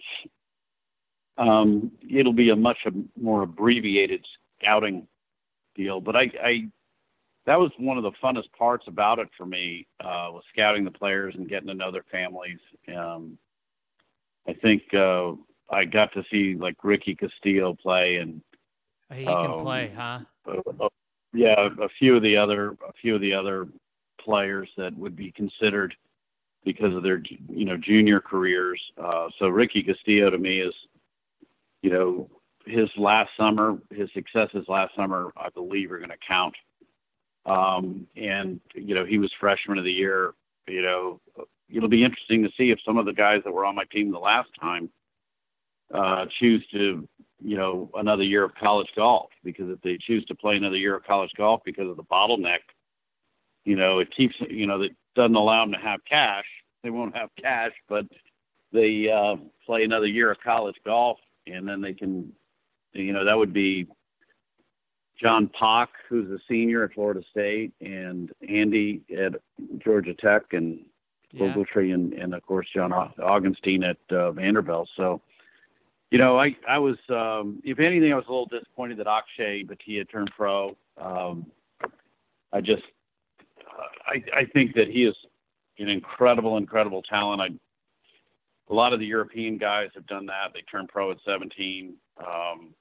um, 1.38 1.90
it'll 2.08 2.32
be 2.32 2.50
a 2.50 2.56
much 2.56 2.78
more 3.20 3.42
abbreviated 3.42 4.24
scouting 4.58 5.06
deal. 5.74 6.00
But 6.00 6.16
I, 6.16 6.30
I 6.42 6.68
that 7.46 7.58
was 7.58 7.70
one 7.78 7.96
of 7.96 8.02
the 8.02 8.12
funnest 8.22 8.50
parts 8.58 8.84
about 8.88 9.18
it 9.18 9.28
for 9.36 9.46
me 9.46 9.86
uh, 10.00 10.30
was 10.32 10.42
scouting 10.52 10.84
the 10.84 10.90
players 10.90 11.34
and 11.36 11.48
getting 11.48 11.68
to 11.68 11.74
know 11.74 11.92
their 11.92 12.04
families. 12.10 12.58
Um, 12.94 13.38
I 14.48 14.54
think 14.54 14.82
uh, 14.94 15.32
I 15.70 15.84
got 15.84 16.12
to 16.14 16.24
see 16.30 16.56
like 16.58 16.76
Ricky 16.82 17.14
Castillo 17.14 17.76
play 17.80 18.16
and 18.16 18.40
he 19.14 19.24
can 19.24 19.50
um, 19.50 19.62
play, 19.62 19.92
huh? 19.94 20.20
Uh, 20.46 20.84
uh, 20.84 20.88
yeah, 21.32 21.68
a 21.80 21.88
few 21.98 22.16
of 22.16 22.22
the 22.22 22.36
other 22.36 22.70
a 22.88 22.92
few 23.00 23.14
of 23.14 23.20
the 23.20 23.32
other 23.32 23.68
players 24.20 24.68
that 24.76 24.96
would 24.96 25.14
be 25.14 25.32
considered 25.32 25.94
because 26.64 26.94
of 26.94 27.02
their 27.02 27.22
you 27.48 27.64
know 27.64 27.76
junior 27.76 28.20
careers. 28.20 28.80
Uh, 29.02 29.28
so 29.38 29.48
Ricky 29.48 29.82
Castillo 29.82 30.30
to 30.30 30.38
me 30.38 30.60
is, 30.60 30.74
you 31.86 31.92
know, 31.92 32.28
his 32.66 32.88
last 32.96 33.30
summer, 33.36 33.78
his 33.92 34.08
successes 34.12 34.64
last 34.66 34.92
summer, 34.96 35.30
I 35.36 35.50
believe, 35.50 35.92
are 35.92 35.98
going 35.98 36.10
to 36.10 36.16
count. 36.26 36.56
Um, 37.46 38.08
and 38.16 38.60
you 38.74 38.92
know, 38.92 39.04
he 39.04 39.18
was 39.18 39.30
freshman 39.38 39.78
of 39.78 39.84
the 39.84 39.92
year. 39.92 40.34
You 40.66 40.82
know, 40.82 41.20
it'll 41.72 41.88
be 41.88 42.02
interesting 42.02 42.42
to 42.42 42.50
see 42.58 42.72
if 42.72 42.80
some 42.84 42.98
of 42.98 43.06
the 43.06 43.12
guys 43.12 43.42
that 43.44 43.52
were 43.52 43.64
on 43.64 43.76
my 43.76 43.84
team 43.84 44.10
the 44.10 44.18
last 44.18 44.48
time 44.60 44.90
uh, 45.94 46.24
choose 46.40 46.66
to, 46.72 47.06
you 47.40 47.56
know, 47.56 47.88
another 47.94 48.24
year 48.24 48.42
of 48.42 48.52
college 48.56 48.88
golf. 48.96 49.30
Because 49.44 49.70
if 49.70 49.80
they 49.82 49.96
choose 50.04 50.24
to 50.24 50.34
play 50.34 50.56
another 50.56 50.76
year 50.76 50.96
of 50.96 51.04
college 51.04 51.30
golf 51.36 51.60
because 51.64 51.88
of 51.88 51.96
the 51.96 52.02
bottleneck, 52.02 52.66
you 53.64 53.76
know, 53.76 54.00
it 54.00 54.08
keeps, 54.16 54.34
you 54.50 54.66
know, 54.66 54.80
that 54.80 54.90
doesn't 55.14 55.36
allow 55.36 55.62
them 55.64 55.72
to 55.72 55.78
have 55.78 56.00
cash. 56.04 56.46
They 56.82 56.90
won't 56.90 57.16
have 57.16 57.30
cash, 57.40 57.74
but 57.88 58.06
they 58.72 59.08
uh, 59.08 59.36
play 59.64 59.84
another 59.84 60.08
year 60.08 60.32
of 60.32 60.38
college 60.42 60.74
golf, 60.84 61.18
and 61.46 61.66
then 61.66 61.80
they 61.80 61.92
can, 61.92 62.32
you 62.92 63.12
know, 63.12 63.24
that 63.24 63.36
would 63.36 63.52
be 63.52 63.86
John 65.20 65.50
Pak, 65.58 65.88
who's 66.08 66.30
a 66.30 66.38
senior 66.48 66.84
at 66.84 66.92
Florida 66.92 67.22
State, 67.30 67.72
and 67.80 68.30
Andy 68.48 69.02
at 69.16 69.40
Georgia 69.82 70.14
Tech, 70.14 70.52
and 70.52 70.80
yeah. 71.32 71.54
Ogletree, 71.54 71.94
and, 71.94 72.12
and 72.12 72.34
of 72.34 72.42
course 72.42 72.66
John 72.74 72.90
Augenstein 72.90 73.82
at 73.88 74.16
uh, 74.16 74.32
Vanderbilt. 74.32 74.88
So, 74.96 75.20
you 76.10 76.18
know, 76.18 76.38
I 76.38 76.56
I 76.68 76.78
was, 76.78 76.96
um, 77.08 77.60
if 77.64 77.78
anything, 77.80 78.12
I 78.12 78.16
was 78.16 78.26
a 78.28 78.30
little 78.30 78.46
disappointed 78.46 78.98
that 78.98 79.06
Akshay 79.06 79.64
Bhatia 79.64 80.10
turned 80.10 80.30
pro. 80.36 80.76
Um, 81.00 81.46
I 82.52 82.60
just, 82.60 82.82
I 84.06 84.22
I 84.34 84.44
think 84.52 84.74
that 84.74 84.88
he 84.88 85.04
is 85.04 85.14
an 85.78 85.88
incredible, 85.88 86.56
incredible 86.58 87.02
talent. 87.02 87.60
A 88.68 88.74
lot 88.74 88.92
of 88.92 88.98
the 88.98 89.06
European 89.06 89.58
guys 89.58 89.90
have 89.94 90.06
done 90.06 90.26
that. 90.26 90.52
They 90.52 90.62
turned 90.62 90.88
pro 90.88 91.12
at 91.12 91.18
17. 91.24 91.94
Um, 92.18 92.74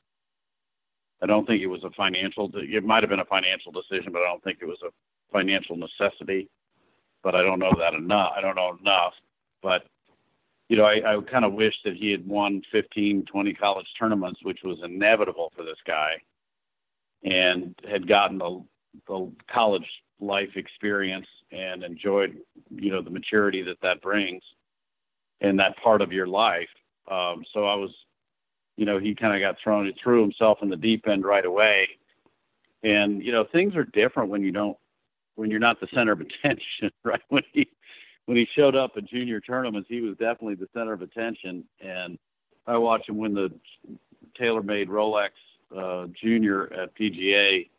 I 1.22 1.28
don't 1.28 1.46
think 1.46 1.62
it 1.62 1.68
was 1.68 1.84
a 1.84 1.92
financial. 1.92 2.50
It 2.54 2.84
might 2.84 3.04
have 3.04 3.10
been 3.10 3.20
a 3.20 3.26
financial 3.26 3.72
decision, 3.72 4.12
but 4.12 4.22
I 4.22 4.26
don't 4.26 4.44
think 4.44 4.60
it 4.62 4.66
was 4.66 4.80
a 4.84 4.92
financial 5.32 5.78
necessity. 5.78 6.50
But 7.24 7.36
I 7.36 7.42
don't 7.42 7.60
know 7.60 7.74
that 7.80 7.94
enough. 7.94 8.34
I 8.36 8.42
don't 8.42 8.56
know 8.56 8.78
enough. 8.80 9.14
But 9.62 9.84
you 10.70 10.78
know, 10.78 10.86
I, 10.86 11.16
I 11.16 11.22
kind 11.22 11.46
of 11.46 11.54
wish 11.54 11.74
that 11.84 11.96
he 11.96 12.12
had 12.12 12.28
won 12.28 12.62
15, 12.72 13.26
20 13.32 13.54
college 13.54 13.86
tournaments, 14.00 14.40
which 14.44 14.60
was 14.64 14.80
inevitable 14.84 15.52
for 15.56 15.64
this 15.64 15.78
guy, 15.86 16.14
and 17.24 17.76
had 17.90 18.08
gotten 18.08 18.40
the, 18.40 18.64
the 19.08 19.32
college 19.52 19.86
life 20.20 20.50
experience 20.56 21.28
and 21.52 21.84
enjoyed, 21.84 22.38
you 22.72 22.92
know, 22.92 23.02
the 23.02 23.10
maturity 23.10 23.62
that 23.62 23.80
that 23.82 24.02
brings 24.02 24.42
in 25.42 25.58
that 25.58 25.78
part 25.84 26.02
of 26.02 26.12
your 26.12 26.28
life. 26.28 26.70
Um, 27.10 27.44
so 27.54 27.66
I 27.66 27.76
was 27.76 27.92
you 28.78 28.86
know, 28.86 29.00
he 29.00 29.16
kind 29.16 29.34
of 29.34 29.42
got 29.42 29.62
thrown, 29.62 29.86
he 29.86 29.94
threw 30.02 30.22
himself 30.22 30.60
in 30.62 30.70
the 30.70 30.76
deep 30.76 31.08
end 31.08 31.26
right 31.26 31.46
away. 31.46 31.88
And, 32.84 33.24
you 33.24 33.32
know, 33.32 33.46
things 33.52 33.76
are 33.76 33.86
different 33.86 34.30
when 34.30 34.42
you 34.42 34.52
don't, 34.52 34.78
when 35.36 35.50
you're 35.50 35.60
not 35.60 35.80
the 35.80 35.88
center 35.94 36.12
of 36.12 36.22
attention, 36.22 36.92
right? 37.04 37.22
When 37.30 37.44
he, 37.54 37.68
when 38.26 38.38
he 38.38 38.48
showed 38.56 38.76
up 38.76 38.92
at 38.98 39.06
junior 39.06 39.40
tournaments, 39.40 39.88
he 39.90 40.02
was 40.02 40.18
definitely 40.18 40.56
the 40.56 40.68
center 40.74 40.94
of 40.94 41.02
attention. 41.02 41.64
And 41.80 42.18
I 42.68 42.78
watched 42.78 43.10
him 43.10 43.18
win 43.18 43.34
the 43.34 43.52
TaylorMade 44.40 44.88
Rolex 44.88 45.30
uh, 45.76 46.08
Junior 46.22 46.72
at 46.74 46.96
PGA 46.98 47.70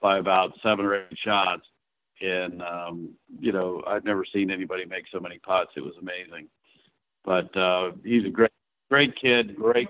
by 0.00 0.18
about 0.18 0.52
seven 0.62 0.84
or 0.84 0.96
eight 0.96 1.18
shots. 1.24 1.62
And, 2.20 2.62
um, 2.62 3.10
you 3.38 3.52
know, 3.52 3.82
I've 3.86 4.04
never 4.04 4.24
seen 4.32 4.50
anybody 4.50 4.84
make 4.84 5.04
so 5.12 5.20
many 5.20 5.38
putts. 5.38 5.72
It 5.76 5.80
was 5.80 5.94
amazing. 6.00 6.48
But 7.24 7.56
uh, 7.56 7.92
he's 8.04 8.26
a 8.26 8.30
great, 8.30 8.50
great 8.90 9.14
kid, 9.20 9.56
great 9.56 9.88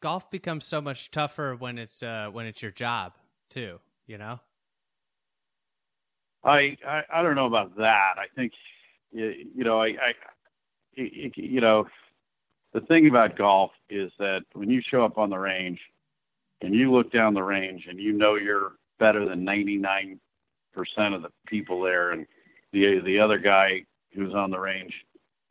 golf 0.00 0.30
becomes 0.30 0.64
so 0.64 0.80
much 0.80 1.10
tougher 1.10 1.54
when 1.58 1.78
it's 1.78 2.02
uh, 2.02 2.28
when 2.32 2.46
it's 2.46 2.62
your 2.62 2.72
job 2.72 3.12
too. 3.48 3.78
You 4.06 4.18
know. 4.18 4.40
I, 6.42 6.76
I 6.86 7.02
I 7.12 7.22
don't 7.22 7.34
know 7.34 7.46
about 7.46 7.76
that. 7.76 8.14
I 8.16 8.26
think 8.34 8.52
you, 9.12 9.32
you 9.54 9.64
know 9.64 9.80
I, 9.80 9.88
I 9.88 10.14
you 10.96 11.60
know 11.60 11.86
the 12.72 12.80
thing 12.80 13.08
about 13.08 13.36
golf 13.36 13.72
is 13.88 14.10
that 14.18 14.40
when 14.54 14.70
you 14.70 14.80
show 14.90 15.04
up 15.04 15.18
on 15.18 15.30
the 15.30 15.38
range 15.38 15.80
and 16.62 16.74
you 16.74 16.92
look 16.92 17.12
down 17.12 17.34
the 17.34 17.42
range 17.42 17.86
and 17.88 17.98
you 17.98 18.12
know 18.12 18.36
you're 18.36 18.72
better 18.98 19.26
than 19.28 19.44
99% 19.44 20.18
of 21.14 21.22
the 21.22 21.30
people 21.46 21.82
there 21.82 22.12
and 22.12 22.26
the 22.72 23.00
the 23.04 23.18
other 23.18 23.38
guy 23.38 23.84
who's 24.14 24.34
on 24.34 24.50
the 24.50 24.58
range 24.58 24.92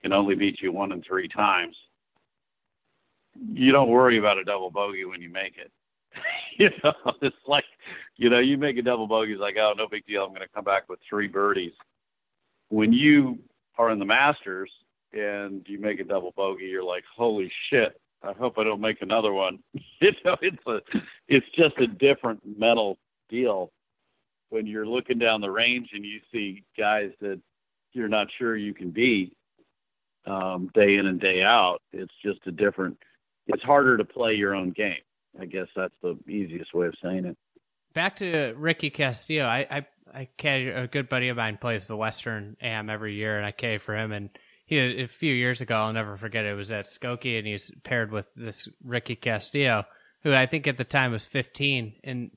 can 0.02 0.14
only 0.14 0.36
beat 0.36 0.62
you 0.62 0.72
one 0.72 0.92
in 0.92 1.02
three 1.04 1.28
times 1.28 1.76
you 3.48 3.72
don't 3.72 3.90
worry 3.90 4.18
about 4.18 4.38
a 4.38 4.44
double 4.44 4.72
bogey 4.72 5.06
when 5.06 5.22
you 5.22 5.30
make 5.30 5.56
it. 5.58 5.72
you 6.58 6.70
know, 6.84 6.94
it's 7.22 7.36
like, 7.48 7.66
you 8.18 8.30
know, 8.30 8.40
you 8.40 8.58
make 8.58 8.78
a 8.78 8.82
double 8.82 9.08
bogey, 9.08 9.34
it's 9.34 9.42
like, 9.42 9.56
oh, 9.60 9.74
no 9.78 9.88
big 9.88 10.06
deal. 10.06 10.24
I'm 10.24 10.30
going 10.30 10.42
to 10.42 10.48
come 10.54 10.64
back 10.64 10.90
with 10.90 11.00
three 11.08 11.28
birdies. 11.28 11.74
When 12.70 12.92
you 12.92 13.40
are 13.78 13.92
in 13.92 14.00
the 14.00 14.06
Masters 14.06 14.72
and 15.14 15.66
you 15.68 15.80
make 15.80 16.00
a 16.00 16.04
double 16.04 16.34
bogey, 16.36 16.66
you're 16.66 16.84
like, 16.84 17.04
holy 17.16 17.52
shit. 17.70 18.00
I 18.22 18.34
hope 18.34 18.58
I 18.58 18.64
don't 18.64 18.82
make 18.82 19.02
another 19.02 19.32
one. 19.32 19.60
you 19.74 20.12
know, 20.26 20.36
it's 20.42 20.68
a, 20.68 20.80
it's 21.28 21.46
just 21.56 21.78
a 21.78 21.88
different 21.88 22.42
mental 22.58 22.98
deal 23.30 23.72
when 24.50 24.68
you're 24.68 24.88
looking 24.88 25.20
down 25.20 25.42
the 25.42 25.52
range 25.52 25.90
and 25.94 26.04
you 26.04 26.20
see 26.32 26.64
guys 26.78 27.12
that 27.22 27.40
you're 27.94 28.10
not 28.10 28.28
sure 28.38 28.58
you 28.58 28.74
can 28.74 28.90
beat 28.90 29.34
um, 30.26 30.70
day 30.74 30.96
in 30.96 31.06
and 31.06 31.20
day 31.20 31.42
out. 31.44 31.80
It's 31.92 32.14
just 32.24 32.40
a 32.48 32.52
different 32.52 32.98
it's 33.48 33.64
harder 33.64 33.98
to 33.98 34.06
play 34.06 34.34
your 34.34 34.56
own 34.56 34.72
game. 34.72 35.02
I 35.40 35.46
guess 35.46 35.68
that's 35.76 35.94
the 36.02 36.18
easiest 36.28 36.74
way 36.74 36.88
of 36.88 36.94
saying 37.04 37.26
it. 37.26 37.38
Back 37.94 38.18
to 38.18 38.54
Ricky 38.58 38.90
Castillo. 38.90 39.46
I 39.46 39.86
I, 40.14 40.28
I 40.44 40.48
a 40.48 40.88
good 40.88 41.10
buddy 41.10 41.30
of 41.30 41.38
mine 41.38 41.58
plays 41.60 41.88
the 41.88 41.98
Western 41.98 42.56
Am 42.62 42.90
every 42.90 43.16
year, 43.16 43.38
and 43.38 43.46
I 43.46 43.52
caddy 43.52 43.80
for 43.80 43.96
him. 43.96 44.12
And 44.12 44.30
he 44.66 44.80
a 44.80 45.08
few 45.08 45.34
years 45.34 45.62
ago, 45.62 45.76
I'll 45.76 45.94
never 45.94 46.18
forget 46.18 46.46
it. 46.46 46.56
Was 46.56 46.72
at 46.72 46.86
Skokie, 46.86 47.38
and 47.38 47.48
he's 47.48 47.72
paired 47.84 48.12
with 48.12 48.28
this 48.36 48.68
Ricky 48.84 49.16
Castillo, 49.16 49.86
who 50.24 50.34
I 50.34 50.46
think 50.46 50.68
at 50.68 50.78
the 50.78 50.84
time 50.84 51.12
was 51.12 51.26
15, 51.26 51.96
and 52.04 52.32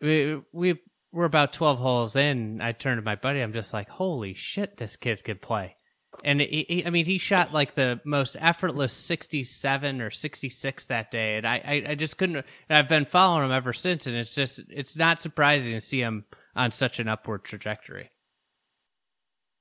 we 0.00 0.40
we 0.52 0.80
were 1.12 1.24
about 1.24 1.52
12 1.52 1.78
holes 1.78 2.16
in. 2.16 2.60
I 2.60 2.72
turned 2.72 2.98
to 2.98 3.04
my 3.04 3.16
buddy. 3.16 3.40
I'm 3.40 3.52
just 3.52 3.72
like, 3.72 3.88
holy 3.88 4.34
shit, 4.34 4.76
this 4.76 4.96
kid 4.96 5.22
could 5.24 5.42
play 5.42 5.75
and 6.24 6.40
he, 6.40 6.66
he, 6.68 6.86
I 6.86 6.90
mean, 6.90 7.06
he 7.06 7.18
shot 7.18 7.52
like 7.52 7.74
the 7.74 8.00
most 8.04 8.36
effortless 8.38 8.92
67 8.92 10.00
or 10.00 10.10
66 10.10 10.86
that 10.86 11.10
day, 11.10 11.36
and 11.36 11.46
I, 11.46 11.62
I, 11.64 11.90
I 11.90 11.94
just 11.94 12.18
couldn't. 12.18 12.44
I've 12.68 12.88
been 12.88 13.06
following 13.06 13.46
him 13.46 13.52
ever 13.52 13.72
since, 13.72 14.06
and 14.06 14.16
it's 14.16 14.34
just, 14.34 14.60
it's 14.68 14.96
not 14.96 15.20
surprising 15.20 15.72
to 15.72 15.80
see 15.80 16.00
him 16.00 16.24
on 16.54 16.72
such 16.72 16.98
an 16.98 17.08
upward 17.08 17.44
trajectory. 17.44 18.10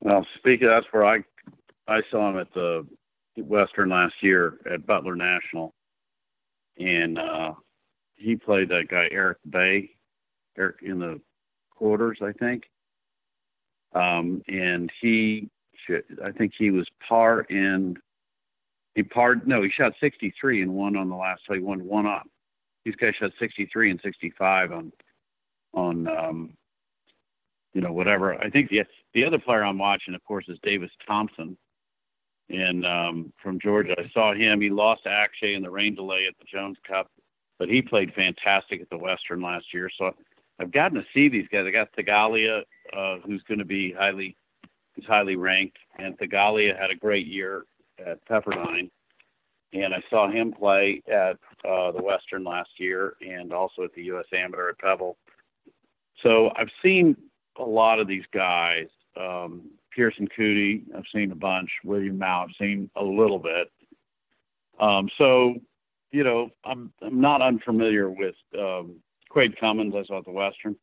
Well, 0.02 0.26
speaking, 0.38 0.68
that's 0.68 0.86
where 0.92 1.06
I, 1.06 1.24
I 1.88 2.02
saw 2.12 2.30
him 2.30 2.38
at 2.38 2.54
the 2.54 2.86
Western 3.38 3.90
last 3.90 4.16
year 4.22 4.58
at 4.72 4.86
Butler 4.86 5.16
National, 5.16 5.74
and 6.78 7.18
uh, 7.18 7.54
he 8.16 8.36
played 8.36 8.70
that 8.70 8.88
guy 8.90 9.08
Eric 9.12 9.40
Bae, 9.46 9.90
Eric 10.58 10.78
in 10.82 11.00
the 11.00 11.20
quarters, 11.72 12.20
I 12.22 12.32
think. 12.32 12.64
Um, 13.94 14.42
and 14.48 14.92
he 15.02 15.50
I 16.24 16.32
think 16.32 16.54
he 16.58 16.72
was 16.72 16.88
par 17.08 17.42
in 17.42 17.98
he 18.96 19.04
par 19.04 19.36
no 19.46 19.62
he 19.62 19.70
shot 19.70 19.94
63 20.00 20.62
and 20.62 20.74
one 20.74 20.96
on 20.96 21.10
the 21.10 21.16
last 21.16 21.42
so 21.48 21.54
he 21.54 21.60
won 21.60 21.86
one 21.86 22.06
up. 22.06 22.28
These 22.86 22.96
guys 22.96 23.14
shot 23.20 23.32
63 23.40 23.92
and 23.92 24.00
65 24.04 24.72
on 24.72 24.92
on 25.74 26.08
um, 26.08 26.54
you 27.74 27.82
know 27.82 27.92
whatever. 27.92 28.34
I 28.36 28.50
think 28.50 28.70
the 28.70 28.84
the 29.14 29.26
other 29.26 29.38
player 29.38 29.64
I'm 29.64 29.78
watching, 29.78 30.16
of 30.16 30.24
course, 30.24 30.46
is 30.48 30.58
Davis 30.64 30.92
Thompson, 31.06 31.58
and 32.50 32.86
um, 32.86 33.34
from 33.44 33.60
Georgia. 33.60 33.96
I 33.98 34.10
saw 34.14 34.34
him. 34.34 34.62
He 34.62 34.70
lost 34.70 35.04
to 35.04 35.10
Akshay 35.10 35.54
in 35.54 35.62
the 35.62 35.70
rain 35.70 35.94
delay 35.94 36.26
at 36.28 36.36
the 36.40 36.46
Jones 36.52 36.78
Cup, 36.88 37.12
but 37.60 37.70
he 37.70 37.82
played 37.82 38.14
fantastic 38.14 38.82
at 38.82 38.90
the 38.90 38.98
Western 38.98 39.42
last 39.42 39.66
year. 39.74 39.90
So 39.98 40.12
I've 40.60 40.72
gotten 40.72 40.98
to 40.98 41.06
see 41.14 41.30
these 41.30 41.48
guys. 41.52 41.66
I 41.68 41.72
got 41.72 41.90
Theegala, 41.96 42.62
uh, 42.96 43.18
who's 43.26 43.44
going 43.44 43.60
to 43.60 43.66
be 43.66 43.92
highly 43.92 44.38
He's 44.96 45.06
highly 45.06 45.36
ranked, 45.36 45.78
and 46.00 46.18
Theegala 46.18 46.80
had 46.80 46.90
a 46.90 46.96
great 46.96 47.28
year 47.28 47.66
at 48.00 48.26
Pepperdine. 48.28 48.90
And 49.74 49.94
I 49.94 50.02
saw 50.10 50.32
him 50.32 50.54
play 50.54 51.02
at 51.08 51.38
uh, 51.68 51.92
the 51.92 52.02
Western 52.02 52.46
last 52.46 52.70
year 52.78 53.16
and 53.22 53.52
also 53.52 53.84
at 53.84 53.94
the 53.94 54.04
U.S. 54.04 54.26
Amateur 54.34 54.70
at 54.70 54.80
Pebble. 54.80 55.18
So 56.24 56.50
I've 56.56 56.70
seen 56.82 57.18
a 57.58 57.64
lot 57.64 58.00
of 58.00 58.08
these 58.08 58.24
guys. 58.34 58.88
Um, 59.20 59.70
Pierceson 59.96 60.30
Coody, 60.38 60.84
I've 60.96 61.04
seen 61.14 61.32
a 61.32 61.36
bunch. 61.36 61.70
William 61.84 62.20
Mouw, 62.20 62.44
I've 62.44 62.56
seen 62.60 62.90
a 62.96 63.04
little 63.04 63.40
bit. 63.40 63.70
Um, 64.80 65.10
so, 65.18 65.56
you 66.12 66.24
know, 66.24 66.50
I'm 66.64 66.92
I'm 67.02 67.20
not 67.20 67.42
unfamiliar 67.42 68.10
with 68.10 68.36
um, 68.58 68.98
Quade 69.30 69.58
Cummins. 69.60 69.94
I 69.96 70.06
saw 70.06 70.20
at 70.20 70.26
the 70.26 70.32
Western 70.32 70.76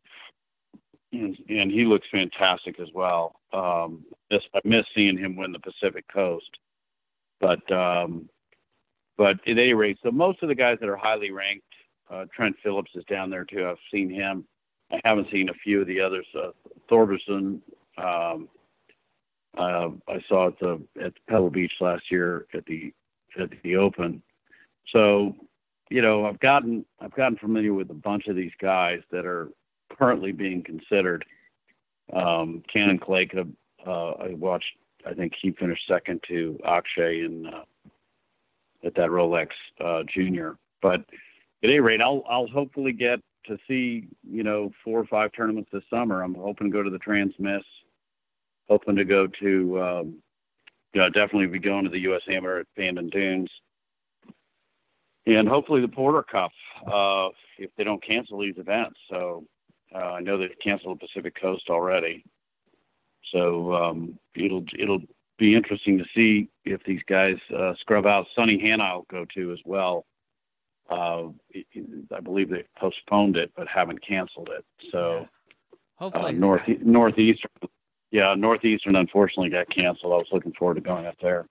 and, 1.13 1.71
he 1.71 1.85
looks 1.85 2.07
fantastic 2.11 2.81
as 2.81 2.89
well. 2.95 3.37
Um, 3.53 4.05
I 4.31 4.61
miss 4.65 4.85
seeing 4.95 5.19
him 5.19 5.37
win 5.37 5.53
the 5.53 5.59
Pacific 5.59 6.05
Coast. 6.13 6.51
But 7.41 7.71
um, 7.73 8.29
but 9.19 9.37
at 9.47 9.59
any 9.59 9.75
rate, 9.75 9.99
so 10.03 10.11
most 10.11 10.43
of 10.43 10.49
the 10.49 10.55
guys 10.55 10.79
that 10.81 10.89
are 10.89 10.97
highly 10.97 11.31
ranked, 11.31 11.67
uh, 12.11 12.25
Trent 12.35 12.57
Phillips 12.63 12.93
is 12.95 13.05
down 13.05 13.31
there 13.31 13.45
too. 13.45 13.67
I've 13.67 13.77
seen 13.93 14.09
him. 14.09 14.47
I 14.93 15.01
haven't 15.05 15.29
seen 15.31 15.49
a 15.49 15.55
few 15.55 15.81
of 15.81 15.87
the 15.87 16.01
others. 16.01 16.27
Uh, 16.35 16.51
Thorbjornsen, 16.91 17.61
um, 17.99 18.49
uh, 19.59 19.89
I 20.09 20.21
saw 20.29 20.49
at 20.49 20.59
the 20.61 20.81
at 21.03 21.13
Pebble 21.29 21.51
Beach 21.51 21.73
last 21.81 22.11
year 22.11 22.47
at 22.55 22.65
the 22.67 22.93
at 23.41 23.51
the 23.63 23.77
Open. 23.77 24.23
So, 24.93 25.35
you 25.91 26.01
know, 26.01 26.27
I've 26.27 26.41
gotten 26.41 26.85
I've 27.01 27.15
gotten 27.15 27.39
familiar 27.39 27.75
with 27.75 27.91
a 27.91 27.95
bunch 27.95 28.29
of 28.29 28.37
these 28.37 28.53
guys 28.61 29.01
that 29.11 29.27
are 29.27 29.49
currently 29.99 30.33
being 30.33 30.63
considered. 30.63 31.25
Um, 32.13 32.63
Canon 32.73 32.99
Claycomb 32.99 33.55
uh, 33.87 34.11
I 34.13 34.35
watched. 34.35 34.67
I 35.07 35.15
think 35.15 35.33
he 35.41 35.51
finished 35.53 35.83
second 35.89 36.21
to 36.29 36.59
Akshay 36.65 37.25
in 37.25 37.47
uh, 37.47 37.65
at 38.85 38.95
that 38.95 39.11
Rolex 39.11 39.49
uh, 39.85 40.03
Junior. 40.13 40.57
But 40.81 41.01
at 41.01 41.71
any 41.71 41.81
rate, 41.81 42.01
I'll 42.01 42.23
I'll 42.29 42.49
hopefully 42.49 42.93
get 42.93 43.21
to 43.47 43.59
see 43.69 44.09
you 44.29 44.43
know 44.43 44.71
four 44.85 45.01
or 45.01 45.07
five 45.07 45.31
tournaments 45.37 45.71
this 45.73 45.83
summer. 45.91 46.23
I'm 46.23 46.35
hoping 46.35 46.69
to 46.69 46.73
go 46.73 46.83
to 46.83 46.91
the 46.91 46.99
Transmiss, 46.99 47.63
hoping 48.69 48.97
to 48.97 49.05
go 49.05 49.27
to 49.41 49.83
um, 49.83 50.23
you 50.93 51.01
know 51.01 51.09
definitely 51.09 51.47
be 51.47 51.59
going 51.59 51.85
to 51.85 51.91
the 51.91 52.01
U.S. 52.01 52.23
Amateur 52.29 52.61
at 52.61 52.67
Bandon 52.77 53.09
Dunes, 53.09 53.51
and 55.27 55.49
hopefully 55.49 55.81
the 55.81 55.89
Porter 55.89 56.23
Cup 56.23 56.53
uh, 56.87 57.29
if 57.59 57.71
they 57.77 57.85
don't 57.85 58.05
cancel 58.05 58.41
these 58.41 58.59
events. 58.59 58.99
So 59.11 59.45
uh, 59.95 59.99
I 59.99 60.21
know 60.21 60.39
they've 60.39 60.51
canceled 60.63 60.99
the 61.01 61.07
Pacific 61.07 61.41
Coast 61.41 61.65
already. 61.69 62.25
So 63.33 63.75
um, 63.75 64.19
it'll 64.35 64.65
it'll 64.79 65.03
be 65.39 65.55
interesting 65.55 65.99
to 65.99 66.05
see 66.15 66.49
if 66.65 66.83
these 66.85 67.01
guys 67.09 67.37
uh, 67.57 67.75
scrub 67.81 68.07
out. 68.07 68.27
Sunnehanna 68.37 68.95
will 68.95 69.07
go 69.11 69.27
to 69.35 69.53
as 69.53 69.59
well. 69.65 70.07
Uh, 70.91 71.29
I 72.15 72.21
believe 72.23 72.51
they've 72.51 72.65
postponed 72.79 73.37
it 73.37 73.51
but 73.57 73.67
haven't 73.69 74.07
canceled 74.07 74.51
it. 74.57 74.65
So 74.91 75.27
hopefully 75.97 76.27
uh, 76.27 76.33
north 76.33 76.63
northeastern, 76.83 77.51
yeah, 78.11 78.35
northeastern 78.37 78.97
unfortunately 78.97 79.51
got 79.51 79.71
canceled. 79.71 80.13
I 80.13 80.17
was 80.17 80.29
looking 80.33 80.53
forward 80.53 80.75
to 80.75 80.81
going 80.81 81.07
up 81.07 81.17
there. 81.23 81.47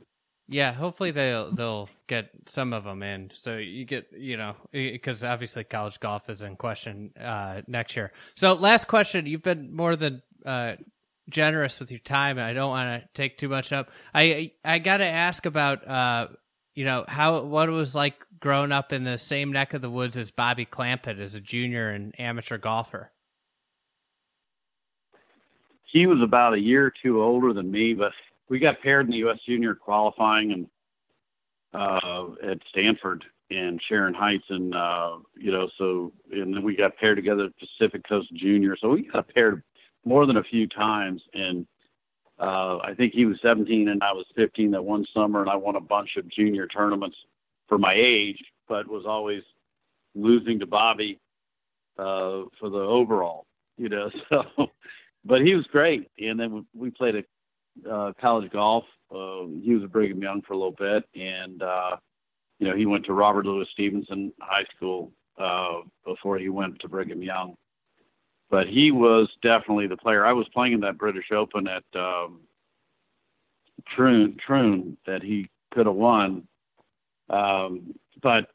Yeah, 0.51 0.73
hopefully 0.73 1.11
they'll 1.11 1.49
they'll 1.49 1.89
get 2.07 2.29
some 2.45 2.73
of 2.73 2.83
them 2.83 3.01
in. 3.03 3.31
So 3.33 3.55
you 3.55 3.85
get 3.85 4.11
you 4.11 4.35
know 4.35 4.55
because 4.73 5.23
obviously 5.23 5.63
college 5.63 5.97
golf 6.01 6.29
is 6.29 6.41
in 6.41 6.57
question 6.57 7.11
uh, 7.17 7.61
next 7.67 7.95
year. 7.95 8.11
So 8.35 8.53
last 8.53 8.89
question, 8.89 9.27
you've 9.27 9.43
been 9.43 9.73
more 9.73 9.95
than 9.95 10.21
uh, 10.45 10.73
generous 11.29 11.79
with 11.79 11.89
your 11.89 12.01
time, 12.01 12.37
and 12.37 12.45
I 12.45 12.51
don't 12.51 12.69
want 12.69 13.01
to 13.01 13.07
take 13.13 13.37
too 13.37 13.47
much 13.47 13.71
up. 13.71 13.91
I 14.13 14.51
I 14.65 14.79
got 14.79 14.97
to 14.97 15.05
ask 15.05 15.45
about 15.45 15.87
uh, 15.87 16.27
you 16.75 16.83
know 16.83 17.05
how 17.07 17.43
what 17.43 17.69
it 17.69 17.71
was 17.71 17.95
like 17.95 18.15
growing 18.41 18.73
up 18.73 18.91
in 18.91 19.05
the 19.05 19.17
same 19.17 19.53
neck 19.53 19.73
of 19.73 19.81
the 19.81 19.89
woods 19.89 20.17
as 20.17 20.31
Bobby 20.31 20.65
Clampett 20.65 21.17
as 21.17 21.33
a 21.33 21.39
junior 21.39 21.91
and 21.91 22.13
amateur 22.19 22.57
golfer. 22.57 23.09
He 25.93 26.07
was 26.07 26.21
about 26.21 26.55
a 26.55 26.59
year 26.59 26.87
or 26.87 26.93
two 27.01 27.21
older 27.21 27.53
than 27.53 27.71
me, 27.71 27.93
but 27.93 28.11
we 28.51 28.59
got 28.59 28.81
paired 28.81 29.05
in 29.05 29.11
the 29.11 29.17
U.S. 29.19 29.39
Junior 29.47 29.73
qualifying 29.73 30.51
and 30.51 30.67
uh, 31.73 32.51
at 32.51 32.57
Stanford 32.69 33.23
and 33.49 33.81
Sharon 33.87 34.13
Heights, 34.13 34.43
and 34.49 34.75
uh, 34.75 35.19
you 35.37 35.53
know, 35.53 35.69
so 35.77 36.11
and 36.33 36.53
then 36.53 36.61
we 36.61 36.75
got 36.75 36.97
paired 36.97 37.15
together 37.15 37.45
at 37.45 37.53
Pacific 37.57 38.01
Coast 38.07 38.27
Junior. 38.35 38.75
So 38.79 38.89
we 38.89 39.03
got 39.03 39.33
paired 39.33 39.63
more 40.03 40.25
than 40.25 40.35
a 40.35 40.43
few 40.43 40.67
times, 40.67 41.21
and 41.33 41.65
uh, 42.39 42.79
I 42.79 42.93
think 42.97 43.13
he 43.13 43.25
was 43.25 43.37
17 43.41 43.87
and 43.87 44.03
I 44.03 44.11
was 44.11 44.25
15 44.35 44.71
that 44.71 44.83
one 44.83 45.05
summer, 45.13 45.39
and 45.39 45.49
I 45.49 45.55
won 45.55 45.77
a 45.77 45.81
bunch 45.81 46.17
of 46.17 46.29
junior 46.29 46.67
tournaments 46.67 47.15
for 47.69 47.77
my 47.77 47.93
age, 47.95 48.43
but 48.67 48.85
was 48.85 49.05
always 49.07 49.43
losing 50.13 50.59
to 50.59 50.65
Bobby 50.65 51.21
uh, 51.97 52.43
for 52.59 52.69
the 52.69 52.79
overall, 52.79 53.45
you 53.77 53.87
know. 53.87 54.11
So, 54.29 54.67
but 55.23 55.41
he 55.41 55.53
was 55.53 55.65
great, 55.67 56.09
and 56.17 56.37
then 56.37 56.65
we 56.73 56.89
played 56.89 57.15
a 57.15 57.23
uh, 57.89 58.13
college 58.19 58.51
golf. 58.51 58.85
Uh, 59.09 59.47
he 59.61 59.73
was 59.73 59.83
at 59.83 59.91
Brigham 59.91 60.21
Young 60.21 60.41
for 60.41 60.53
a 60.53 60.57
little 60.57 60.75
bit, 60.77 61.03
and 61.15 61.61
uh, 61.61 61.97
you 62.59 62.67
know 62.67 62.75
he 62.75 62.85
went 62.85 63.05
to 63.05 63.13
Robert 63.13 63.45
Louis 63.45 63.67
Stevenson 63.71 64.31
High 64.39 64.65
School 64.75 65.11
uh, 65.37 65.81
before 66.05 66.37
he 66.37 66.49
went 66.49 66.79
to 66.79 66.87
Brigham 66.87 67.21
Young 67.21 67.55
but 68.51 68.67
he 68.67 68.91
was 68.91 69.29
definitely 69.41 69.87
the 69.87 69.97
player. 69.97 70.25
I 70.25 70.33
was 70.33 70.45
playing 70.53 70.73
in 70.73 70.81
that 70.81 70.97
British 70.97 71.31
Open 71.31 71.67
at 71.67 71.83
um, 71.95 72.41
Troon, 73.95 74.37
Troon 74.45 74.97
that 75.07 75.23
he 75.23 75.49
could 75.73 75.85
have 75.85 75.95
won, 75.95 76.45
um, 77.29 77.95
but 78.21 78.49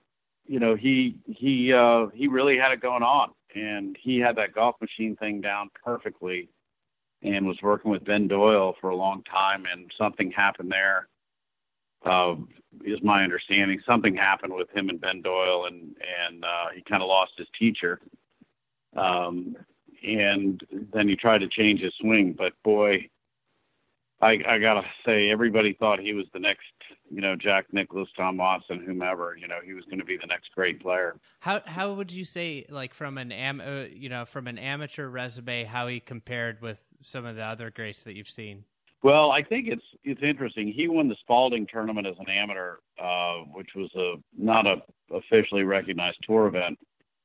you 0.46 0.60
know 0.60 0.76
he 0.76 1.16
he 1.26 1.72
uh, 1.72 2.08
he 2.14 2.28
really 2.28 2.58
had 2.58 2.72
it 2.72 2.82
going 2.82 3.02
on, 3.02 3.30
and 3.54 3.96
he 3.98 4.18
had 4.18 4.36
that 4.36 4.54
golf 4.54 4.76
machine 4.82 5.16
thing 5.16 5.40
down 5.40 5.70
perfectly, 5.82 6.50
and 7.26 7.46
was 7.46 7.58
working 7.62 7.90
with 7.90 8.04
Ben 8.04 8.28
Doyle 8.28 8.74
for 8.80 8.90
a 8.90 8.96
long 8.96 9.22
time, 9.24 9.64
and 9.70 9.90
something 9.98 10.30
happened 10.30 10.70
there. 10.70 11.08
Uh, 12.04 12.36
is 12.84 13.02
my 13.02 13.24
understanding 13.24 13.80
something 13.86 14.14
happened 14.14 14.52
with 14.52 14.68
him 14.70 14.88
and 14.88 15.00
Ben 15.00 15.22
Doyle, 15.22 15.66
and 15.66 15.96
and 16.26 16.44
uh, 16.44 16.66
he 16.74 16.82
kind 16.82 17.02
of 17.02 17.08
lost 17.08 17.32
his 17.36 17.48
teacher. 17.58 18.00
Um, 18.96 19.56
and 20.02 20.62
then 20.92 21.08
he 21.08 21.16
tried 21.16 21.38
to 21.38 21.48
change 21.48 21.80
his 21.80 21.92
swing. 22.00 22.34
But 22.36 22.52
boy, 22.62 23.08
I, 24.20 24.38
I 24.48 24.58
gotta 24.58 24.82
say, 25.04 25.30
everybody 25.30 25.76
thought 25.78 26.00
he 26.00 26.14
was 26.14 26.24
the 26.32 26.38
next, 26.38 26.64
you 27.10 27.20
know, 27.20 27.36
Jack 27.36 27.66
Nicklaus, 27.72 28.08
Tom 28.16 28.38
Watson, 28.38 28.82
whomever. 28.84 29.36
You 29.38 29.46
know, 29.46 29.58
he 29.64 29.74
was 29.74 29.84
going 29.84 29.98
to 29.98 30.04
be 30.04 30.16
the 30.16 30.26
next 30.26 30.50
great 30.54 30.80
player. 30.80 31.16
How 31.40 31.60
how 31.66 31.92
would 31.92 32.10
you 32.10 32.24
say, 32.24 32.64
like 32.70 32.94
from 32.94 33.18
an 33.18 33.30
am, 33.30 33.60
uh, 33.60 33.84
you 33.92 34.08
know, 34.08 34.24
from 34.24 34.46
an 34.46 34.58
amateur 34.58 35.08
resume, 35.08 35.64
how 35.64 35.86
he 35.86 36.00
compared 36.00 36.62
with 36.62 36.82
some 37.02 37.26
of 37.26 37.36
the 37.36 37.44
other 37.44 37.70
greats 37.70 38.04
that 38.04 38.14
you've 38.14 38.28
seen? 38.28 38.64
Well, 39.02 39.30
I 39.30 39.42
think 39.42 39.68
it's 39.68 39.84
it's 40.02 40.22
interesting. 40.22 40.72
He 40.72 40.88
won 40.88 41.08
the 41.08 41.16
Spalding 41.20 41.66
tournament 41.70 42.06
as 42.06 42.16
an 42.18 42.30
amateur, 42.30 42.76
uh, 42.98 43.44
which 43.52 43.70
was 43.76 43.90
a 43.96 44.14
not 44.36 44.66
a 44.66 44.76
officially 45.12 45.62
recognized 45.62 46.18
tour 46.26 46.46
event 46.46 46.78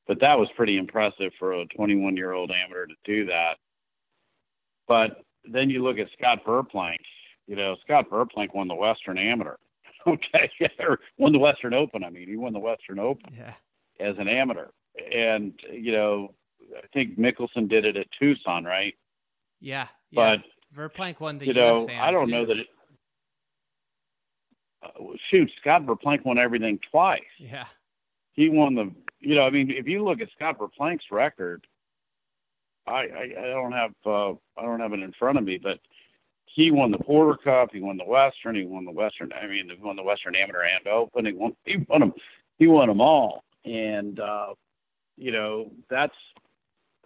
but 0.08 0.20
that 0.20 0.38
was 0.38 0.50
pretty 0.58 0.78
impressive 0.78 1.32
for 1.40 1.54
a 1.54 1.66
21 1.68 2.18
year 2.18 2.34
old 2.34 2.52
amateur 2.52 2.86
to 2.86 2.96
do 3.06 3.26
that. 3.28 3.54
But 4.88 5.24
then 5.46 5.70
you 5.70 5.84
look 5.84 5.98
at 5.98 6.08
Scott 6.18 6.40
Verplank. 6.46 7.00
You 7.48 7.56
know, 7.56 7.76
Scott 7.84 8.10
Verplank 8.10 8.54
won 8.54 8.68
the 8.68 8.76
Western 8.76 9.18
Amateur. 9.18 9.56
Okay, 10.08 10.50
or 10.80 11.00
won 11.20 11.32
the 11.32 11.38
Western 11.38 11.76
Open. 11.76 12.04
I 12.04 12.10
mean, 12.10 12.28
he 12.28 12.36
won 12.36 12.54
the 12.54 12.60
Western 12.60 12.98
Open 12.98 13.36
yeah. 13.38 13.54
as 14.00 14.16
an 14.18 14.28
amateur. 14.28 14.70
And 15.14 15.54
you 15.72 15.92
know, 15.92 16.34
I 16.76 16.88
think 16.92 17.20
Mickelson 17.20 17.70
did 17.70 17.86
it 17.86 17.96
at 17.96 18.08
Tucson, 18.20 18.64
right? 18.64 18.96
Yeah, 19.60 19.90
yeah. 20.10 20.38
But 20.74 20.76
Verplank 20.76 21.20
won 21.20 21.38
the. 21.38 21.46
You 21.46 21.54
know, 21.54 21.88
I 22.00 22.10
don't 22.10 22.26
too. 22.26 22.32
know 22.32 22.46
that. 22.48 22.58
It, 22.58 22.68
uh, 24.82 25.04
shoot, 25.30 25.52
Scott 25.62 25.86
Verplank 25.86 26.26
won 26.26 26.40
everything 26.40 26.80
twice. 26.90 27.22
Yeah. 27.38 27.66
He 28.34 28.50
won 28.50 28.74
the 28.74 28.92
you 29.22 29.36
know, 29.36 29.44
I 29.44 29.50
mean, 29.50 29.72
if 29.72 29.88
you 29.88 30.04
look 30.04 30.20
at 30.20 30.30
Scott 30.36 30.58
Verplank's 30.58 31.06
record, 31.12 31.66
I, 32.88 32.92
I, 32.92 33.34
I 33.40 33.48
don't 33.48 33.72
have 33.72 33.92
uh, 34.06 34.32
I 34.58 34.64
don't 34.64 34.80
have 34.80 34.94
it 34.94 35.02
in 35.02 35.14
front 35.14 35.38
of 35.38 35.44
me, 35.44 35.60
but 35.62 35.80
he 36.46 36.72
won 36.72 36.92
the 36.92 36.98
Porter 36.98 37.38
Cup, 37.42 37.70
he 37.72 37.80
won 37.80 37.98
the 37.98 38.04
Western, 38.04 38.56
he 38.56 38.66
won 38.66 38.86
the 38.86 38.92
Western. 38.92 39.32
I 39.34 39.48
mean, 39.48 39.70
he 39.70 39.82
won 39.82 39.96
the 39.96 40.04
Western 40.04 40.36
Amateur 40.36 40.64
and 40.64 40.88
Open. 40.88 41.26
He 41.26 41.34
won 41.34 41.56
he 41.66 41.78
won 41.88 42.02
them 42.02 42.14
he 42.58 42.68
won 42.68 42.88
them 42.88 43.02
all, 43.02 43.44
and 43.66 44.20
uh, 44.20 44.54
you 45.18 45.32
know 45.32 45.72
that's 45.90 46.16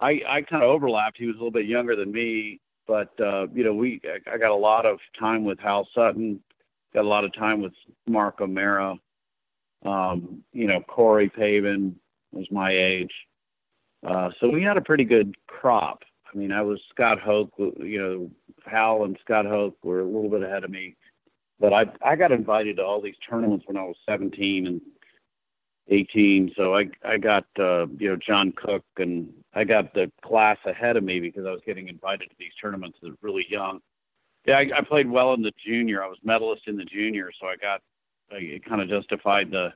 I 0.00 0.20
I 0.28 0.42
kind 0.42 0.62
of 0.62 0.70
overlapped. 0.70 1.18
He 1.18 1.26
was 1.26 1.34
a 1.36 1.38
little 1.38 1.50
bit 1.50 1.66
younger 1.66 1.96
than 1.96 2.12
me, 2.12 2.60
but 2.86 3.12
uh, 3.20 3.46
you 3.54 3.64
know 3.64 3.74
we 3.74 4.00
I 4.32 4.38
got 4.38 4.50
a 4.50 4.54
lot 4.54 4.86
of 4.86 4.98
time 5.18 5.44
with 5.44 5.58
Hal 5.58 5.88
Sutton, 5.94 6.40
got 6.94 7.04
a 7.04 7.08
lot 7.08 7.24
of 7.24 7.34
time 7.34 7.62
with 7.62 7.72
Mark 8.06 8.40
O'Meara. 8.40 8.96
Um, 9.84 10.42
you 10.52 10.66
know, 10.66 10.80
Corey 10.80 11.28
Pavin, 11.28 11.94
was 12.32 12.46
my 12.50 12.72
age. 12.72 13.12
Uh, 14.06 14.30
so 14.40 14.48
we 14.48 14.62
had 14.62 14.76
a 14.76 14.80
pretty 14.80 15.04
good 15.04 15.34
crop. 15.48 16.02
I 16.32 16.38
mean, 16.38 16.52
I 16.52 16.62
was 16.62 16.80
Scott 16.90 17.18
Hoch, 17.20 17.50
you 17.58 17.98
know, 17.98 18.30
Hal 18.64 19.04
and 19.04 19.18
Scott 19.24 19.46
Hoch 19.46 19.74
were 19.82 20.00
a 20.00 20.04
little 20.04 20.30
bit 20.30 20.42
ahead 20.42 20.64
of 20.64 20.70
me, 20.70 20.96
but 21.58 21.72
I 21.72 21.86
I 22.04 22.14
got 22.16 22.32
invited 22.32 22.76
to 22.76 22.84
all 22.84 23.00
these 23.00 23.16
tournaments 23.28 23.64
when 23.66 23.76
I 23.76 23.82
was 23.82 23.96
17 24.08 24.66
and 24.66 24.80
18. 25.88 26.52
So 26.56 26.76
I 26.76 26.84
I 27.04 27.16
got 27.16 27.44
uh, 27.58 27.86
you 27.98 28.10
know 28.10 28.16
John 28.16 28.52
Cook 28.56 28.84
and 28.98 29.32
I 29.54 29.64
got 29.64 29.92
the 29.94 30.10
class 30.24 30.58
ahead 30.66 30.96
of 30.96 31.04
me 31.04 31.20
because 31.20 31.46
I 31.46 31.50
was 31.50 31.62
getting 31.66 31.88
invited 31.88 32.28
to 32.30 32.36
these 32.38 32.52
tournaments 32.60 32.98
as 33.04 33.12
really 33.22 33.46
young. 33.48 33.80
Yeah, 34.46 34.58
I, 34.58 34.78
I 34.78 34.80
played 34.82 35.10
well 35.10 35.34
in 35.34 35.42
the 35.42 35.52
junior. 35.64 36.04
I 36.04 36.08
was 36.08 36.18
medalist 36.22 36.62
in 36.68 36.76
the 36.76 36.84
junior, 36.84 37.30
so 37.40 37.46
I 37.48 37.56
got 37.56 37.80
I, 38.30 38.36
it 38.36 38.64
kind 38.64 38.80
of 38.80 38.88
justified 38.88 39.50
the 39.50 39.70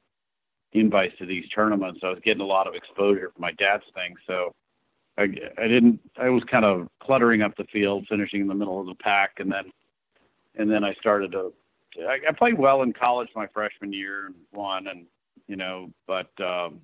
invites 0.73 1.17
to 1.19 1.27
these 1.27 1.49
tournaments. 1.49 2.01
I 2.03 2.11
was 2.11 2.19
getting 2.25 2.43
a 2.43 2.47
lot 2.47 2.67
of 2.67 2.75
exposure 2.75 3.31
for 3.35 3.41
my 3.41 3.53
dad's 3.53 3.85
thing, 3.95 4.15
so 4.27 4.55
I, 5.19 5.25
I 5.59 5.69
didn't. 5.69 6.01
I 6.17 6.29
was 6.29 6.43
kind 6.51 6.65
of 6.65 6.89
cluttering 7.03 7.43
up 7.43 7.57
the 7.57 7.65
field, 7.73 8.07
finishing 8.09 8.41
in 8.41 8.47
the 8.47 8.55
middle 8.55 8.81
of 8.81 8.87
the 8.87 8.95
pack, 8.95 9.33
and 9.39 9.51
then 9.51 9.73
and 10.57 10.71
then 10.71 10.85
I 10.85 10.95
started 10.95 11.33
to. 11.33 11.53
I, 12.09 12.19
I 12.29 12.33
played 12.33 12.59
well 12.59 12.83
in 12.83 12.93
college 12.93 13.29
my 13.35 13.47
freshman 13.49 13.93
year 13.93 14.27
and 14.27 14.35
won, 14.53 14.87
and 14.87 15.07
you 15.49 15.57
know, 15.57 15.91
but 16.07 16.31
um, 16.41 16.81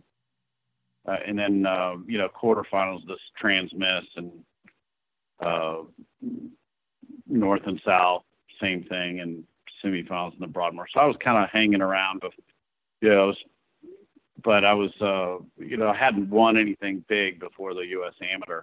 uh, 1.07 1.17
and 1.27 1.39
then 1.39 1.65
uh, 1.65 1.95
you 2.07 2.19
know 2.19 2.29
quarterfinals 2.29 3.07
this 3.07 3.21
Trans-Miss 3.39 4.05
and 4.17 4.33
uh, 5.41 5.77
North 7.29 7.63
and 7.67 7.81
South 7.85 8.23
same 8.61 8.85
thing 8.85 9.21
and 9.21 9.45
semifinals 9.85 10.33
in 10.35 10.41
the 10.41 10.47
Broadmoor. 10.47 10.87
So 10.93 11.01
I 11.01 11.07
was 11.07 11.17
kind 11.23 11.43
of 11.43 11.51
hanging 11.51 11.83
around, 11.83 12.21
but 12.21 12.33
you 13.01 13.11
know, 13.11 13.29
was, 13.29 13.37
but 14.47 14.65
I 14.65 14.75
was 14.75 14.93
uh, 15.01 15.45
you 15.59 15.77
know 15.77 15.89
I 15.89 15.97
hadn't 15.97 16.31
won 16.31 16.57
anything 16.57 17.05
big 17.09 17.41
before 17.41 17.75
the 17.75 17.81
U.S. 17.81 18.15
Amateur. 18.23 18.63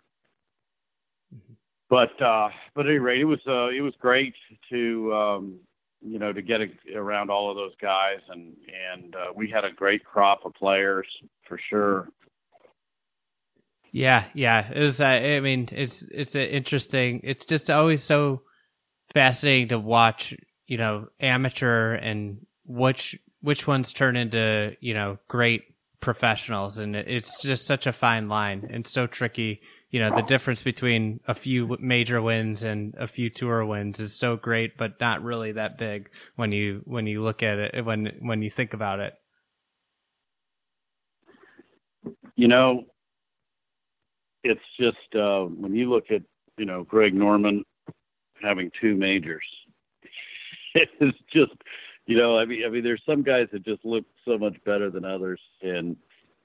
Mm-hmm. 1.36 1.54
But 1.90 2.20
uh, 2.24 2.50
but 2.74 2.86
at 2.86 2.90
any 2.90 3.00
rate, 3.00 3.20
it 3.20 3.26
was 3.26 3.42
uh, 3.46 3.68
it 3.68 3.82
was 3.82 3.94
great 4.00 4.34
to 4.72 5.14
um, 5.14 5.60
you 6.02 6.18
know 6.18 6.32
to 6.32 6.42
get 6.42 6.62
a, 6.62 6.70
around 6.96 7.30
all 7.30 7.52
of 7.52 7.58
those 7.58 7.76
guys 7.82 8.20
and 8.30 8.56
and 8.92 9.14
uh, 9.14 9.34
we 9.36 9.50
had 9.50 9.66
a 9.66 9.72
great 9.72 10.06
crop 10.06 10.46
of 10.46 10.54
players 10.54 11.06
for 11.48 11.60
sure. 11.70 12.08
Yeah, 13.92 14.24
yeah. 14.34 14.72
It 14.72 14.80
was. 14.80 15.02
Uh, 15.02 15.06
I 15.06 15.40
mean, 15.42 15.68
it's 15.72 16.02
it's 16.10 16.34
interesting. 16.34 17.20
It's 17.26 17.46
just 17.46 17.70
always 17.70 18.02
so 18.02 18.44
fascinating 19.14 19.68
to 19.68 19.80
watch. 19.80 20.34
You 20.66 20.78
know, 20.78 21.10
amateur 21.20 21.94
and 21.94 22.48
which 22.66 23.20
which 23.42 23.68
ones 23.68 23.92
turn 23.92 24.16
into 24.16 24.78
you 24.80 24.94
know 24.94 25.18
great 25.28 25.73
professionals, 26.04 26.78
and 26.80 26.98
it's 26.98 27.38
just 27.42 27.66
such 27.66 27.88
a 27.88 27.94
fine 27.94 28.28
line 28.28 28.68
and 28.70 28.86
so 28.86 29.08
tricky. 29.08 29.62
You 29.90 30.02
know, 30.02 30.14
the 30.14 30.22
difference 30.22 30.62
between 30.62 31.22
a 31.30 31.34
few 31.34 31.78
major 31.80 32.22
wins 32.22 32.62
and 32.62 32.94
a 32.98 33.08
few 33.08 33.30
tour 33.30 33.66
wins 33.66 34.02
is 34.02 34.14
so 34.14 34.36
great, 34.36 34.78
but 34.78 35.00
not 35.00 35.24
really 35.24 35.54
that 35.54 35.78
big 35.78 36.10
when 36.36 36.52
you 36.52 36.82
when 36.84 37.08
you 37.08 37.24
look 37.24 37.42
at 37.42 37.58
it 37.58 37.86
when 37.86 38.12
when 38.20 38.42
you 38.42 38.50
think 38.50 38.74
about 38.74 39.00
it. 39.00 39.14
You 42.36 42.50
know, 42.50 42.84
it's 44.44 44.60
just 44.78 45.16
uh, 45.16 45.44
when 45.46 45.74
you 45.74 45.90
look 45.90 46.12
at 46.12 46.22
you 46.58 46.66
know 46.66 46.84
Greg 46.84 47.14
Norman 47.14 47.64
having 48.42 48.72
two 48.82 48.98
majors, 48.98 49.46
it's 50.76 51.18
just 51.32 51.54
you 52.06 52.18
know 52.18 52.38
I 52.38 52.46
mean 52.46 52.66
I 52.66 52.70
mean 52.70 52.84
there's 52.84 53.04
some 53.06 53.24
guys 53.24 53.48
that 53.52 53.64
just 53.64 53.84
look 53.86 54.06
so 54.26 54.38
much 54.38 54.56
better 54.66 54.90
than 54.90 55.06
others, 55.06 55.40
and 55.62 55.96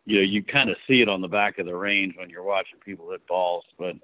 you 0.05 0.17
know 0.17 0.23
you 0.23 0.43
kind 0.43 0.71
of 0.71 0.77
see 0.87 1.01
it 1.01 1.09
on 1.09 1.21
the 1.21 1.29
back 1.29 1.59
of 1.59 1.67
the 1.67 1.75
range 1.75 2.15
when 2.17 2.31
you're 2.31 2.43
watching 2.43 2.79
people 2.85 3.11
hit 3.11 3.27
balls, 3.27 3.65
but 3.79 3.97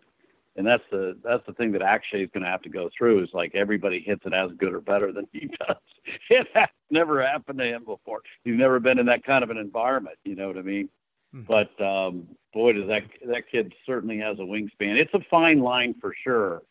and 0.57 0.67
that's 0.67 0.83
the 0.91 1.17
that's 1.25 1.45
the 1.47 1.53
thing 1.55 1.73
that 1.73 1.83
Akshay 1.83 2.23
is 2.23 2.31
going 2.33 2.45
to 2.45 2.51
have 2.51 2.63
to 2.63 2.69
go 2.69 2.89
through 2.97 3.23
is 3.25 3.31
like 3.33 3.55
everybody 3.55 4.01
hits 4.01 4.23
it 4.25 4.33
as 4.33 4.51
good 4.59 4.73
or 4.73 4.81
better 4.81 5.13
than 5.13 5.27
he 5.33 5.49
does. 5.67 5.77
It 6.31 6.47
has 6.55 6.69
never 6.91 7.25
happened 7.25 7.59
to 7.59 7.65
him 7.65 7.85
before. 7.85 8.23
He's 8.45 8.57
never 8.57 8.79
been 8.79 8.99
in 8.99 9.07
that 9.07 9.25
kind 9.25 9.43
of 9.43 9.51
an 9.51 9.57
environment. 9.57 10.17
You 10.25 10.37
know 10.37 10.47
what 10.47 10.59
I 10.59 10.63
mean? 10.63 10.89
Mm-hmm. 11.35 11.47
But 11.49 11.85
um, 11.85 12.29
boy, 12.53 12.73
does 12.73 12.87
that 12.89 13.03
that 13.27 13.51
kid 13.51 13.73
certainly 13.85 14.19
has 14.19 14.39
a 14.39 14.43
wingspan. 14.43 14.97
It's 14.97 15.15
a 15.15 15.25
fine 15.29 15.61
line 15.61 15.95
for 16.01 16.15
sure. 16.23 16.63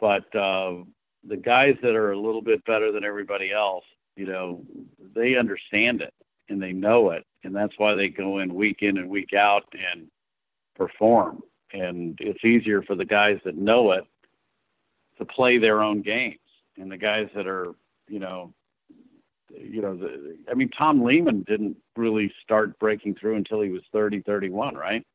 But 0.00 0.32
uh, 0.36 0.84
the 1.26 1.36
guys 1.36 1.74
that 1.82 1.96
are 1.96 2.12
a 2.12 2.20
little 2.20 2.42
bit 2.42 2.64
better 2.64 2.92
than 2.92 3.02
everybody 3.02 3.50
else, 3.52 3.84
you 4.18 4.26
know, 4.26 4.60
they 5.14 5.36
understand 5.36 6.02
it 6.02 6.12
and 6.48 6.60
they 6.60 6.72
know 6.72 7.10
it, 7.10 7.24
and 7.44 7.54
that's 7.54 7.74
why 7.78 7.94
they 7.94 8.08
go 8.08 8.40
in 8.40 8.52
week 8.54 8.78
in 8.80 8.98
and 8.98 9.08
week 9.08 9.32
out 9.32 9.62
and 9.72 10.08
perform. 10.74 11.40
And 11.72 12.18
it's 12.20 12.44
easier 12.44 12.82
for 12.82 12.96
the 12.96 13.04
guys 13.04 13.38
that 13.44 13.56
know 13.56 13.92
it 13.92 14.04
to 15.18 15.24
play 15.24 15.58
their 15.58 15.82
own 15.82 16.02
games, 16.02 16.38
and 16.76 16.90
the 16.90 16.96
guys 16.96 17.28
that 17.36 17.46
are, 17.46 17.74
you 18.08 18.18
know, 18.18 18.52
you 19.50 19.80
know, 19.82 19.96
the, 19.96 20.36
I 20.50 20.54
mean, 20.54 20.70
Tom 20.76 21.04
Lehman 21.04 21.44
didn't 21.46 21.76
really 21.96 22.32
start 22.42 22.78
breaking 22.78 23.14
through 23.14 23.36
until 23.36 23.60
he 23.60 23.70
was 23.70 23.82
30, 23.92 24.22
31, 24.22 24.74
right? 24.74 25.06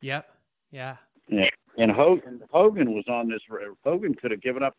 Yep. 0.00 0.28
Yeah. 0.72 0.96
Yeah. 1.28 1.48
And 1.76 1.92
Hogan, 1.92 2.42
Hogan 2.50 2.92
was 2.92 3.04
on 3.08 3.28
this. 3.28 3.40
Hogan 3.84 4.14
could 4.14 4.30
have 4.30 4.42
given 4.42 4.62
up. 4.62 4.74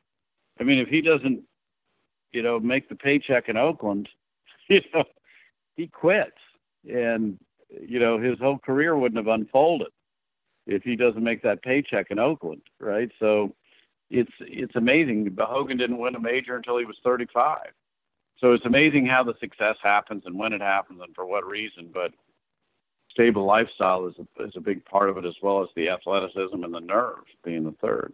I 0.59 0.63
mean, 0.63 0.79
if 0.79 0.89
he 0.89 1.01
doesn't, 1.01 1.43
you 2.31 2.41
know, 2.41 2.59
make 2.59 2.89
the 2.89 2.95
paycheck 2.95 3.49
in 3.49 3.57
Oakland, 3.57 4.09
you 4.69 4.81
know, 4.93 5.03
he 5.75 5.87
quits, 5.87 6.31
and 6.91 7.39
you 7.69 7.99
know 7.99 8.19
his 8.19 8.39
whole 8.39 8.59
career 8.59 8.97
wouldn't 8.97 9.17
have 9.17 9.33
unfolded 9.33 9.89
if 10.67 10.83
he 10.83 10.95
doesn't 10.95 11.23
make 11.23 11.41
that 11.43 11.63
paycheck 11.63 12.07
in 12.11 12.19
Oakland, 12.19 12.61
right? 12.79 13.09
So 13.19 13.55
it's 14.09 14.31
it's 14.41 14.75
amazing. 14.75 15.35
Hogan 15.39 15.77
didn't 15.77 15.97
win 15.97 16.15
a 16.15 16.19
major 16.19 16.55
until 16.55 16.77
he 16.77 16.85
was 16.85 16.97
35. 17.03 17.57
So 18.39 18.53
it's 18.53 18.65
amazing 18.65 19.05
how 19.05 19.23
the 19.23 19.33
success 19.39 19.75
happens 19.83 20.23
and 20.25 20.37
when 20.37 20.53
it 20.53 20.61
happens 20.61 21.01
and 21.03 21.13
for 21.13 21.25
what 21.25 21.45
reason. 21.45 21.89
But 21.93 22.11
stable 23.11 23.45
lifestyle 23.45 24.07
is 24.07 24.15
a, 24.17 24.43
is 24.43 24.53
a 24.55 24.61
big 24.61 24.85
part 24.85 25.09
of 25.09 25.17
it, 25.17 25.25
as 25.25 25.35
well 25.41 25.61
as 25.61 25.69
the 25.75 25.89
athleticism 25.89 26.63
and 26.63 26.73
the 26.73 26.79
nerve 26.79 27.23
being 27.43 27.65
the 27.65 27.75
third. 27.81 28.13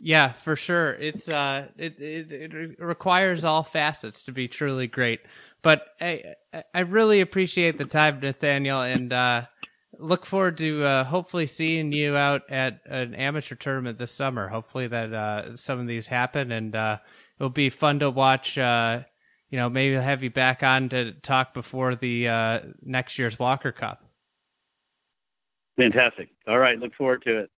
Yeah, 0.00 0.32
for 0.32 0.56
sure. 0.56 0.92
It's 0.94 1.28
uh, 1.28 1.68
it, 1.76 2.00
it, 2.00 2.32
it 2.32 2.80
requires 2.80 3.44
all 3.44 3.62
facets 3.62 4.24
to 4.24 4.32
be 4.32 4.48
truly 4.48 4.86
great. 4.86 5.20
But 5.62 5.82
I 6.00 6.34
I 6.72 6.80
really 6.80 7.20
appreciate 7.20 7.76
the 7.76 7.84
time, 7.84 8.20
Nathaniel, 8.20 8.80
and 8.80 9.12
uh, 9.12 9.42
look 9.98 10.24
forward 10.24 10.56
to 10.58 10.82
uh, 10.82 11.04
hopefully 11.04 11.46
seeing 11.46 11.92
you 11.92 12.16
out 12.16 12.50
at 12.50 12.80
an 12.86 13.14
amateur 13.14 13.56
tournament 13.56 13.98
this 13.98 14.12
summer. 14.12 14.48
Hopefully 14.48 14.86
that 14.86 15.12
uh, 15.12 15.56
some 15.56 15.78
of 15.78 15.86
these 15.86 16.06
happen, 16.06 16.50
and 16.50 16.74
uh, 16.74 16.98
it'll 17.38 17.50
be 17.50 17.68
fun 17.68 17.98
to 17.98 18.10
watch 18.10 18.56
uh, 18.56 19.00
you 19.50 19.58
know, 19.58 19.68
maybe 19.68 19.96
I'll 19.96 20.02
have 20.02 20.22
you 20.22 20.30
back 20.30 20.62
on 20.62 20.88
to 20.90 21.12
talk 21.12 21.52
before 21.52 21.96
the 21.96 22.28
uh, 22.28 22.60
next 22.82 23.18
year's 23.18 23.38
Walker 23.38 23.72
Cup. 23.72 24.04
Fantastic. 25.76 26.28
All 26.46 26.58
right. 26.58 26.78
Look 26.78 26.94
forward 26.94 27.22
to 27.22 27.40
it. 27.40 27.50